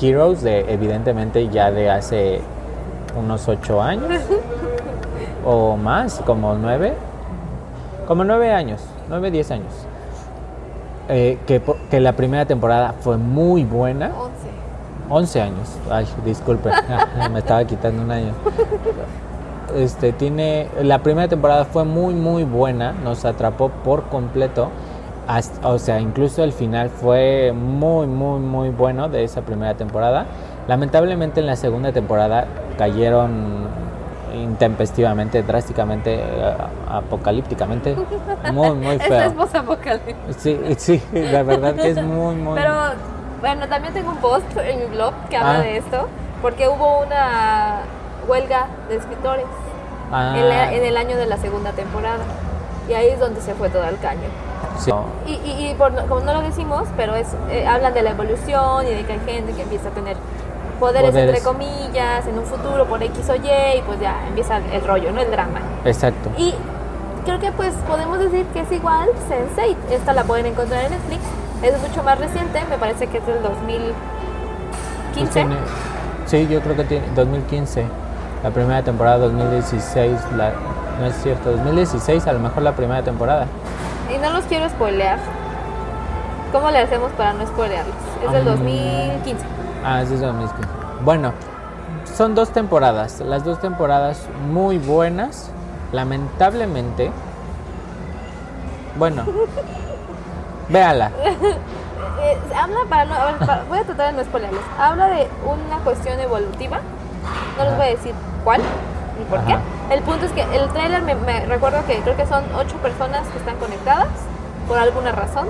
Heroes 0.00 0.40
de, 0.42 0.72
evidentemente, 0.72 1.48
ya 1.48 1.70
de 1.70 1.90
hace 1.90 2.40
unos 3.18 3.48
8 3.48 3.82
años 3.82 4.22
o 5.44 5.76
más, 5.76 6.20
como 6.26 6.54
9, 6.54 6.94
como 8.06 8.24
9 8.24 8.52
años, 8.52 8.82
9, 9.08 9.30
10 9.30 9.50
años. 9.52 9.72
Eh, 11.08 11.38
que, 11.46 11.62
que 11.90 12.00
la 12.00 12.12
primera 12.14 12.46
temporada 12.46 12.94
fue 13.00 13.16
muy 13.16 13.64
buena. 13.64 14.08
11. 14.08 14.30
11 15.08 15.40
años. 15.40 15.76
Ay, 15.90 16.06
disculpe, 16.24 16.70
me 17.32 17.38
estaba 17.38 17.64
quitando 17.64 18.02
un 18.02 18.10
año. 18.10 18.32
Este 19.74 20.12
tiene 20.12 20.68
la 20.82 21.00
primera 21.00 21.28
temporada 21.28 21.64
fue 21.64 21.84
muy 21.84 22.14
muy 22.14 22.44
buena, 22.44 22.92
nos 22.92 23.24
atrapó 23.24 23.68
por 23.68 24.04
completo. 24.04 24.70
hasta- 25.28 25.68
o 25.68 25.78
sea, 25.78 26.00
incluso 26.00 26.44
el 26.44 26.52
final 26.52 26.88
fue 26.88 27.52
muy 27.52 28.06
muy 28.06 28.38
muy 28.40 28.68
bueno 28.70 29.08
de 29.08 29.24
esa 29.24 29.42
primera 29.42 29.74
temporada. 29.74 30.26
Lamentablemente 30.68 31.40
en 31.40 31.46
la 31.46 31.56
segunda 31.56 31.92
temporada 31.92 32.46
cayeron 32.78 33.66
intempestivamente, 34.34 35.42
drásticamente, 35.42 36.14
eh, 36.14 36.54
apocalípticamente, 36.88 37.96
muy 38.52 38.70
muy 38.72 38.86
Esta 38.96 39.04
feo. 39.06 39.20
es 39.24 39.34
voz 39.36 39.54
apocalíptica. 39.54 40.18
Sí, 40.38 40.60
sí, 40.76 41.02
la 41.12 41.42
verdad 41.42 41.74
que 41.74 41.90
es 41.90 42.02
muy 42.02 42.34
muy 42.34 42.54
Pero 42.54 42.72
bueno, 43.40 43.68
también 43.68 43.94
tengo 43.94 44.10
un 44.10 44.16
post 44.18 44.44
en 44.58 44.78
mi 44.80 44.86
blog 44.96 45.14
que 45.30 45.36
habla 45.36 45.58
Ah. 45.58 45.62
de 45.62 45.76
esto, 45.78 46.08
porque 46.42 46.68
hubo 46.68 47.00
una 47.04 47.80
huelga 48.28 48.66
de 48.88 48.96
escritores 48.96 49.46
Ah, 50.12 50.34
en, 50.36 50.48
la- 50.48 50.72
en 50.72 50.84
el 50.84 50.96
año 50.96 51.16
de 51.16 51.26
la 51.26 51.36
segunda 51.36 51.72
temporada. 51.72 52.22
Y 52.88 52.92
ahí 52.92 53.08
es 53.08 53.18
donde 53.18 53.40
se 53.40 53.54
fue 53.54 53.68
todo 53.70 53.82
al 53.82 53.98
caño. 53.98 54.28
sí. 54.78 54.92
Y, 55.26 55.32
y, 55.32 55.70
y 55.70 55.74
por, 55.74 55.92
como 56.06 56.20
no 56.20 56.32
lo 56.34 56.42
decimos, 56.42 56.86
pero 56.96 57.14
es 57.16 57.28
eh, 57.50 57.66
hablan 57.66 57.92
de 57.94 58.02
la 58.02 58.10
evolución 58.10 58.86
y 58.86 58.90
de 58.90 59.02
que 59.04 59.14
hay 59.14 59.20
gente 59.26 59.52
que 59.52 59.62
empieza 59.62 59.88
a 59.88 59.92
tener 59.92 60.16
poderes, 60.78 61.10
Poderes. 61.10 61.36
entre 61.36 61.42
comillas 61.42 62.26
en 62.26 62.38
un 62.38 62.44
futuro 62.44 62.84
por 62.86 63.02
X 63.02 63.28
o 63.30 63.34
Y 63.36 63.48
y 63.78 63.82
pues 63.86 64.00
ya 64.00 64.26
empieza 64.28 64.58
el 64.72 64.82
rollo, 64.86 65.12
¿no? 65.12 65.20
El 65.20 65.30
drama. 65.30 65.60
Exacto. 65.84 66.30
Y 66.36 66.54
creo 67.24 67.38
que 67.38 67.52
pues 67.52 67.72
podemos 67.88 68.18
decir 68.18 68.44
que 68.52 68.60
es 68.60 68.72
igual 68.72 69.08
Sense8. 69.28 69.76
Esta 69.90 70.12
la 70.12 70.24
pueden 70.24 70.46
encontrar 70.46 70.84
en 70.84 70.90
Netflix. 70.92 71.20
Es 71.62 71.80
mucho 71.80 72.02
más 72.02 72.18
reciente, 72.18 72.60
me 72.68 72.76
parece 72.78 73.06
que 73.06 73.18
es 73.18 73.26
del 73.26 73.42
2015. 73.42 73.94
Pues 75.14 75.30
tiene- 75.30 75.56
sí, 76.26 76.46
yo 76.48 76.60
creo 76.60 76.76
que 76.76 76.84
tiene 76.84 77.06
2015. 77.14 77.86
La 78.42 78.50
primera 78.50 78.82
temporada 78.82 79.18
2016, 79.18 80.12
la, 80.36 80.52
no 81.00 81.06
es 81.06 81.16
cierto, 81.22 81.50
2016 81.52 82.26
a 82.26 82.32
lo 82.32 82.38
mejor 82.38 82.62
la 82.62 82.72
primera 82.72 83.02
temporada. 83.02 83.46
Y 84.14 84.18
no 84.18 84.30
los 84.30 84.44
quiero 84.44 84.68
spoilear. 84.68 85.18
¿Cómo 86.52 86.70
le 86.70 86.78
hacemos 86.78 87.10
para 87.12 87.32
no 87.32 87.46
spoilearlos? 87.46 87.94
Es 88.24 88.32
del 88.32 88.42
Ah. 88.46 88.50
2015. 88.52 89.44
Ah, 89.88 90.02
es 90.02 90.10
de 90.10 90.18
2015. 90.18 90.68
Bueno, 91.04 91.32
son 92.16 92.34
dos 92.34 92.50
temporadas, 92.50 93.20
las 93.20 93.44
dos 93.44 93.60
temporadas 93.60 94.26
muy 94.50 94.78
buenas. 94.78 95.50
Lamentablemente, 95.92 97.12
bueno, 98.98 99.22
véala. 100.68 101.10
Eh, 102.22 102.38
habla 102.56 102.78
para 102.88 103.04
no. 103.04 103.14
a 103.14 103.24
ver, 103.26 103.36
para- 103.36 103.62
voy 103.68 103.78
a 103.78 103.84
tratar 103.84 104.06
de 104.12 104.18
no 104.18 104.24
spoilearlos. 104.24 104.62
Habla 104.78 105.06
de 105.08 105.28
una 105.44 105.78
cuestión 105.84 106.18
evolutiva. 106.18 106.80
No 107.56 107.64
les 107.64 107.76
voy 107.76 107.86
a 107.86 107.90
decir 107.90 108.14
cuál 108.42 108.60
ni 109.18 109.24
por 109.26 109.38
Ajá. 109.38 109.46
qué. 109.88 109.94
El 109.94 110.02
punto 110.02 110.26
es 110.26 110.32
que 110.32 110.42
el 110.42 110.68
trailer 110.70 111.02
me, 111.02 111.14
me 111.14 111.46
recuerdo 111.46 111.84
que 111.86 112.00
creo 112.00 112.16
que 112.16 112.26
son 112.26 112.42
ocho 112.56 112.76
personas 112.78 113.26
que 113.28 113.38
están 113.38 113.56
conectadas 113.56 114.08
por 114.66 114.78
alguna 114.78 115.12
razón. 115.12 115.46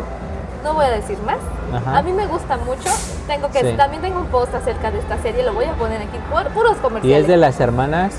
No 0.62 0.74
voy 0.74 0.84
a 0.84 0.90
decir 0.90 1.18
más. 1.24 1.38
Ajá. 1.74 1.98
A 1.98 2.02
mí 2.02 2.12
me 2.12 2.26
gusta 2.26 2.56
mucho. 2.58 2.88
Tengo 3.26 3.50
que 3.50 3.60
Sí. 3.60 3.76
también 3.76 4.02
tengo 4.02 4.20
un 4.20 4.26
post 4.26 4.54
acerca 4.54 4.90
de 4.90 4.98
esta 4.98 5.18
serie. 5.18 5.42
Lo 5.42 5.52
voy 5.52 5.64
a 5.64 5.72
poner 5.72 6.00
aquí. 6.00 6.18
Pu- 6.32 6.48
puros 6.52 6.76
Y 6.78 6.80
comerciales. 6.80 7.22
es 7.22 7.26
de 7.28 7.36
las 7.36 7.58
hermanas 7.60 8.14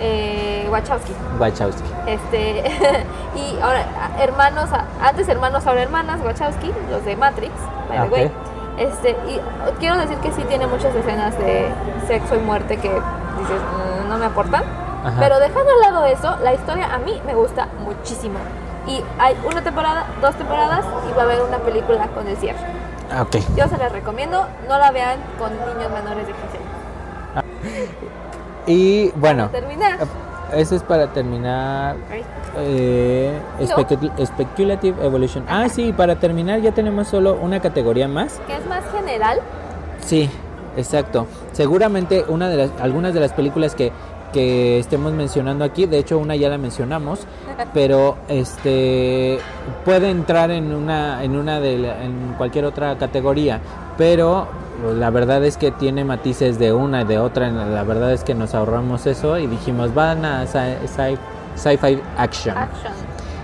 eh, 0.00 0.66
Wachowski. 0.70 1.12
Wachowski. 1.38 1.88
Este, 2.06 2.64
y 3.36 3.58
ahora, 3.60 3.84
hermanos, 4.20 4.68
antes 5.00 5.28
hermanos, 5.28 5.66
ahora 5.66 5.82
hermanas, 5.82 6.20
Wachowski, 6.24 6.72
los 6.90 7.04
de 7.04 7.14
Matrix, 7.16 7.52
by 7.88 7.98
the 7.98 8.06
Ok. 8.06 8.12
way. 8.12 8.30
Este, 8.78 9.10
y 9.28 9.38
quiero 9.78 9.98
decir 9.98 10.16
que 10.18 10.32
sí 10.32 10.42
tiene 10.48 10.66
muchas 10.66 10.94
escenas 10.94 11.38
de 11.38 11.68
sexo 12.08 12.34
y 12.34 12.38
muerte 12.38 12.78
que 12.78 12.88
dices, 12.88 13.60
"Mm, 14.04 14.08
no 14.08 14.18
me 14.18 14.26
aportan. 14.26 14.64
Ajá. 15.04 15.16
Pero 15.20 15.38
dejando 15.40 15.70
al 15.72 15.80
lado 15.92 16.04
eso, 16.06 16.36
la 16.42 16.54
historia 16.54 16.92
a 16.92 16.98
mí 16.98 17.20
me 17.26 17.34
gusta 17.34 17.68
muchísimo. 17.84 18.38
Y 18.86 19.02
hay 19.18 19.36
una 19.44 19.62
temporada, 19.62 20.06
dos 20.20 20.34
temporadas 20.36 20.84
y 21.08 21.14
va 21.14 21.22
a 21.22 21.24
haber 21.24 21.42
una 21.42 21.58
película 21.58 22.06
con 22.08 22.26
el 22.26 22.36
cierre. 22.36 22.58
Ah, 23.10 23.22
Ok. 23.22 23.36
Yo 23.56 23.68
se 23.68 23.76
la 23.78 23.88
recomiendo, 23.88 24.46
no 24.68 24.78
la 24.78 24.90
vean 24.90 25.18
con 25.38 25.50
niños 25.52 25.90
menores 25.92 26.26
de 26.26 26.32
15 26.32 26.58
años. 26.58 27.44
Y 28.66 29.10
bueno, 29.16 29.48
Para 29.48 29.60
terminar, 29.60 29.98
eso 30.54 30.76
es 30.76 30.82
para 30.82 31.12
terminar. 31.12 31.96
Eh, 32.56 33.38
No. 33.60 34.26
speculative 34.26 35.04
Evolution. 35.04 35.44
Ah, 35.48 35.68
sí, 35.68 35.92
para 35.92 36.16
terminar 36.16 36.60
ya 36.60 36.72
tenemos 36.72 37.08
solo 37.08 37.34
una 37.40 37.60
categoría 37.60 38.08
más. 38.08 38.40
que 38.46 38.56
es 38.56 38.66
más 38.66 38.82
general, 38.94 39.40
Sí, 40.04 40.28
exacto. 40.76 41.26
Seguramente 41.52 42.24
una 42.28 42.48
de 42.48 42.56
las, 42.56 42.70
algunas 42.80 43.14
de 43.14 43.20
las 43.20 43.32
películas 43.32 43.74
que, 43.76 43.92
que 44.32 44.78
estemos 44.78 45.12
mencionando 45.12 45.64
aquí, 45.64 45.86
de 45.86 45.98
hecho 45.98 46.18
una 46.18 46.34
ya 46.36 46.48
la 46.48 46.58
mencionamos, 46.58 47.20
pero 47.74 48.16
este 48.28 49.38
puede 49.84 50.10
entrar 50.10 50.50
en 50.50 50.72
una, 50.74 51.22
en 51.24 51.36
una 51.36 51.60
de 51.60 51.78
la- 51.78 52.04
en 52.04 52.34
cualquier 52.38 52.64
otra 52.64 52.96
categoría, 52.98 53.60
pero 53.98 54.46
la 54.98 55.10
verdad 55.10 55.44
es 55.44 55.56
que 55.56 55.70
tiene 55.70 56.04
matices 56.04 56.58
de 56.58 56.72
una 56.72 57.02
y 57.02 57.04
de 57.04 57.18
otra. 57.18 57.50
La 57.50 57.84
verdad 57.84 58.12
es 58.12 58.24
que 58.24 58.34
nos 58.34 58.54
ahorramos 58.54 59.06
eso 59.06 59.38
y 59.38 59.46
dijimos 59.46 59.94
van 59.94 60.24
a 60.24 60.44
sci- 60.44 60.78
sci- 60.86 61.18
sci-fi 61.54 62.00
action. 62.16 62.56
action. 62.56 62.92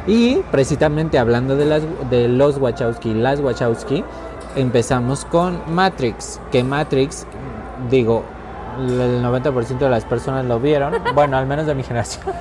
Y 0.06 0.36
precisamente 0.50 1.18
hablando 1.18 1.54
de, 1.54 1.66
las, 1.66 1.82
de 2.10 2.28
los 2.28 2.56
Wachowski, 2.58 3.12
las 3.12 3.40
Wachowski, 3.40 4.02
empezamos 4.56 5.26
con 5.26 5.60
Matrix, 5.68 6.40
que 6.50 6.64
Matrix, 6.64 7.26
digo, 7.90 8.22
el 8.78 9.24
90% 9.24 9.78
de 9.78 9.88
las 9.88 10.04
personas 10.04 10.44
lo 10.44 10.60
vieron, 10.60 10.94
bueno, 11.14 11.36
al 11.36 11.46
menos 11.46 11.66
de 11.66 11.74
mi 11.74 11.82
generación. 11.82 12.34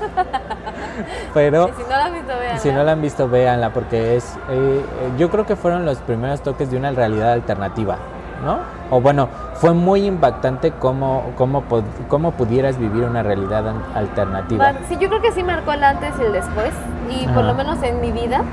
Pero 1.33 1.69
si 1.75 1.83
no 1.83 1.89
la 1.89 2.05
has 2.05 2.13
visto, 2.13 2.33
vean. 2.39 2.59
si 2.59 2.71
no 2.71 2.83
la 2.83 2.91
han 2.91 3.01
visto, 3.01 3.29
véanla, 3.29 3.73
porque 3.73 4.15
es, 4.15 4.37
eh, 4.49 4.81
yo 5.17 5.29
creo 5.29 5.45
que 5.45 5.55
fueron 5.55 5.85
los 5.85 5.97
primeros 5.99 6.41
toques 6.41 6.71
de 6.71 6.77
una 6.77 6.91
realidad 6.91 7.33
alternativa, 7.33 7.97
¿no? 8.43 8.59
O 8.89 9.01
bueno, 9.01 9.27
fue 9.55 9.73
muy 9.73 10.05
impactante 10.05 10.71
cómo, 10.71 11.31
cómo, 11.35 11.63
cómo 12.07 12.31
pudieras 12.31 12.77
vivir 12.77 13.03
una 13.03 13.21
realidad 13.23 13.73
alternativa. 13.93 14.73
Sí, 14.87 14.97
yo 14.99 15.09
creo 15.09 15.21
que 15.21 15.31
sí 15.31 15.43
marcó 15.43 15.73
el 15.73 15.83
antes 15.83 16.13
y 16.19 16.23
el 16.23 16.31
después. 16.31 16.71
Y 17.09 17.25
por 17.27 17.39
Ajá. 17.39 17.47
lo 17.47 17.53
menos 17.55 17.81
en 17.83 17.99
mi 17.99 18.11
vida, 18.11 18.43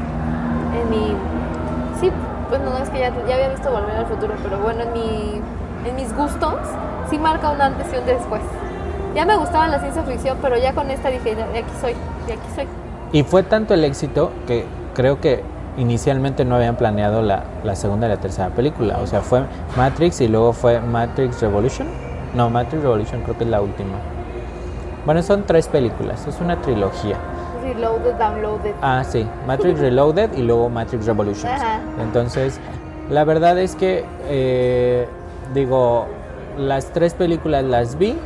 en 0.81 0.91
mi. 0.91 1.15
Sí, 2.01 2.11
pues 2.49 2.61
no, 2.63 2.77
es 2.79 2.91
que 2.91 2.99
ya, 2.99 3.11
ya 3.27 3.35
había 3.35 3.49
visto 3.49 3.71
Volver 3.71 3.97
al 3.97 4.07
Futuro, 4.07 4.35
pero 4.43 4.59
bueno, 4.59 4.83
en, 4.83 4.93
mi, 4.93 5.41
en 5.89 5.97
mis 5.97 6.15
gustos, 6.15 6.57
sí 7.11 7.19
marca 7.19 7.51
un 7.51 7.61
antes 7.61 7.87
y 7.93 7.97
un 7.97 8.07
después. 8.07 8.43
Ya 9.15 9.25
me 9.25 9.37
gustaba 9.37 9.69
la 9.69 9.79
ciencia 9.79 10.03
ficción, 10.03 10.39
pero 10.43 10.57
ya 10.57 10.73
con 10.73 10.91
esta 10.91 11.09
dije, 11.09 11.35
de 11.35 11.43
aquí 11.43 11.71
soy, 11.81 11.95
de 12.27 12.33
aquí 12.33 12.49
soy. 12.55 12.67
Y 13.13 13.23
fue 13.23 13.43
tanto 13.45 13.75
el 13.75 13.85
éxito 13.85 14.33
que 14.47 14.65
creo 14.95 15.21
que 15.21 15.43
inicialmente 15.77 16.45
no 16.45 16.57
habían 16.57 16.77
planeado 16.77 17.23
la, 17.23 17.45
la 17.63 17.77
segunda 17.77 18.07
y 18.07 18.11
la 18.11 18.17
tercera 18.17 18.51
película. 18.51 18.99
O 19.03 19.07
sea, 19.07 19.21
fue 19.21 19.43
Matrix 19.77 20.21
y 20.21 20.29
luego 20.29 20.53
fue 20.53 20.81
Matrix 20.81 21.41
Revolution. 21.43 21.87
No, 22.35 22.51
Matrix 22.51 22.83
Revolution 22.83 23.23
creo 23.23 23.39
que 23.39 23.45
es 23.45 23.51
la 23.51 23.61
última. 23.61 23.95
Bueno, 25.05 25.23
son 25.23 25.45
tres 25.45 25.69
películas, 25.69 26.27
es 26.27 26.41
una 26.41 26.61
trilogía. 26.61 27.17
Reloaded, 27.63 28.15
downloaded. 28.15 28.75
Ah, 28.83 29.05
sí, 29.05 29.27
Matrix 29.47 29.79
Reloaded 29.79 30.33
y 30.35 30.43
luego 30.43 30.69
Matrix 30.69 31.07
Revolutions. 31.07 31.45
Ajá. 31.45 31.81
Entonces, 32.01 32.59
la 33.11 33.25
verdad 33.25 33.59
es 33.59 33.77
que, 33.77 34.05
eh, 34.29 35.07
digo, 35.53 36.07
las 36.59 36.87
tres 36.93 37.15
películas 37.15 37.65
las 37.65 37.99
vi. 37.99 38.17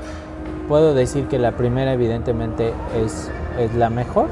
Puedo 0.68 0.95
decir 0.95 1.29
que 1.29 1.39
la 1.39 1.53
primera 1.53 1.93
evidentemente 1.93 2.72
es, 2.95 3.31
es 3.59 3.74
la 3.74 3.91
mejor, 3.91 4.29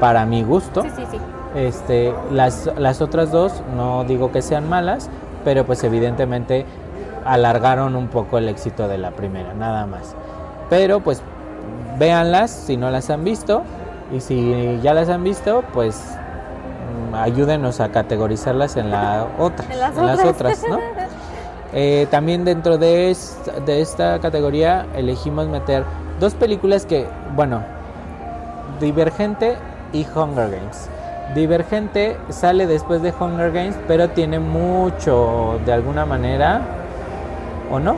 para 0.00 0.24
mi 0.24 0.42
gusto. 0.42 0.82
Sí, 0.82 0.90
sí, 0.96 1.02
sí. 1.12 1.18
Este, 1.54 2.14
las, 2.30 2.70
las 2.78 3.00
otras 3.00 3.30
dos 3.30 3.62
no 3.76 4.04
digo 4.04 4.32
que 4.32 4.42
sean 4.42 4.68
malas, 4.68 5.08
pero 5.44 5.64
pues 5.64 5.82
evidentemente 5.84 6.66
alargaron 7.24 7.96
un 7.96 8.08
poco 8.08 8.38
el 8.38 8.48
éxito 8.48 8.88
de 8.88 8.98
la 8.98 9.10
primera, 9.12 9.54
nada 9.54 9.86
más. 9.86 10.14
Pero 10.70 11.00
pues 11.00 11.22
véanlas 11.98 12.50
si 12.50 12.76
no 12.76 12.90
las 12.90 13.10
han 13.10 13.24
visto 13.24 13.62
y 14.12 14.20
si 14.20 14.78
ya 14.82 14.94
las 14.94 15.08
han 15.08 15.24
visto, 15.24 15.62
pues 15.72 16.00
ayúdenos 17.14 17.80
a 17.80 17.90
categorizarlas 17.90 18.76
en 18.76 18.90
la 18.90 19.26
otra, 19.38 19.66
En 19.72 19.80
las 19.80 19.96
las 19.96 20.24
otras. 20.24 20.62
otras, 20.62 20.64
¿no? 20.68 20.78
Eh, 21.78 22.06
también 22.10 22.44
dentro 22.46 22.78
de, 22.78 23.10
es- 23.10 23.38
de 23.66 23.82
esta 23.82 24.18
categoría 24.18 24.86
elegimos 24.96 25.46
meter 25.46 25.84
dos 26.18 26.34
películas 26.34 26.86
que, 26.86 27.06
bueno, 27.34 27.60
Divergente 28.80 29.56
y 29.92 30.06
Hunger 30.06 30.50
Games. 30.50 30.88
Divergente 31.34 32.16
sale 32.30 32.66
después 32.66 33.02
de 33.02 33.12
Hunger 33.18 33.52
Games, 33.52 33.76
pero 33.86 34.08
tiene 34.08 34.38
mucho, 34.38 35.58
de 35.66 35.72
alguna 35.74 36.06
manera, 36.06 36.60
¿o 37.70 37.78
no? 37.78 37.96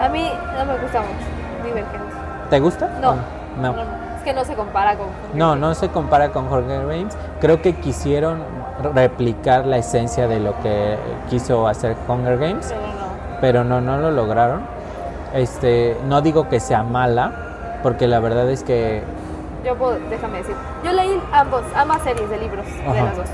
A 0.00 0.08
mí 0.08 0.28
no 0.58 0.64
me 0.64 0.78
gusta 0.82 1.00
mucho 1.00 1.64
Divergente. 1.64 2.14
¿Te 2.50 2.58
gusta? 2.58 2.88
No. 3.00 3.10
¿O 3.10 3.62
no. 3.62 3.74
Es 4.16 4.22
que 4.24 4.32
no 4.32 4.44
se 4.44 4.54
compara 4.54 4.96
con. 4.96 5.06
No, 5.34 5.54
no 5.56 5.74
se 5.74 5.88
compara 5.88 6.30
con 6.30 6.46
Hunger 6.52 6.86
Games. 6.86 7.16
Creo 7.40 7.62
que 7.62 7.74
quisieron 7.76 8.42
replicar 8.94 9.66
la 9.66 9.76
esencia 9.78 10.26
de 10.26 10.40
lo 10.40 10.58
que 10.62 10.96
quiso 11.28 11.68
hacer 11.68 11.96
Hunger 12.08 12.38
Games, 12.38 12.66
Pero. 12.74 12.89
Pero 13.40 13.64
no, 13.64 13.80
no 13.80 13.98
lo 13.98 14.10
lograron. 14.10 14.62
Este, 15.34 15.96
no 16.06 16.20
digo 16.22 16.48
que 16.48 16.58
sea 16.60 16.82
mala, 16.82 17.32
porque 17.82 18.06
la 18.08 18.18
verdad 18.20 18.48
es 18.50 18.62
que 18.64 19.02
Yo 19.64 19.76
puedo, 19.76 19.96
déjame 20.10 20.38
decir. 20.38 20.54
Yo 20.84 20.92
leí 20.92 21.20
ambos, 21.32 21.62
ambas 21.76 22.02
series 22.02 22.28
de 22.30 22.38
libros 22.38 22.66
de 22.66 23.02
las 23.02 23.16
dos. 23.16 23.26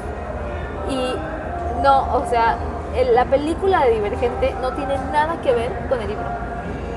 Y 0.89 1.15
no, 1.83 2.15
o 2.17 2.27
sea, 2.29 2.57
la 3.13 3.25
película 3.25 3.85
de 3.85 3.93
Divergente 3.93 4.55
no 4.63 4.73
tiene 4.73 4.97
nada 5.13 5.37
que 5.43 5.53
ver 5.53 5.71
con 5.89 6.01
el 6.01 6.09
libro. 6.09 6.25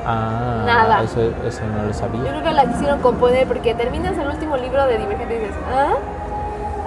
ah, 0.05 0.64
Nada. 0.66 1.03
Eso, 1.03 1.22
eso 1.45 1.62
no 1.66 1.84
lo 1.84 1.88
Yo 1.88 1.93
sabía. 1.93 2.22
creo 2.32 2.43
que 2.43 2.51
la 2.51 2.66
quisieron 2.66 2.99
componer 3.01 3.47
porque 3.47 3.74
terminas 3.76 4.18
el 4.18 4.28
último 4.28 4.57
libro 4.57 4.86
de 4.86 4.97
Divergente 4.97 5.36
y 5.36 5.39
dices, 5.39 5.55
¿ah? 5.74 5.93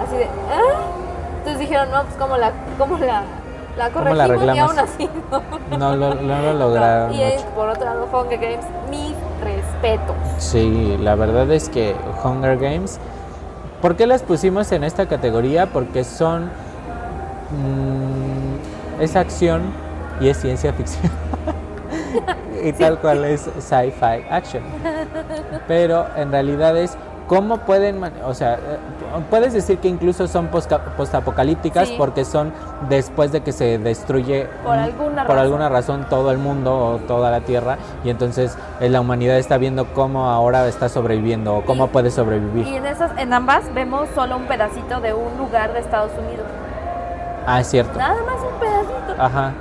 Así 0.05 0.17
de, 0.17 0.25
¿ah? 0.25 0.81
Entonces 1.39 1.59
dijeron, 1.59 1.89
no, 1.91 2.03
pues 2.03 2.15
cómo 2.15 2.37
la, 2.37 2.51
cómo 2.77 2.97
la, 2.99 3.23
la 3.77 3.89
¿Cómo 3.89 4.13
la 4.13 4.27
corregimos 4.27 4.55
y 4.55 4.59
aún 4.59 4.79
así 4.79 5.09
no. 5.31 5.77
No 5.77 5.95
lo, 5.95 6.15
no 6.15 6.41
lo 6.41 6.53
lograron. 6.53 7.09
No, 7.09 7.15
Y 7.15 7.23
es, 7.23 7.41
por 7.55 7.69
otro 7.69 7.85
lado, 7.85 8.07
Hunger 8.11 8.39
Games, 8.39 8.65
mis 8.89 9.13
respetos. 9.43 10.15
Sí, 10.37 10.97
la 10.99 11.15
verdad 11.15 11.51
es 11.51 11.69
que 11.69 11.95
Hunger 12.23 12.57
Games. 12.57 12.99
¿Por 13.81 13.95
qué 13.95 14.07
las 14.07 14.23
pusimos 14.23 14.71
en 14.71 14.83
esta 14.83 15.07
categoría? 15.07 15.67
Porque 15.67 16.03
son. 16.03 16.45
mm, 17.51 19.01
es 19.01 19.15
acción 19.15 19.61
y 20.21 20.29
es 20.29 20.37
ciencia 20.37 20.71
ficción. 20.73 21.11
y 22.63 22.71
tal 22.73 22.99
cual 22.99 23.25
es 23.25 23.49
sci-fi 23.59 24.25
action. 24.29 24.63
Pero 25.67 26.05
en 26.15 26.31
realidad 26.31 26.77
es. 26.77 26.97
¿Cómo 27.27 27.57
pueden.? 27.59 28.01
O 28.25 28.33
sea, 28.33 28.59
puedes 29.29 29.53
decir 29.53 29.77
que 29.79 29.87
incluso 29.87 30.27
son 30.27 30.47
postapocalípticas 30.97 31.87
Sí. 31.87 31.95
porque 31.97 32.25
son 32.25 32.51
después 32.89 33.31
de 33.31 33.41
que 33.41 33.51
se 33.51 33.77
destruye 33.77 34.47
Por 34.63 34.73
alguna 34.77 35.21
por 35.23 35.35
razón. 35.35 35.37
alguna 35.39 35.69
razón 35.69 36.05
todo 36.09 36.31
el 36.31 36.37
mundo 36.37 36.75
o 36.77 36.97
toda 37.07 37.31
la 37.31 37.41
tierra 37.41 37.77
y 38.03 38.09
entonces 38.09 38.57
eh, 38.79 38.89
la 38.89 39.01
humanidad 39.01 39.37
está 39.37 39.57
viendo 39.57 39.85
cómo 39.93 40.29
ahora 40.29 40.67
está 40.67 40.89
sobreviviendo 40.89 41.55
o 41.55 41.61
cómo 41.65 41.85
Y- 41.85 41.89
puede 41.89 42.11
sobrevivir. 42.11 42.67
Y 42.67 42.75
en 42.75 42.85
esas, 42.85 43.11
en 43.17 43.31
ambas 43.33 43.73
vemos 43.73 44.09
solo 44.13 44.37
un 44.37 44.43
pedacito 44.45 44.99
de 44.99 45.13
un 45.13 45.37
lugar 45.37 45.73
de 45.73 45.79
Estados 45.79 46.11
Unidos. 46.17 46.45
ah, 47.47 47.59
es 47.61 47.67
cierto. 47.67 47.97
Nada 47.97 48.15
más 48.23 48.35
un 48.41 48.59
pedacito. 48.59 49.21
Ajá. 49.21 49.51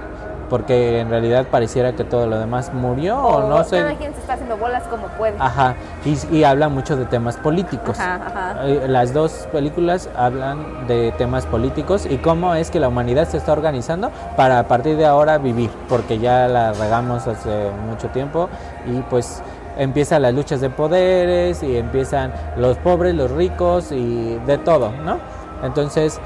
Porque 0.52 1.00
en 1.00 1.08
realidad 1.08 1.46
pareciera 1.50 1.92
que 1.94 2.04
todo 2.04 2.26
lo 2.26 2.38
demás 2.38 2.74
murió 2.74 3.18
o 3.18 3.40
no 3.48 3.54
Cada 3.54 3.64
sé. 3.64 3.96
quien 3.98 4.12
se 4.12 4.20
está 4.20 4.34
haciendo 4.34 4.58
bolas 4.58 4.82
como 4.82 5.06
puede. 5.16 5.34
Ajá. 5.38 5.76
Y, 6.04 6.36
y 6.36 6.44
habla 6.44 6.68
mucho 6.68 6.94
de 6.94 7.06
temas 7.06 7.38
políticos. 7.38 7.98
Ajá, 7.98 8.20
ajá. 8.26 8.66
Eh, 8.68 8.84
Las 8.86 9.14
dos 9.14 9.48
películas 9.50 10.10
hablan 10.14 10.86
de 10.86 11.10
temas 11.16 11.46
políticos 11.46 12.04
y 12.04 12.18
cómo 12.18 12.54
es 12.54 12.70
que 12.70 12.80
la 12.80 12.88
humanidad 12.88 13.26
se 13.28 13.38
está 13.38 13.52
organizando 13.52 14.10
para 14.36 14.58
a 14.58 14.64
partir 14.68 14.98
de 14.98 15.06
ahora 15.06 15.38
vivir, 15.38 15.70
porque 15.88 16.18
ya 16.18 16.46
la 16.48 16.74
regamos 16.74 17.26
hace 17.26 17.70
mucho 17.88 18.08
tiempo 18.08 18.50
y 18.84 19.00
pues 19.08 19.42
empiezan 19.78 20.20
las 20.20 20.34
luchas 20.34 20.60
de 20.60 20.68
poderes 20.68 21.62
y 21.62 21.78
empiezan 21.78 22.30
los 22.58 22.76
pobres, 22.76 23.14
los 23.14 23.30
ricos 23.30 23.90
y 23.90 24.34
de 24.44 24.58
todo, 24.58 24.92
¿no? 25.02 25.16
Entonces, 25.64 26.20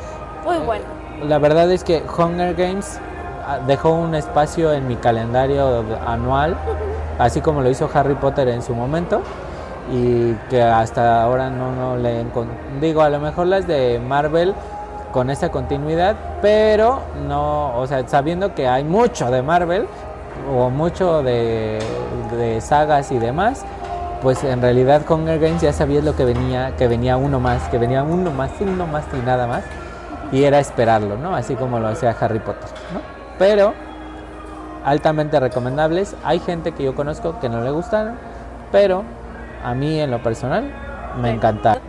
Muy 0.45 0.59
bueno. 0.59 0.85
la 1.29 1.39
verdad 1.39 1.71
es 1.71 1.85
que 1.85 2.03
Hunger 2.19 2.57
Games 2.57 2.99
dejó 3.67 3.93
un 3.93 4.15
espacio 4.15 4.73
en 4.73 4.89
mi 4.89 4.97
calendario 4.97 5.85
anual, 6.07 6.57
así 7.19 7.41
como 7.41 7.61
lo 7.61 7.71
hizo 7.71 7.89
Harry 7.93 8.15
Potter 8.15 8.49
en 8.49 8.63
su 8.63 8.75
momento, 8.75 9.23
y 9.91 10.33
que 10.51 10.63
hasta 10.63 11.23
ahora 11.23 11.51
no, 11.51 11.73
no 11.73 11.97
le 11.97 12.25
digo, 12.81 13.03
a 13.03 13.11
lo 13.11 13.21
mejor 13.21 13.47
las 13.47 13.67
de 13.67 14.01
Marvel 14.01 14.55
con 15.13 15.31
esa 15.31 15.51
continuidad, 15.51 16.17
pero 16.43 17.01
no, 17.27 17.79
o 17.79 17.87
sea, 17.87 18.07
sabiendo 18.07 18.55
que 18.55 18.69
hay 18.69 18.85
mucho 18.85 19.31
de 19.31 19.43
Marvel 19.43 19.87
o 20.55 20.71
mucho 20.71 21.23
de, 21.23 21.79
de 22.37 22.61
sagas 22.61 23.13
y 23.13 23.19
demás, 23.19 23.65
pues 24.23 24.43
en 24.45 24.61
realidad 24.61 25.03
Hunger 25.09 25.39
Games 25.39 25.63
ya 25.63 25.73
sabías 25.73 26.05
lo 26.05 26.17
que 26.17 26.25
venía, 26.25 26.75
que 26.77 26.89
venía 26.89 27.17
uno 27.17 27.39
más, 27.39 27.63
que 27.69 27.79
venía 27.79 28.03
uno 28.03 28.31
más, 28.31 28.51
uno 28.61 28.87
más 28.87 29.05
y 29.13 29.25
nada 29.25 29.47
más 29.47 29.63
y 30.33 30.45
era 30.45 30.59
esperarlo, 30.59 31.17
¿no? 31.17 31.35
Así 31.35 31.55
como 31.55 31.79
lo 31.79 31.89
hacía 31.89 32.15
Harry 32.19 32.41
Potter, 32.41 32.69
¿no? 32.93 33.16
Pero 33.39 33.75
altamente 34.85 35.39
recomendables. 35.41 36.15
Hay 36.25 36.39
gente 36.39 36.73
que 36.73 36.85
yo 36.85 36.95
conozco 36.95 37.39
que 37.41 37.49
no 37.49 37.61
le 37.63 37.71
gustaron, 37.71 38.15
pero 38.73 39.03
a 39.65 39.75
mí 39.75 39.99
en 40.01 40.11
lo 40.11 40.23
personal 40.23 40.71
me 41.21 41.31
encantaron. 41.31 41.83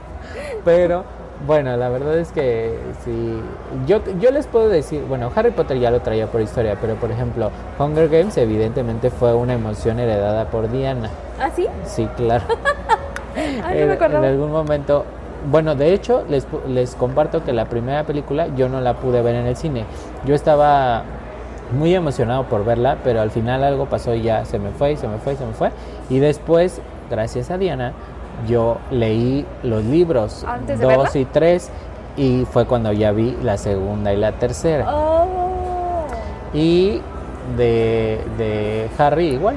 Pero 0.66 1.04
bueno, 1.46 1.78
la 1.78 1.90
verdad 1.90 2.18
es 2.18 2.32
que 2.32 2.80
sí, 3.06 3.40
yo, 3.86 4.02
yo 4.20 4.32
les 4.32 4.48
puedo 4.48 4.68
decir, 4.70 5.04
bueno, 5.08 5.32
Harry 5.36 5.52
Potter 5.52 5.78
ya 5.78 5.92
lo 5.92 6.02
traía 6.02 6.26
por 6.26 6.42
historia, 6.42 6.76
pero 6.82 6.96
por 6.96 7.12
ejemplo, 7.12 7.52
Hunger 7.78 8.10
Games 8.10 8.36
evidentemente 8.38 9.12
fue 9.12 9.36
una 9.36 9.54
emoción 9.54 10.00
heredada 10.00 10.46
por 10.50 10.70
Diana. 10.72 11.12
¿Ah, 11.40 11.52
sí? 11.56 11.68
Sí, 11.86 12.10
claro. 12.18 12.46
Ay, 13.36 13.62
no 13.62 13.70
en, 13.70 13.76
me 13.76 13.82
en 13.84 13.92
acordaba. 13.92 14.28
algún 14.28 14.52
momento, 14.52 15.06
bueno, 15.52 15.76
de 15.76 15.94
hecho, 15.94 16.26
les, 16.28 16.48
les 16.68 16.96
comparto 16.96 17.44
que 17.44 17.54
la 17.54 17.66
primera 17.66 18.04
película 18.04 18.48
yo 18.56 18.68
no 18.68 18.82
la 18.82 18.96
pude 18.96 19.22
ver 19.22 19.36
en 19.36 19.46
el 19.46 19.56
cine. 19.56 19.86
Yo 20.26 20.34
estaba 20.34 21.04
muy 21.72 21.94
emocionado 21.94 22.44
por 22.46 22.66
verla, 22.66 22.98
pero 23.04 23.22
al 23.22 23.32
final 23.32 23.64
algo 23.64 23.86
pasó 23.88 24.14
y 24.14 24.22
ya 24.22 24.46
se 24.46 24.60
me 24.60 24.72
fue, 24.72 24.94
y 24.94 24.98
se 24.98 25.08
me 25.08 25.18
fue, 25.18 25.34
y 25.34 25.36
se 25.36 25.46
me 25.46 25.54
fue. 25.54 25.72
Y 26.10 26.20
después, 26.20 26.82
gracias 27.10 27.52
a 27.52 27.58
Diana, 27.58 27.94
yo 28.48 28.78
leí 28.92 29.46
los 29.64 29.84
libros 29.84 30.44
¿Antes 30.48 30.80
de 30.80 30.86
2 30.86 31.04
verla? 31.04 31.20
y 31.20 31.26
3 31.26 31.72
y 32.18 32.46
fue 32.46 32.66
cuando 32.66 32.92
ya 32.92 33.12
vi 33.12 33.38
la 33.44 33.58
segunda 33.58 34.14
y 34.14 34.18
la 34.18 34.34
tercera. 34.34 34.86
Oh. 34.90 36.06
Y 36.54 37.02
de, 37.58 38.20
de 38.38 38.90
Harry 38.98 39.28
igual. 39.28 39.56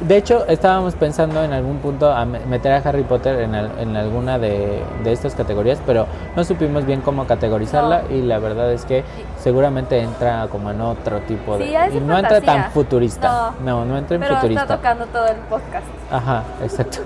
De 0.00 0.16
hecho, 0.16 0.46
estábamos 0.46 0.94
pensando 0.94 1.42
en 1.42 1.52
algún 1.52 1.78
punto 1.78 2.12
a 2.12 2.24
me- 2.24 2.38
meter 2.46 2.72
a 2.72 2.76
Harry 2.88 3.02
Potter 3.02 3.40
en, 3.40 3.54
al- 3.54 3.72
en 3.80 3.96
alguna 3.96 4.38
de, 4.38 4.82
de 5.02 5.12
estas 5.12 5.34
categorías, 5.34 5.80
pero 5.84 6.06
no 6.36 6.44
supimos 6.44 6.86
bien 6.86 7.00
cómo 7.00 7.26
categorizarla 7.26 8.02
y 8.10 8.22
la 8.22 8.38
verdad 8.38 8.72
es 8.72 8.84
que 8.84 9.02
seguramente 9.40 9.98
entra 10.00 10.46
como 10.52 10.70
en 10.70 10.80
otro 10.80 11.18
tipo 11.22 11.58
de... 11.58 11.66
Sí, 11.66 11.74
y 11.96 12.00
no 12.00 12.16
entra 12.16 12.40
tan 12.40 12.70
futurista. 12.70 13.52
No, 13.64 13.84
no, 13.84 13.98
entra 13.98 14.14
en 14.16 14.20
Pero 14.22 14.36
futurista. 14.36 14.62
está 14.62 14.76
tocando 14.76 15.06
todo 15.06 15.26
el 15.26 15.36
podcast. 15.48 15.86
Ajá, 16.12 16.42
exacto. 16.62 16.98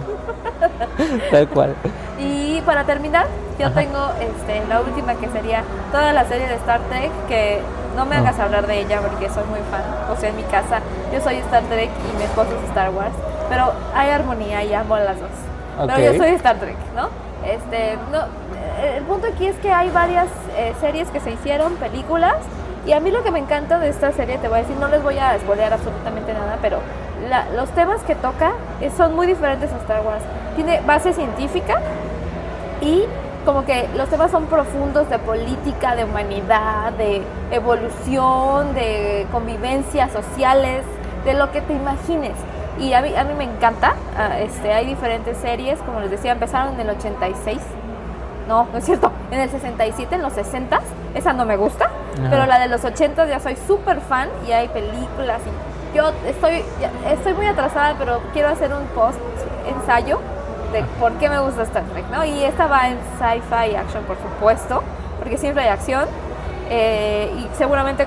Tal 1.30 1.48
cual. 1.48 1.74
Y 2.18 2.60
para 2.62 2.84
terminar, 2.84 3.26
yo 3.58 3.66
Ajá. 3.66 3.74
tengo 3.80 3.98
este, 4.20 4.66
la 4.68 4.80
última 4.80 5.14
que 5.14 5.28
sería 5.28 5.62
toda 5.90 6.12
la 6.12 6.24
serie 6.24 6.46
de 6.46 6.54
Star 6.56 6.80
Trek, 6.90 7.10
que 7.28 7.60
no 7.96 8.04
me 8.06 8.16
Ah. 8.16 8.20
hagas 8.20 8.38
hablar 8.38 8.66
de 8.66 8.80
ella 8.80 9.00
porque 9.00 9.28
soy 9.28 9.44
muy 9.44 9.60
fan. 9.70 9.82
O 10.10 10.16
sea, 10.20 10.30
en 10.30 10.36
mi 10.36 10.42
casa 10.44 10.80
yo 11.12 11.20
soy 11.20 11.36
Star 11.36 11.62
Trek 11.64 11.90
y 12.12 12.16
mi 12.16 12.24
esposo 12.24 12.50
es 12.62 12.68
Star 12.68 12.90
Wars, 12.90 13.12
pero 13.48 13.72
hay 13.94 14.10
armonía 14.10 14.62
y 14.64 14.72
amo 14.74 14.96
las 14.98 15.18
dos. 15.20 15.30
Pero 15.86 15.98
yo 16.12 16.14
soy 16.18 16.30
Star 16.30 16.56
Trek, 16.56 16.76
¿no? 16.94 17.08
Este, 17.46 17.96
no, 18.12 18.18
eh, 18.82 18.98
el 18.98 19.04
punto 19.04 19.26
aquí 19.26 19.46
es 19.46 19.56
que 19.56 19.72
hay 19.72 19.90
varias 19.90 20.28
eh, 20.56 20.74
series 20.80 21.08
que 21.08 21.18
se 21.20 21.30
hicieron, 21.32 21.74
películas, 21.74 22.36
y 22.86 22.92
a 22.92 23.00
mí 23.00 23.10
lo 23.10 23.22
que 23.24 23.30
me 23.30 23.38
encanta 23.40 23.78
de 23.78 23.88
esta 23.88 24.12
serie, 24.12 24.38
te 24.38 24.48
voy 24.48 24.58
a 24.58 24.62
decir, 24.62 24.76
no 24.76 24.88
les 24.88 25.02
voy 25.02 25.18
a 25.18 25.36
spoilear 25.38 25.72
absolutamente 25.72 26.32
nada, 26.34 26.58
pero 26.62 26.78
la- 27.28 27.46
los 27.56 27.68
temas 27.70 28.00
que 28.02 28.14
toca 28.14 28.52
eh, 28.80 28.90
son 28.96 29.14
muy 29.16 29.26
diferentes 29.26 29.72
a 29.72 29.76
Star 29.76 30.02
Wars. 30.04 30.22
Tiene 30.56 30.80
base 30.86 31.12
científica 31.12 31.78
y 32.80 33.04
como 33.44 33.64
que 33.64 33.88
los 33.96 34.08
temas 34.08 34.30
son 34.30 34.46
profundos 34.46 35.08
de 35.10 35.18
política, 35.18 35.96
de 35.96 36.04
humanidad, 36.04 36.92
de 36.92 37.22
evolución, 37.50 38.74
de 38.74 39.26
convivencias 39.32 40.12
sociales, 40.12 40.84
de 41.24 41.34
lo 41.34 41.50
que 41.50 41.60
te 41.60 41.72
imagines. 41.72 42.32
Y 42.78 42.92
a 42.94 43.02
mí, 43.02 43.14
a 43.14 43.24
mí 43.24 43.34
me 43.34 43.44
encanta, 43.44 43.94
ah, 44.16 44.38
este, 44.38 44.72
hay 44.72 44.86
diferentes 44.86 45.36
series, 45.38 45.78
como 45.80 46.00
les 46.00 46.10
decía, 46.10 46.32
empezaron 46.32 46.74
en 46.74 46.80
el 46.80 46.90
86, 46.90 47.58
no, 48.48 48.66
no 48.72 48.78
es 48.78 48.84
cierto, 48.84 49.12
en 49.30 49.40
el 49.40 49.50
67, 49.50 50.14
en 50.14 50.22
los 50.22 50.32
60, 50.32 50.80
esa 51.14 51.32
no 51.32 51.44
me 51.44 51.56
gusta, 51.56 51.84
Ajá. 51.84 52.28
pero 52.30 52.46
la 52.46 52.58
de 52.58 52.68
los 52.68 52.84
80 52.84 53.26
ya 53.26 53.40
soy 53.40 53.56
súper 53.66 54.00
fan 54.00 54.28
y 54.48 54.52
hay 54.52 54.68
películas 54.68 55.40
y 55.46 55.96
yo 55.96 56.10
estoy, 56.26 56.64
estoy 57.10 57.34
muy 57.34 57.46
atrasada, 57.46 57.94
pero 57.98 58.20
quiero 58.32 58.48
hacer 58.48 58.72
un 58.72 58.86
post 58.94 59.18
ensayo 59.68 60.18
de 60.72 60.82
por 60.98 61.12
qué 61.14 61.28
me 61.28 61.38
gusta 61.40 61.62
Star 61.62 61.84
Trek, 61.84 62.06
¿no? 62.10 62.24
Y 62.24 62.42
esta 62.44 62.66
va 62.66 62.88
en 62.88 62.98
sci-fi 63.18 63.76
action, 63.76 64.04
por 64.04 64.16
supuesto, 64.16 64.82
porque 65.18 65.36
siempre 65.36 65.64
hay 65.64 65.68
acción 65.68 66.06
eh, 66.70 67.32
y 67.36 67.56
seguramente 67.56 68.06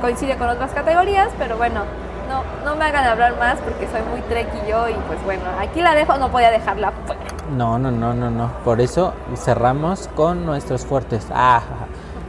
coincide 0.00 0.36
con 0.36 0.48
otras 0.48 0.70
categorías, 0.72 1.28
pero 1.38 1.56
bueno, 1.58 1.82
no, 2.28 2.42
no 2.64 2.76
me 2.76 2.84
hagan 2.86 3.04
hablar 3.04 3.36
más 3.38 3.58
porque 3.58 3.86
soy 3.86 4.00
muy 4.10 4.20
trek 4.22 4.48
y 4.64 4.70
yo 4.70 4.88
y 4.88 4.94
pues 5.06 5.22
bueno, 5.24 5.44
aquí 5.60 5.82
la 5.82 5.94
dejo, 5.94 6.16
no 6.16 6.30
podía 6.30 6.50
dejarla 6.50 6.92
fuera. 7.04 7.20
No, 7.50 7.78
no, 7.78 7.90
no, 7.90 8.14
no, 8.14 8.30
no. 8.30 8.50
Por 8.64 8.80
eso 8.80 9.12
cerramos 9.36 10.08
con 10.14 10.46
nuestros 10.46 10.86
fuertes. 10.86 11.26
Ah, 11.34 11.60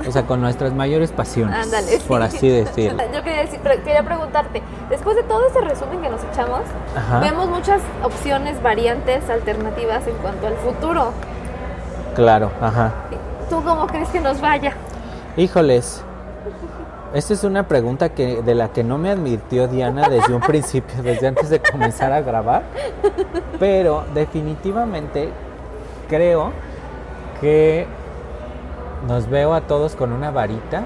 o 0.08 0.12
sea, 0.12 0.24
con 0.26 0.42
nuestras 0.42 0.74
mayores 0.74 1.12
pasiones. 1.12 1.56
Ándale, 1.56 2.00
Por 2.08 2.22
sí. 2.30 2.38
así 2.38 2.50
decirlo. 2.50 3.04
Yo 3.14 3.24
quería, 3.24 3.42
decir- 3.42 3.60
pero 3.64 3.84
quería 3.84 4.04
preguntarte, 4.04 4.62
después 4.90 5.16
de 5.16 5.24
todo 5.24 5.48
ese 5.48 5.62
resumen 5.62 6.02
que 6.02 6.10
nos 6.10 6.24
echamos, 6.24 6.62
Ajá. 6.96 7.20
vemos 7.20 7.48
muchas 7.50 7.82
opciones, 8.04 8.62
variantes, 8.62 9.30
alternativas 9.30 10.06
en 10.08 10.16
cuanto 10.18 10.48
al 10.48 10.56
futuro. 10.56 11.12
Claro, 12.16 12.52
ajá. 12.62 12.94
¿Tú 13.50 13.62
cómo 13.64 13.88
crees 13.88 14.10
que 14.10 14.20
nos 14.22 14.40
vaya? 14.42 14.74
Híjoles. 15.38 16.02
Esta 17.14 17.34
es 17.34 17.44
una 17.46 17.68
pregunta 17.68 18.10
que 18.10 18.42
de 18.42 18.56
la 18.56 18.70
que 18.70 18.84
no 18.84 18.98
me 18.98 19.10
advirtió 19.10 19.68
Diana 19.68 20.10
desde 20.10 20.34
un 20.34 20.42
principio, 20.42 21.02
desde 21.02 21.28
antes 21.28 21.50
de 21.50 21.60
comenzar 21.60 22.12
a 22.12 22.22
grabar. 22.22 22.64
Pero 23.60 24.04
definitivamente 24.14 25.30
creo 26.10 26.52
que 27.40 27.88
nos 29.08 29.30
veo 29.30 29.54
a 29.54 29.62
todos 29.62 29.96
con 29.96 30.12
una 30.12 30.32
varita. 30.32 30.84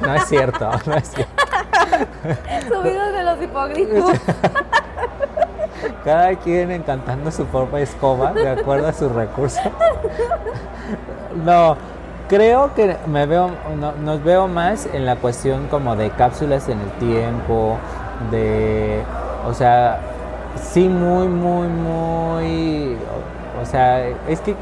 No 0.00 0.14
es 0.14 0.24
cierto, 0.26 0.68
no 0.86 0.94
es 0.94 1.08
cierto. 1.08 1.32
Subidos 2.68 3.12
de 3.12 3.22
los 3.24 3.42
hipócritas. 3.42 4.20
Cada 6.04 6.34
quien 6.36 6.70
encantando 6.70 7.30
su 7.30 7.46
de 7.76 7.82
escoba, 7.82 8.32
de 8.32 8.48
acuerdo 8.48 8.88
a 8.88 8.92
sus 8.92 9.10
recursos. 9.12 9.60
No, 11.44 11.76
creo 12.28 12.74
que 12.74 12.96
me 13.06 13.26
veo, 13.26 13.50
no- 13.78 13.92
nos 13.92 14.22
veo 14.22 14.48
más 14.48 14.86
en 14.92 15.06
la 15.06 15.16
cuestión 15.16 15.66
como 15.68 15.96
de 15.96 16.10
cápsulas 16.10 16.68
en 16.68 16.80
el 16.80 16.90
tiempo, 16.92 17.76
de, 18.30 19.02
o 19.48 19.54
sea, 19.54 19.98
sí 20.60 20.88
muy, 20.88 21.26
muy, 21.28 21.68
muy, 21.68 22.96
o, 23.58 23.62
o 23.62 23.66
sea, 23.66 24.06
es 24.28 24.40
que 24.40 24.54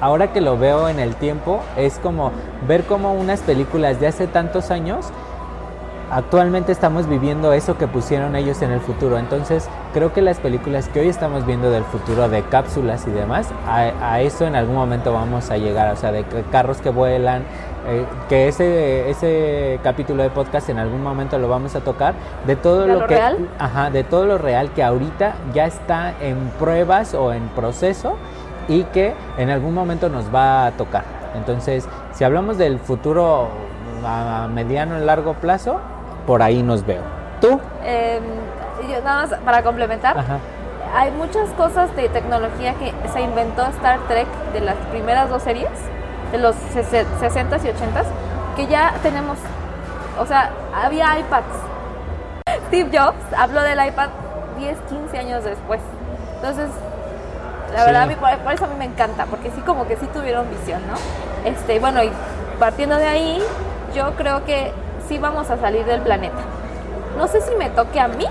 ahora 0.00 0.32
que 0.32 0.40
lo 0.40 0.58
veo 0.58 0.88
en 0.88 0.98
el 0.98 1.14
tiempo, 1.14 1.60
es 1.76 1.98
como 1.98 2.32
ver 2.66 2.84
como 2.84 3.14
unas 3.14 3.40
películas 3.40 4.00
de 4.00 4.08
hace 4.08 4.26
tantos 4.26 4.70
años 4.70 5.12
actualmente 6.10 6.72
estamos 6.72 7.08
viviendo 7.08 7.52
eso 7.52 7.76
que 7.78 7.86
pusieron 7.86 8.36
ellos 8.36 8.62
en 8.62 8.70
el 8.70 8.80
futuro. 8.80 9.18
Entonces, 9.18 9.68
creo 9.92 10.12
que 10.12 10.22
las 10.22 10.38
películas 10.38 10.88
que 10.88 11.00
hoy 11.00 11.08
estamos 11.08 11.46
viendo 11.46 11.70
del 11.70 11.84
futuro, 11.84 12.28
de 12.28 12.42
cápsulas 12.42 13.06
y 13.06 13.10
demás, 13.10 13.48
a, 13.66 14.12
a 14.12 14.20
eso 14.20 14.46
en 14.46 14.56
algún 14.56 14.76
momento 14.76 15.12
vamos 15.12 15.50
a 15.50 15.56
llegar. 15.56 15.92
O 15.92 15.96
sea, 15.96 16.12
de 16.12 16.24
carros 16.50 16.78
que 16.78 16.90
vuelan, 16.90 17.42
eh, 17.88 18.04
que 18.28 18.48
ese, 18.48 19.10
ese 19.10 19.80
capítulo 19.82 20.22
de 20.22 20.30
podcast 20.30 20.68
en 20.68 20.78
algún 20.78 21.02
momento 21.02 21.38
lo 21.38 21.48
vamos 21.48 21.74
a 21.74 21.80
tocar. 21.80 22.14
De 22.46 22.56
todo 22.56 22.82
¿De 22.82 22.88
lo, 22.88 23.00
lo 23.00 23.06
que. 23.06 23.14
real? 23.14 23.48
Ajá, 23.58 23.90
de 23.90 24.04
todo 24.04 24.26
lo 24.26 24.38
real 24.38 24.70
que 24.70 24.82
ahorita 24.82 25.34
ya 25.54 25.66
está 25.66 26.14
en 26.20 26.36
pruebas 26.58 27.14
o 27.14 27.32
en 27.32 27.48
proceso 27.48 28.16
y 28.68 28.84
que 28.84 29.14
en 29.38 29.50
algún 29.50 29.74
momento 29.74 30.08
nos 30.08 30.34
va 30.34 30.66
a 30.66 30.70
tocar. 30.72 31.04
Entonces, 31.34 31.88
si 32.12 32.24
hablamos 32.24 32.58
del 32.58 32.78
futuro 32.78 33.48
a 34.04 34.48
mediano 34.52 34.98
y 34.98 35.04
largo 35.04 35.34
plazo, 35.34 35.80
por 36.26 36.42
ahí 36.42 36.62
nos 36.62 36.84
veo. 36.84 37.02
¿Tú? 37.40 37.60
Eh, 37.84 38.20
yo 38.88 39.02
nada 39.02 39.26
más 39.26 39.38
para 39.40 39.62
complementar, 39.62 40.18
Ajá. 40.18 40.38
hay 40.94 41.10
muchas 41.12 41.50
cosas 41.50 41.94
de 41.96 42.08
tecnología 42.08 42.74
que 42.74 42.92
se 43.12 43.20
inventó 43.20 43.62
Star 43.66 43.98
Trek 44.08 44.26
de 44.52 44.60
las 44.60 44.76
primeras 44.90 45.28
dos 45.28 45.42
series, 45.42 45.70
de 46.32 46.38
los 46.38 46.56
60s 46.56 47.64
y 47.64 47.68
80s, 47.68 48.06
que 48.56 48.66
ya 48.66 48.94
tenemos. 49.02 49.38
O 50.18 50.26
sea, 50.26 50.50
había 50.74 51.18
iPads. 51.18 51.44
Steve 52.68 52.98
Jobs 52.98 53.16
habló 53.36 53.62
del 53.62 53.86
iPad 53.86 54.08
10, 54.58 54.78
15 54.88 55.18
años 55.18 55.44
después. 55.44 55.80
Entonces, 56.36 56.70
la 57.76 57.80
Sí. 57.82 57.86
verdad, 57.86 58.02
a 58.02 58.06
mí, 58.06 58.14
por, 58.16 58.36
por 58.38 58.52
eso 58.52 58.64
a 58.64 58.68
mí 58.68 58.74
me 58.78 58.84
encanta, 58.86 59.26
porque 59.26 59.50
sí, 59.50 59.60
como 59.60 59.86
que 59.86 59.96
sí 59.96 60.06
tuvieron 60.12 60.48
visión, 60.50 60.82
¿no? 60.86 60.94
Este, 61.48 61.78
bueno, 61.78 62.02
y 62.02 62.10
partiendo 62.58 62.96
de 62.96 63.06
ahí, 63.06 63.42
yo 63.94 64.12
creo 64.16 64.44
que 64.44 64.72
sí 65.08 65.18
vamos 65.18 65.50
a 65.50 65.56
salir 65.58 65.84
del 65.84 66.00
planeta. 66.00 66.38
No 67.16 67.28
sé 67.28 67.40
si 67.40 67.54
me 67.54 67.70
toque 67.70 68.00
a 68.00 68.08
mí, 68.08 68.26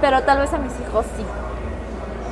pero 0.00 0.22
tal 0.22 0.38
vez 0.38 0.52
a 0.52 0.58
mis 0.58 0.72
hijos 0.80 1.06
sí. 1.16 1.24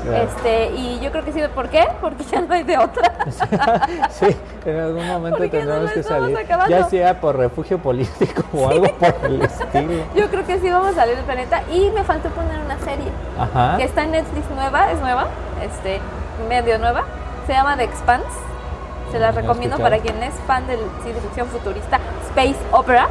Claro. 0.02 0.24
Este, 0.24 0.70
y 0.72 1.00
yo 1.00 1.10
creo 1.10 1.24
que 1.24 1.32
sí, 1.32 1.40
¿por 1.54 1.68
qué? 1.68 1.86
Porque 2.00 2.24
ya 2.24 2.40
no 2.40 2.54
hay 2.54 2.62
de 2.62 2.78
otra. 2.78 3.12
sí, 4.10 4.36
en 4.64 4.80
algún 4.80 5.06
momento 5.06 5.38
tendremos 5.38 5.90
que 5.90 6.02
salir, 6.02 6.36
acabando. 6.36 6.70
ya 6.70 6.84
sea 6.88 7.20
por 7.20 7.36
refugio 7.36 7.78
político 7.78 8.42
o 8.54 8.68
algo 8.70 8.86
por 8.96 9.14
el 9.24 9.42
estilo. 9.42 10.04
Yo 10.14 10.28
creo 10.28 10.46
que 10.46 10.58
sí 10.60 10.70
vamos 10.70 10.92
a 10.92 10.94
salir 10.94 11.16
del 11.16 11.24
planeta. 11.24 11.62
Y 11.70 11.90
me 11.90 12.04
faltó 12.04 12.30
poner 12.30 12.58
una 12.64 12.78
serie 12.78 13.10
Ajá. 13.38 13.76
que 13.76 13.84
está 13.84 14.04
en 14.04 14.12
Netflix 14.12 14.48
nueva, 14.50 14.90
es 14.90 15.00
nueva, 15.00 15.26
este, 15.62 16.00
medio 16.48 16.78
nueva. 16.78 17.04
Se 17.46 17.52
llama 17.52 17.76
The 17.76 17.84
Expanse. 17.84 18.26
Se 19.12 19.18
la 19.18 19.30
he 19.30 19.32
recomiendo 19.32 19.76
escuchado. 19.76 19.90
para 19.90 19.98
quien 19.98 20.22
es 20.22 20.34
fan 20.46 20.66
del 20.66 20.78
ciencia 21.02 21.22
ficción 21.22 21.48
futurista, 21.48 21.98
Space 22.28 22.56
Opera. 22.70 23.08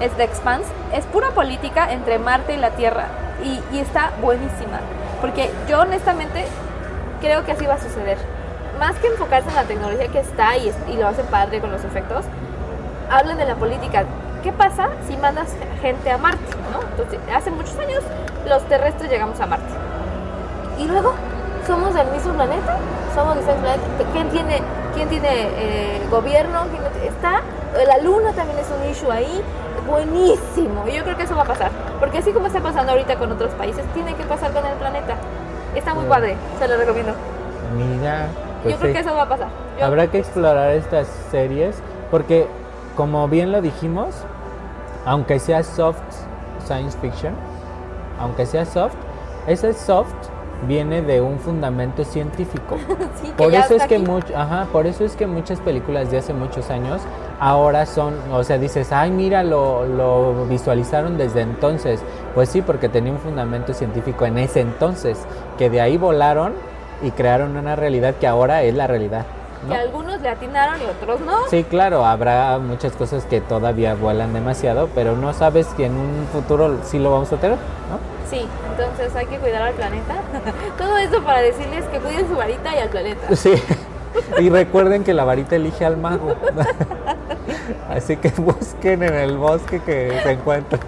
Es 0.00 0.12
The 0.12 0.24
Expanse. 0.24 0.66
Es 0.94 1.04
pura 1.06 1.30
política 1.30 1.92
entre 1.92 2.18
Marte 2.18 2.54
y 2.54 2.56
la 2.56 2.70
Tierra. 2.70 3.08
Y, 3.44 3.60
y 3.74 3.80
está 3.80 4.12
buenísima. 4.22 4.80
Porque 5.20 5.50
yo 5.68 5.80
honestamente 5.80 6.46
creo 7.20 7.44
que 7.44 7.52
así 7.52 7.66
va 7.66 7.74
a 7.74 7.80
suceder. 7.80 8.18
Más 8.78 8.96
que 8.96 9.08
enfocarse 9.08 9.48
en 9.50 9.54
la 9.54 9.64
tecnología 9.64 10.08
que 10.08 10.20
está 10.20 10.56
y, 10.56 10.72
lo 10.96 11.08
hacen 11.08 11.26
padre 11.26 11.60
con 11.60 11.70
los 11.70 11.84
efectos, 11.84 12.24
hablan 13.10 13.36
de 13.36 13.44
la 13.44 13.56
política. 13.56 14.04
¿Qué 14.42 14.52
pasa 14.52 14.88
si 15.06 15.16
mandas 15.18 15.48
gente 15.82 16.10
a 16.10 16.16
Marte? 16.16 16.40
Entonces, 16.92 17.18
hace 17.34 17.50
muchos 17.50 17.76
años 17.78 18.02
los 18.48 18.62
terrestres 18.64 19.10
llegamos 19.10 19.38
a 19.40 19.46
Marte. 19.46 19.72
Y 20.78 20.86
luego, 20.86 21.12
¿somos 21.66 21.92
del 21.92 22.06
mismo 22.08 22.32
planeta? 22.32 22.78
¿Somos 23.14 23.36
del 23.36 23.44
mismo 23.44 23.60
planeta? 23.60 23.82
¿Quién 24.12 24.30
tiene, 24.30 24.62
quién 24.94 25.08
eh, 25.12 26.00
gobierno? 26.10 26.64
¿Quién 26.70 27.12
está? 27.12 27.42
La 27.86 27.98
luna 27.98 28.32
también 28.32 28.58
es 28.58 28.66
un 28.70 28.90
issue 28.90 29.10
ahí. 29.10 29.42
Buenísimo. 29.86 30.84
Y 30.88 30.96
yo 30.96 31.02
creo 31.04 31.16
que 31.16 31.22
eso 31.24 31.36
va 31.36 31.42
a 31.42 31.46
pasar. 31.46 31.70
Porque 31.98 32.18
así 32.18 32.32
como 32.32 32.46
está 32.46 32.60
pasando 32.60 32.92
ahorita 32.92 33.16
con 33.16 33.32
otros 33.32 33.52
países, 33.54 33.84
tiene 33.94 34.14
que 34.14 34.24
pasar 34.24 34.52
con 34.52 34.64
el 34.66 34.74
planeta. 34.74 35.14
Está 35.74 35.94
muy 35.94 36.04
padre, 36.06 36.36
se 36.58 36.66
lo 36.68 36.76
recomiendo. 36.76 37.12
Mira, 37.76 38.26
pues 38.62 38.74
yo 38.74 38.80
creo 38.80 38.90
sí. 38.90 38.94
que 38.94 39.00
eso 39.08 39.14
va 39.14 39.22
a 39.22 39.28
pasar. 39.28 39.48
Yo- 39.78 39.86
Habrá 39.86 40.06
que 40.08 40.18
explorar 40.18 40.70
estas 40.72 41.06
series 41.30 41.80
porque, 42.10 42.46
como 42.96 43.28
bien 43.28 43.52
lo 43.52 43.62
dijimos, 43.62 44.14
aunque 45.06 45.38
sea 45.38 45.62
soft 45.62 46.00
science 46.66 46.98
fiction, 47.00 47.34
aunque 48.20 48.46
sea 48.46 48.64
soft, 48.66 48.94
ese 49.46 49.72
soft 49.72 50.12
viene 50.66 51.00
de 51.02 51.20
un 51.20 51.38
fundamento 51.38 52.04
científico. 52.04 52.76
Sí, 53.22 53.32
Por 53.36 53.52
eso 53.54 53.64
es 53.66 53.70
está 53.82 53.88
que 53.88 53.96
aquí. 53.96 54.04
much- 54.06 54.34
ajá, 54.34 54.66
por 54.72 54.86
eso 54.86 55.04
es 55.04 55.14
que 55.16 55.26
muchas 55.26 55.60
películas 55.60 56.10
de 56.10 56.18
hace 56.18 56.32
muchos 56.34 56.68
años 56.70 57.00
ahora 57.40 57.86
son, 57.86 58.14
o 58.30 58.44
sea, 58.44 58.58
dices, 58.58 58.92
ay, 58.92 59.10
mira, 59.10 59.42
lo, 59.42 59.86
lo 59.86 60.46
visualizaron 60.46 61.16
desde 61.18 61.40
entonces. 61.40 62.00
Pues 62.34 62.50
sí, 62.50 62.62
porque 62.62 62.88
tenía 62.88 63.12
un 63.12 63.18
fundamento 63.18 63.72
científico 63.72 64.26
en 64.26 64.38
ese 64.38 64.60
entonces, 64.60 65.18
que 65.58 65.70
de 65.70 65.80
ahí 65.80 65.96
volaron 65.96 66.52
y 67.02 67.10
crearon 67.10 67.56
una 67.56 67.74
realidad 67.74 68.14
que 68.14 68.26
ahora 68.26 68.62
es 68.62 68.74
la 68.74 68.86
realidad. 68.86 69.24
¿no? 69.62 69.70
Que 69.70 69.80
algunos 69.80 70.20
le 70.20 70.28
atinaron 70.28 70.80
y 70.80 70.84
otros 70.84 71.20
no. 71.22 71.48
Sí, 71.48 71.64
claro, 71.64 72.04
habrá 72.04 72.58
muchas 72.58 72.92
cosas 72.92 73.24
que 73.24 73.40
todavía 73.40 73.94
vuelan 73.94 74.32
demasiado, 74.32 74.88
pero 74.94 75.16
no 75.16 75.32
sabes 75.32 75.66
que 75.68 75.86
en 75.86 75.92
un 75.96 76.26
futuro 76.32 76.78
sí 76.84 76.98
lo 76.98 77.10
vamos 77.10 77.32
a 77.32 77.36
tener, 77.36 77.56
¿no? 77.56 77.98
Sí, 78.30 78.46
entonces 78.70 79.16
hay 79.16 79.26
que 79.26 79.38
cuidar 79.38 79.62
al 79.62 79.74
planeta. 79.74 80.14
Todo 80.78 80.96
esto 80.98 81.22
para 81.24 81.40
decirles 81.40 81.84
que 81.86 81.98
cuiden 81.98 82.28
su 82.28 82.36
varita 82.36 82.74
y 82.74 82.78
al 82.78 82.88
planeta. 82.90 83.34
Sí. 83.34 83.54
Y 84.40 84.50
recuerden 84.50 85.04
que 85.04 85.14
la 85.14 85.22
varita 85.22 85.54
elige 85.54 85.84
al 85.84 85.96
mago. 85.96 86.34
Así 87.88 88.16
que 88.16 88.30
busquen 88.30 89.02
en 89.02 89.14
el 89.14 89.36
bosque 89.36 89.80
que 89.80 90.20
se 90.22 90.32
encuentren. 90.32 90.80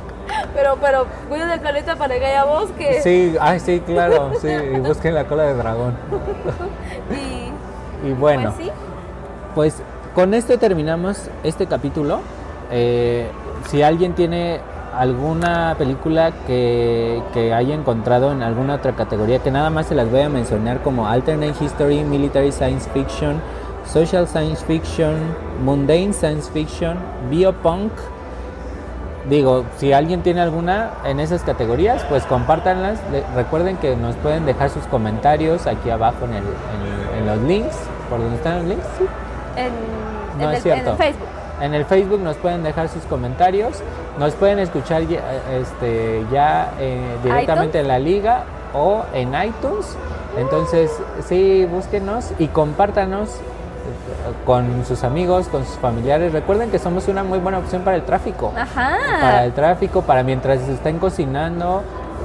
Pero, 0.55 0.77
pero 0.81 1.07
cuiden 1.29 1.51
el 1.51 1.61
planeta 1.61 1.97
para 1.97 2.19
que 2.19 2.25
haya 2.25 2.45
bosque. 2.45 3.01
Sí, 3.03 3.37
ay, 3.41 3.61
sí, 3.61 3.81
claro, 3.81 4.33
sí. 4.41 4.49
Y 4.49 4.79
busquen 4.81 5.15
la 5.15 5.25
cola 5.27 5.45
de 5.45 5.55
dragón. 5.55 5.97
Y 7.11 8.09
Y 8.09 8.13
bueno, 8.13 8.53
pues 8.57 8.67
sí, 8.67 8.73
pues 9.55 9.83
con 10.15 10.35
esto 10.35 10.59
terminamos 10.59 11.29
este 11.43 11.67
capítulo. 11.67 12.21
Eh, 12.71 13.29
si 13.69 13.83
alguien 13.83 14.15
tiene 14.15 14.61
alguna 14.97 15.75
película 15.79 16.33
que, 16.47 17.23
que 17.33 17.53
haya 17.55 17.75
encontrado 17.75 18.33
en 18.33 18.43
alguna 18.43 18.75
otra 18.75 18.93
categoría, 18.93 19.39
que 19.39 19.51
nada 19.51 19.71
más 19.71 19.87
se 19.87 19.95
las 19.95 20.11
voy 20.11 20.21
a 20.21 20.29
mencionar 20.29 20.83
como 20.83 21.09
Alternate 21.09 21.55
History, 21.65 22.05
Military 22.05 22.53
Science 22.53 22.89
Fiction, 22.93 23.41
Social 23.87 24.27
Science 24.29 24.65
Fiction, 24.65 25.15
Mundane 25.63 26.13
Science 26.13 26.51
Fiction, 26.51 26.97
Biopunk. 27.31 27.93
Digo, 29.29 29.65
si 29.79 29.93
alguien 29.93 30.23
tiene 30.23 30.41
alguna 30.41 30.91
en 31.05 31.21
esas 31.21 31.43
categorías, 31.43 32.03
pues 32.09 32.25
compártanlas. 32.25 32.99
Le- 33.13 33.23
recuerden 33.37 33.77
que 33.77 33.95
nos 33.95 34.17
pueden 34.17 34.45
dejar 34.47 34.71
sus 34.71 34.85
comentarios 34.87 35.67
aquí 35.69 35.91
abajo 35.91 36.25
en, 36.25 36.35
el- 36.35 36.43
en- 36.43 37.19
en 37.19 37.27
los 37.27 37.39
links, 37.49 37.77
por 38.11 38.19
donde 38.19 38.35
están 38.37 38.57
los 38.59 38.65
links. 38.65 38.85
Sí. 38.99 39.05
en 39.57 40.39
No 40.39 40.45
en 40.45 40.51
es 40.51 40.57
el, 40.57 40.63
cierto. 40.63 40.85
En 40.85 40.91
el 40.91 40.97
Facebook. 40.99 41.29
En 41.61 41.75
el 41.75 41.85
Facebook 41.85 42.21
nos 42.21 42.37
pueden 42.39 42.65
dejar 42.65 42.89
sus 42.89 43.05
comentarios, 43.05 43.81
nos 44.19 44.33
pueden 44.35 44.59
escuchar 44.59 45.03
ya, 45.07 45.21
este, 45.53 46.25
ya 46.33 46.73
eh, 46.81 47.01
directamente 47.23 47.79
en 47.79 47.87
la 47.87 48.01
liga 48.01 48.43
o 48.75 49.05
en 49.15 49.29
iTunes. 49.29 49.97
Entonces, 50.37 50.91
sí, 51.29 51.65
búsquenos 51.71 52.33
y 52.41 52.49
compártanos 52.49 53.29
con 54.45 54.85
sus 54.85 55.05
amigos, 55.05 55.49
con 55.49 55.65
sus 55.65 55.77
familiares. 55.77 56.33
Recuerden 56.33 56.71
que 56.71 56.79
somos 56.79 57.09
una 57.09 57.25
muy 57.25 57.39
buena 57.39 57.59
opción 57.59 57.83
para 57.83 57.97
el 57.97 58.03
tráfico. 58.03 58.53
Ajá. 58.57 58.97
Para 59.21 59.45
el 59.45 59.53
tráfico, 59.53 60.03
para 60.03 60.23
mientras 60.23 60.61
estén 60.69 60.99
cocinando, 60.99 61.83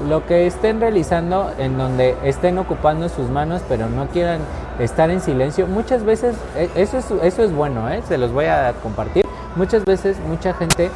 lo 0.08 0.26
que 0.26 0.48
estén 0.48 0.80
realizando, 0.80 1.52
en 1.58 1.78
donde 1.78 2.16
estén 2.24 2.58
ocupando 2.58 3.10
sus 3.10 3.30
manos, 3.30 3.62
pero 3.68 3.90
no 3.90 4.08
quieran 4.08 4.40
estar 4.80 5.10
en 5.10 5.22
silencio. 5.22 5.68
Muchas 5.68 6.04
veces, 6.04 6.36
eh, 6.56 6.70
eso 6.76 6.98
es, 6.98 7.12
eso 7.24 7.44
es 7.44 7.54
bueno, 7.54 7.90
¿eh? 7.90 8.02
se 8.08 8.18
los 8.18 8.32
voy 8.32 8.46
a 8.46 8.74
compartir. 8.84 9.26
Muchas 9.56 9.84
veces, 9.86 10.18
mucha 10.28 10.54
gente 10.54 10.92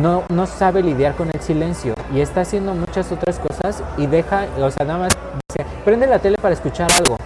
no, 0.00 0.22
no 0.28 0.46
sabe 0.46 0.82
lidiar 0.82 1.14
con 1.14 1.28
el 1.32 1.40
silencio 1.40 1.94
y 2.12 2.20
está 2.20 2.42
haciendo 2.42 2.74
muchas 2.74 3.10
otras 3.12 3.38
cosas 3.38 3.82
y 3.96 4.06
deja, 4.06 4.46
o 4.60 4.70
sea, 4.70 4.86
nada 4.86 4.98
más 5.00 5.12
dice, 5.48 5.68
prende 5.84 6.06
la 6.06 6.18
tele 6.18 6.36
para 6.40 6.54
escuchar 6.54 6.90
algo. 6.92 7.16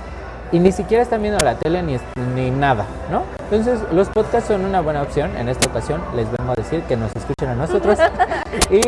Y 0.50 0.58
ni 0.60 0.72
siquiera 0.72 1.02
están 1.02 1.20
viendo 1.20 1.38
la 1.44 1.56
tele 1.56 1.82
ni, 1.82 1.98
ni 2.34 2.50
nada, 2.50 2.86
¿no? 3.10 3.22
Entonces, 3.50 3.80
los 3.92 4.08
podcasts 4.08 4.48
son 4.48 4.64
una 4.64 4.80
buena 4.80 5.02
opción. 5.02 5.36
En 5.36 5.48
esta 5.48 5.66
ocasión 5.66 6.00
les 6.16 6.26
vengo 6.36 6.52
a 6.52 6.54
decir 6.54 6.82
que 6.84 6.96
nos 6.96 7.14
escuchen 7.14 7.50
a 7.50 7.54
nosotros. 7.54 7.98
y 8.70 8.80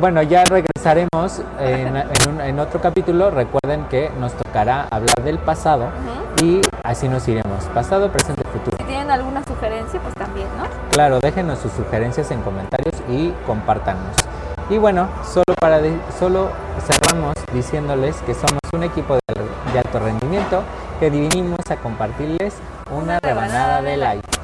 bueno, 0.00 0.22
ya 0.22 0.44
regresaremos 0.44 1.42
en, 1.60 1.96
en, 1.96 2.06
un, 2.28 2.40
en 2.40 2.58
otro 2.60 2.80
capítulo. 2.80 3.30
Recuerden 3.30 3.84
que 3.90 4.10
nos 4.20 4.32
tocará 4.34 4.86
hablar 4.90 5.22
del 5.24 5.38
pasado 5.38 5.86
y 6.40 6.62
así 6.84 7.08
nos 7.08 7.26
iremos. 7.26 7.64
Pasado, 7.74 8.10
presente, 8.10 8.42
futuro. 8.52 8.76
Si 8.78 8.84
tienen 8.84 9.10
alguna 9.10 9.42
sugerencia, 9.44 10.00
pues 10.00 10.14
también, 10.14 10.46
¿no? 10.56 10.64
Claro, 10.92 11.18
déjenos 11.20 11.58
sus 11.58 11.72
sugerencias 11.72 12.30
en 12.30 12.42
comentarios 12.42 12.94
y 13.08 13.32
compártanos. 13.46 14.16
Y 14.70 14.78
bueno, 14.78 15.08
solo 15.24 15.44
para 15.60 15.80
de- 15.80 15.98
solo 16.18 16.48
cerramos 16.80 17.34
diciéndoles 17.52 18.16
que 18.22 18.34
somos 18.34 18.60
un 18.72 18.84
equipo 18.84 19.14
de, 19.14 19.72
de 19.72 19.78
alto 19.78 19.98
rendimiento 19.98 20.62
que 21.02 21.10
vinimos 21.10 21.58
a 21.68 21.74
compartirles 21.78 22.54
una 22.92 23.18
rebanada 23.18 23.82
de 23.82 23.96
like. 23.96 24.41